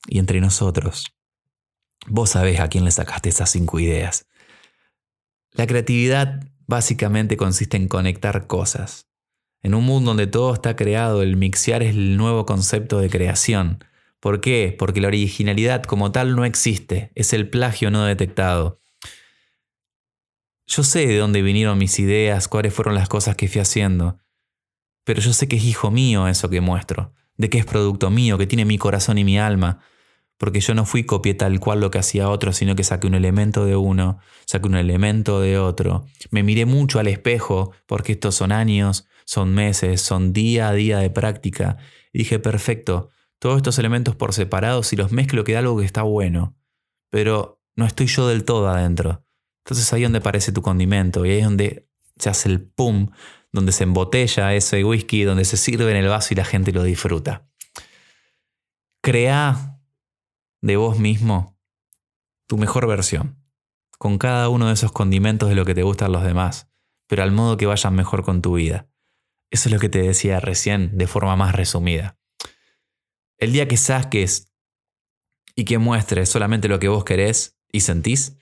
Y 0.08 0.20
entre 0.20 0.40
nosotros, 0.40 1.13
vos 2.08 2.32
sabés 2.32 2.60
a 2.60 2.70
quién 2.70 2.86
le 2.86 2.92
sacaste 2.92 3.30
esas 3.30 3.50
cinco 3.50 3.80
ideas. 3.80 4.28
La 5.52 5.68
creatividad 5.68 6.42
básicamente 6.68 7.36
consiste 7.36 7.78
en 7.78 7.88
conectar 7.88 8.48
cosas. 8.48 9.08
En 9.63 9.74
un 9.74 9.84
mundo 9.84 10.12
donde 10.12 10.28
todo 10.28 10.54
está 10.54 10.76
creado, 10.76 11.22
el 11.22 11.36
mixear 11.36 11.82
es 11.84 11.96
el 11.96 12.16
nuevo 12.16 12.46
concepto 12.46 13.00
de 13.00 13.10
creación. 13.10 13.84
¿Por 14.19 14.41
qué? 14.41 14.75
Porque 14.77 15.01
la 15.01 15.08
originalidad 15.08 15.84
como 15.84 16.12
tal 16.12 16.36
no 16.36 16.45
existe, 16.45 17.12
es 17.15 17.34
el 17.34 17.49
plagio 17.49 17.91
no 17.91 18.03
detectado. 18.06 18.82
Yo 20.65 20.84
sé 20.84 21.08
de 21.08 21.17
dónde 21.17 21.41
vinieron 21.41 21.77
mis 21.77 21.97
ideas, 21.99 22.47
cuáles 22.47 22.73
fueron 22.73 22.95
las 22.95 23.08
cosas 23.08 23.36
que 23.36 23.47
fui 23.47 23.62
haciendo, 23.62 24.19
pero 25.03 25.21
yo 25.21 25.32
sé 25.32 25.47
que 25.47 25.56
es 25.56 25.63
hijo 25.63 25.91
mío 25.91 26.27
eso 26.27 26.49
que 26.49 26.60
muestro, 26.60 27.13
de 27.38 27.49
que 27.49 27.60
es 27.60 27.65
producto 27.65 28.10
mío, 28.10 28.38
que 28.38 28.47
tiene 28.47 28.65
mi 28.65 28.77
corazón 28.77 29.17
y 29.17 29.23
mi 29.23 29.39
alma, 29.39 29.80
porque 30.38 30.60
yo 30.60 30.73
no 30.73 30.86
fui 30.86 31.06
copié 31.06 31.34
tal 31.34 31.60
cual 31.60 31.80
lo 31.80 31.91
que 31.91 31.99
hacía 31.99 32.30
otro, 32.30 32.51
sino 32.53 32.75
que 32.75 32.84
saqué 32.84 33.08
un 33.08 33.15
elemento 33.15 33.65
de 33.65 33.75
uno, 33.75 34.19
saqué 34.45 34.67
un 34.67 34.75
elemento 34.75 35.39
de 35.39 35.58
otro. 35.58 36.06
Me 36.30 36.43
miré 36.43 36.65
mucho 36.65 36.99
al 36.99 37.08
espejo, 37.08 37.71
porque 37.86 38.12
estos 38.12 38.36
son 38.36 38.51
años, 38.51 39.08
son 39.25 39.53
meses, 39.53 40.01
son 40.01 40.34
día 40.34 40.69
a 40.69 40.73
día 40.73 40.99
de 40.99 41.10
práctica. 41.10 41.77
Dije, 42.13 42.39
perfecto, 42.39 43.10
todos 43.39 43.58
estos 43.58 43.78
elementos 43.80 44.15
por 44.15 44.34
separado, 44.34 44.84
si 44.84 44.95
los 44.95 45.12
mezclo 45.12 45.43
queda 45.43 45.60
algo 45.60 45.78
que 45.78 45.86
está 45.86 46.02
bueno, 46.04 46.56
pero 47.10 47.62
no 47.76 47.86
estoy 47.86 48.08
yo 48.08 48.28
del 48.28 48.43
todo 48.43 48.67
adentro. 48.67 49.23
Entonces 49.65 49.91
ahí 49.93 50.04
es 50.04 50.06
donde 50.08 50.19
aparece 50.19 50.52
tu 50.52 50.62
condimento 50.62 51.26
y 51.26 51.32
ahí 51.32 51.38
es 51.39 51.45
donde 51.45 51.88
se 52.17 52.30
hace 52.30 52.50
el 52.50 52.62
pum, 52.62 53.12
donde 53.52 53.71
se 53.71 53.84
embotella 53.84 54.54
ese 54.54 54.84
whisky, 54.84 55.23
donde 55.23 55.45
se 55.45 55.58
sirve 55.58 55.89
en 55.91 55.97
el 55.97 56.08
vaso 56.08 56.34
y 56.34 56.38
la 56.38 56.45
gente 56.45 56.71
lo 56.71 56.84
disfruta. 56.84 57.47
Crea 59.02 59.80
de 60.62 60.78
vos 60.78 60.97
mismo 61.00 61.58
tu 62.47 62.58
mejor 62.58 62.88
versión, 62.88 63.43
con 63.97 64.17
cada 64.17 64.50
uno 64.50 64.67
de 64.67 64.73
esos 64.73 64.91
condimentos 64.91 65.50
de 65.50 65.56
lo 65.56 65.65
que 65.65 65.76
te 65.76 65.84
gustan 65.84 66.12
los 66.12 66.23
demás, 66.23 66.69
pero 67.08 67.23
al 67.23 67.32
modo 67.32 67.58
que 67.58 67.65
vayan 67.65 67.95
mejor 67.95 68.23
con 68.23 68.41
tu 68.41 68.56
vida. 68.56 68.88
Eso 69.50 69.69
es 69.69 69.73
lo 69.73 69.80
que 69.80 69.89
te 69.89 70.02
decía 70.02 70.39
recién 70.39 70.97
de 70.97 71.08
forma 71.08 71.36
más 71.36 71.56
resumida. 71.56 72.17
El 73.38 73.54
día 73.54 73.67
que 73.67 73.78
saques 73.78 74.52
y 75.56 75.65
que 75.65 75.78
muestres 75.78 76.30
solamente 76.30 76.67
lo 76.67 76.80
que 76.80 76.88
vos 76.88 77.04
querés 77.04 77.58
y 77.71 77.82
sentís, 77.82 78.38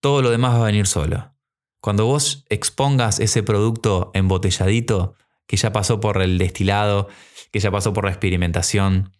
todo 0.00 0.22
lo 0.22 0.30
demás 0.30 0.54
va 0.54 0.62
a 0.62 0.66
venir 0.66 0.86
solo. 0.86 1.34
Cuando 1.80 2.06
vos 2.06 2.44
expongas 2.48 3.20
ese 3.20 3.42
producto 3.42 4.10
embotelladito, 4.14 5.16
que 5.46 5.56
ya 5.56 5.72
pasó 5.72 6.00
por 6.00 6.22
el 6.22 6.38
destilado, 6.38 7.08
que 7.52 7.60
ya 7.60 7.70
pasó 7.70 7.92
por 7.92 8.04
la 8.04 8.10
experimentación, 8.10 9.12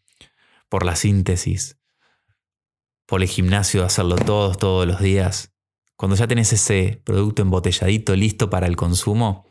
por 0.71 0.85
la 0.85 0.97
síntesis, 0.97 1.79
por 3.07 3.21
el 3.21 3.29
gimnasio 3.29 3.81
de 3.81 3.87
hacerlo 3.87 4.17
todos, 4.17 4.59
todos 4.59 4.87
los 4.87 5.01
días, 5.01 5.55
cuando 5.97 6.17
ya 6.17 6.27
tenés 6.27 6.53
ese 6.53 7.03
producto 7.05 7.43
embotelladito 7.43 8.17
listo 8.17 8.51
para 8.51 8.67
el 8.67 8.77
consumo, 8.77 9.47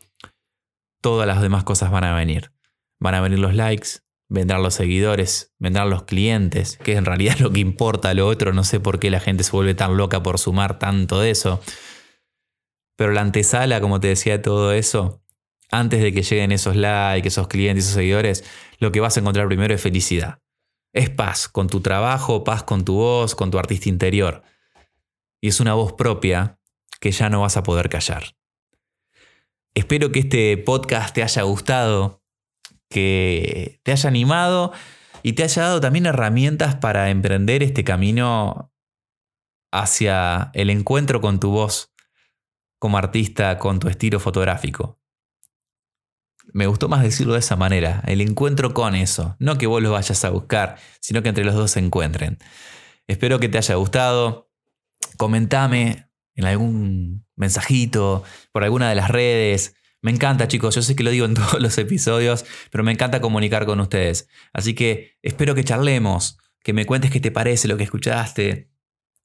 todas 1.00 1.26
las 1.26 1.40
demás 1.40 1.64
cosas 1.64 1.90
van 1.90 2.04
a 2.04 2.14
venir. 2.14 2.52
Van 2.98 3.14
a 3.14 3.20
venir 3.20 3.38
los 3.38 3.54
likes, 3.54 4.00
vendrán 4.34 4.62
los 4.62 4.74
seguidores, 4.74 5.54
vendrán 5.58 5.88
los 5.88 6.02
clientes, 6.02 6.78
que 6.82 6.96
en 6.96 7.04
realidad 7.04 7.36
es 7.36 7.40
lo 7.42 7.50
que 7.50 7.60
importa, 7.60 8.12
lo 8.12 8.26
otro 8.26 8.52
no 8.52 8.64
sé 8.64 8.80
por 8.80 8.98
qué 8.98 9.10
la 9.10 9.20
gente 9.20 9.44
se 9.44 9.52
vuelve 9.52 9.74
tan 9.74 9.96
loca 9.96 10.22
por 10.22 10.38
sumar 10.38 10.78
tanto 10.78 11.20
de 11.20 11.30
eso. 11.30 11.60
Pero 12.96 13.12
la 13.12 13.22
antesala, 13.22 13.80
como 13.80 14.00
te 14.00 14.08
decía, 14.08 14.34
de 14.34 14.38
todo 14.40 14.72
eso, 14.72 15.22
antes 15.70 16.02
de 16.02 16.12
que 16.12 16.22
lleguen 16.22 16.52
esos 16.52 16.76
likes, 16.76 17.26
esos 17.26 17.48
clientes, 17.48 17.84
esos 17.84 17.96
seguidores, 17.96 18.44
lo 18.78 18.92
que 18.92 19.00
vas 19.00 19.16
a 19.16 19.20
encontrar 19.20 19.46
primero 19.48 19.74
es 19.74 19.80
felicidad. 19.80 20.40
Es 20.92 21.10
paz 21.10 21.48
con 21.48 21.68
tu 21.68 21.80
trabajo, 21.80 22.44
paz 22.44 22.62
con 22.62 22.84
tu 22.84 22.94
voz, 22.94 23.34
con 23.34 23.50
tu 23.50 23.58
artista 23.58 23.88
interior. 23.88 24.42
Y 25.40 25.48
es 25.48 25.58
una 25.58 25.74
voz 25.74 25.94
propia 25.94 26.60
que 27.00 27.10
ya 27.10 27.28
no 27.28 27.40
vas 27.40 27.56
a 27.56 27.64
poder 27.64 27.88
callar. 27.88 28.36
Espero 29.74 30.12
que 30.12 30.20
este 30.20 30.56
podcast 30.56 31.14
te 31.14 31.24
haya 31.24 31.42
gustado, 31.42 32.23
que 32.94 33.80
te 33.82 33.90
haya 33.90 34.08
animado 34.08 34.72
y 35.24 35.32
te 35.32 35.42
haya 35.42 35.62
dado 35.62 35.80
también 35.80 36.06
herramientas 36.06 36.76
para 36.76 37.10
emprender 37.10 37.64
este 37.64 37.82
camino 37.82 38.72
hacia 39.72 40.52
el 40.54 40.70
encuentro 40.70 41.20
con 41.20 41.40
tu 41.40 41.50
voz 41.50 41.92
como 42.78 42.96
artista, 42.96 43.58
con 43.58 43.80
tu 43.80 43.88
estilo 43.88 44.20
fotográfico. 44.20 45.00
Me 46.52 46.68
gustó 46.68 46.88
más 46.88 47.02
decirlo 47.02 47.32
de 47.32 47.40
esa 47.40 47.56
manera, 47.56 48.00
el 48.06 48.20
encuentro 48.20 48.72
con 48.74 48.94
eso, 48.94 49.34
no 49.40 49.58
que 49.58 49.66
vos 49.66 49.82
lo 49.82 49.90
vayas 49.90 50.24
a 50.24 50.30
buscar, 50.30 50.76
sino 51.00 51.20
que 51.20 51.30
entre 51.30 51.44
los 51.44 51.56
dos 51.56 51.72
se 51.72 51.80
encuentren. 51.80 52.38
Espero 53.08 53.40
que 53.40 53.48
te 53.48 53.58
haya 53.58 53.74
gustado. 53.74 54.52
Comentame 55.16 56.08
en 56.36 56.44
algún 56.44 57.26
mensajito, 57.34 58.22
por 58.52 58.62
alguna 58.62 58.88
de 58.88 58.94
las 58.94 59.08
redes. 59.10 59.74
Me 60.04 60.10
encanta, 60.10 60.48
chicos. 60.48 60.74
Yo 60.74 60.82
sé 60.82 60.94
que 60.94 61.02
lo 61.02 61.10
digo 61.10 61.24
en 61.24 61.32
todos 61.34 61.58
los 61.60 61.78
episodios, 61.78 62.44
pero 62.70 62.84
me 62.84 62.92
encanta 62.92 63.22
comunicar 63.22 63.64
con 63.64 63.80
ustedes. 63.80 64.28
Así 64.52 64.74
que 64.74 65.16
espero 65.22 65.54
que 65.54 65.64
charlemos, 65.64 66.36
que 66.62 66.74
me 66.74 66.84
cuentes 66.84 67.10
qué 67.10 67.20
te 67.20 67.30
parece 67.30 67.68
lo 67.68 67.78
que 67.78 67.84
escuchaste, 67.84 68.70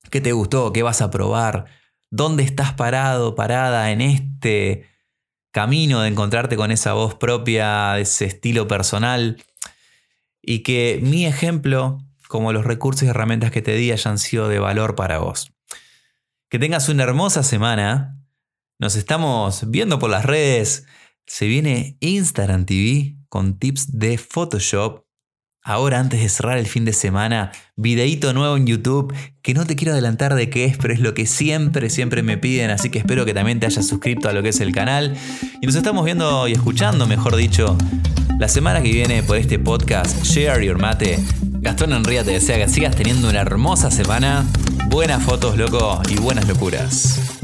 qué 0.10 0.22
te 0.22 0.32
gustó, 0.32 0.72
qué 0.72 0.82
vas 0.82 1.02
a 1.02 1.12
probar, 1.12 1.66
dónde 2.10 2.44
estás 2.44 2.76
parado, 2.76 3.36
parada 3.36 3.92
en 3.92 4.00
este 4.00 4.86
camino 5.52 6.00
de 6.00 6.08
encontrarte 6.08 6.56
con 6.56 6.72
esa 6.72 6.94
voz 6.94 7.14
propia, 7.16 8.00
ese 8.00 8.24
estilo 8.24 8.70
personal. 8.70 9.44
Y 10.42 10.60
que 10.60 11.02
mi 11.04 11.26
ejemplo, 11.26 11.98
como 12.30 12.54
los 12.54 12.64
recursos 12.64 13.04
y 13.04 13.08
herramientas 13.08 13.52
que 13.52 13.62
te 13.62 13.76
di, 13.76 13.92
hayan 13.92 14.18
sido 14.18 14.48
de 14.48 14.60
valor 14.60 14.96
para 14.96 15.18
vos. 15.18 15.52
Que 16.48 16.58
tengas 16.58 16.88
una 16.88 17.04
hermosa 17.04 17.44
semana. 17.44 18.19
Nos 18.82 18.96
estamos 18.96 19.70
viendo 19.70 20.00
por 20.00 20.10
las 20.10 20.24
redes. 20.24 20.86
Se 21.28 21.48
viene 21.48 21.98
Instagram 22.00 22.66
TV 22.66 23.18
con 23.28 23.60
tips 23.60 24.00
de 24.00 24.18
Photoshop. 24.18 25.04
Ahora, 25.62 26.00
antes 26.00 26.22
de 26.22 26.30
cerrar 26.30 26.58
el 26.58 26.66
fin 26.66 26.86
de 26.86 26.94
semana, 26.94 27.52
videíto 27.76 28.34
nuevo 28.34 28.56
en 28.56 28.66
YouTube, 28.66 29.14
que 29.42 29.54
no 29.54 29.66
te 29.66 29.76
quiero 29.76 29.92
adelantar 29.92 30.34
de 30.34 30.50
qué 30.50 30.64
es, 30.64 30.78
pero 30.78 30.94
es 30.94 31.02
lo 31.02 31.14
que 31.14 31.26
siempre, 31.26 31.90
siempre 31.90 32.24
me 32.24 32.38
piden, 32.38 32.70
así 32.70 32.90
que 32.90 33.00
espero 33.00 33.26
que 33.26 33.34
también 33.34 33.60
te 33.60 33.66
hayas 33.66 33.86
suscrito 33.86 34.30
a 34.30 34.34
lo 34.34 34.42
que 34.42 34.50
es 34.50 34.62
el 34.62 34.72
canal. 34.72 35.14
Y 35.62 35.66
nos 35.66 35.76
estamos 35.76 36.06
viendo 36.06 36.48
y 36.48 36.54
escuchando, 36.54 37.06
mejor 37.06 37.36
dicho, 37.36 37.78
la 38.40 38.48
semana 38.48 38.82
que 38.82 38.94
viene 38.94 39.24
por 39.24 39.36
este 39.36 39.60
podcast, 39.60 40.24
Share 40.24 40.64
Your 40.64 40.80
Mate. 40.80 41.20
Gastón 41.60 41.92
Enría 41.92 42.24
te 42.24 42.32
desea 42.32 42.58
que 42.58 42.72
sigas 42.72 42.96
teniendo 42.96 43.30
una 43.30 43.42
hermosa 43.42 43.92
semana, 43.92 44.46
buenas 44.88 45.22
fotos, 45.22 45.58
loco, 45.58 46.02
y 46.10 46.16
buenas 46.16 46.48
locuras. 46.48 47.39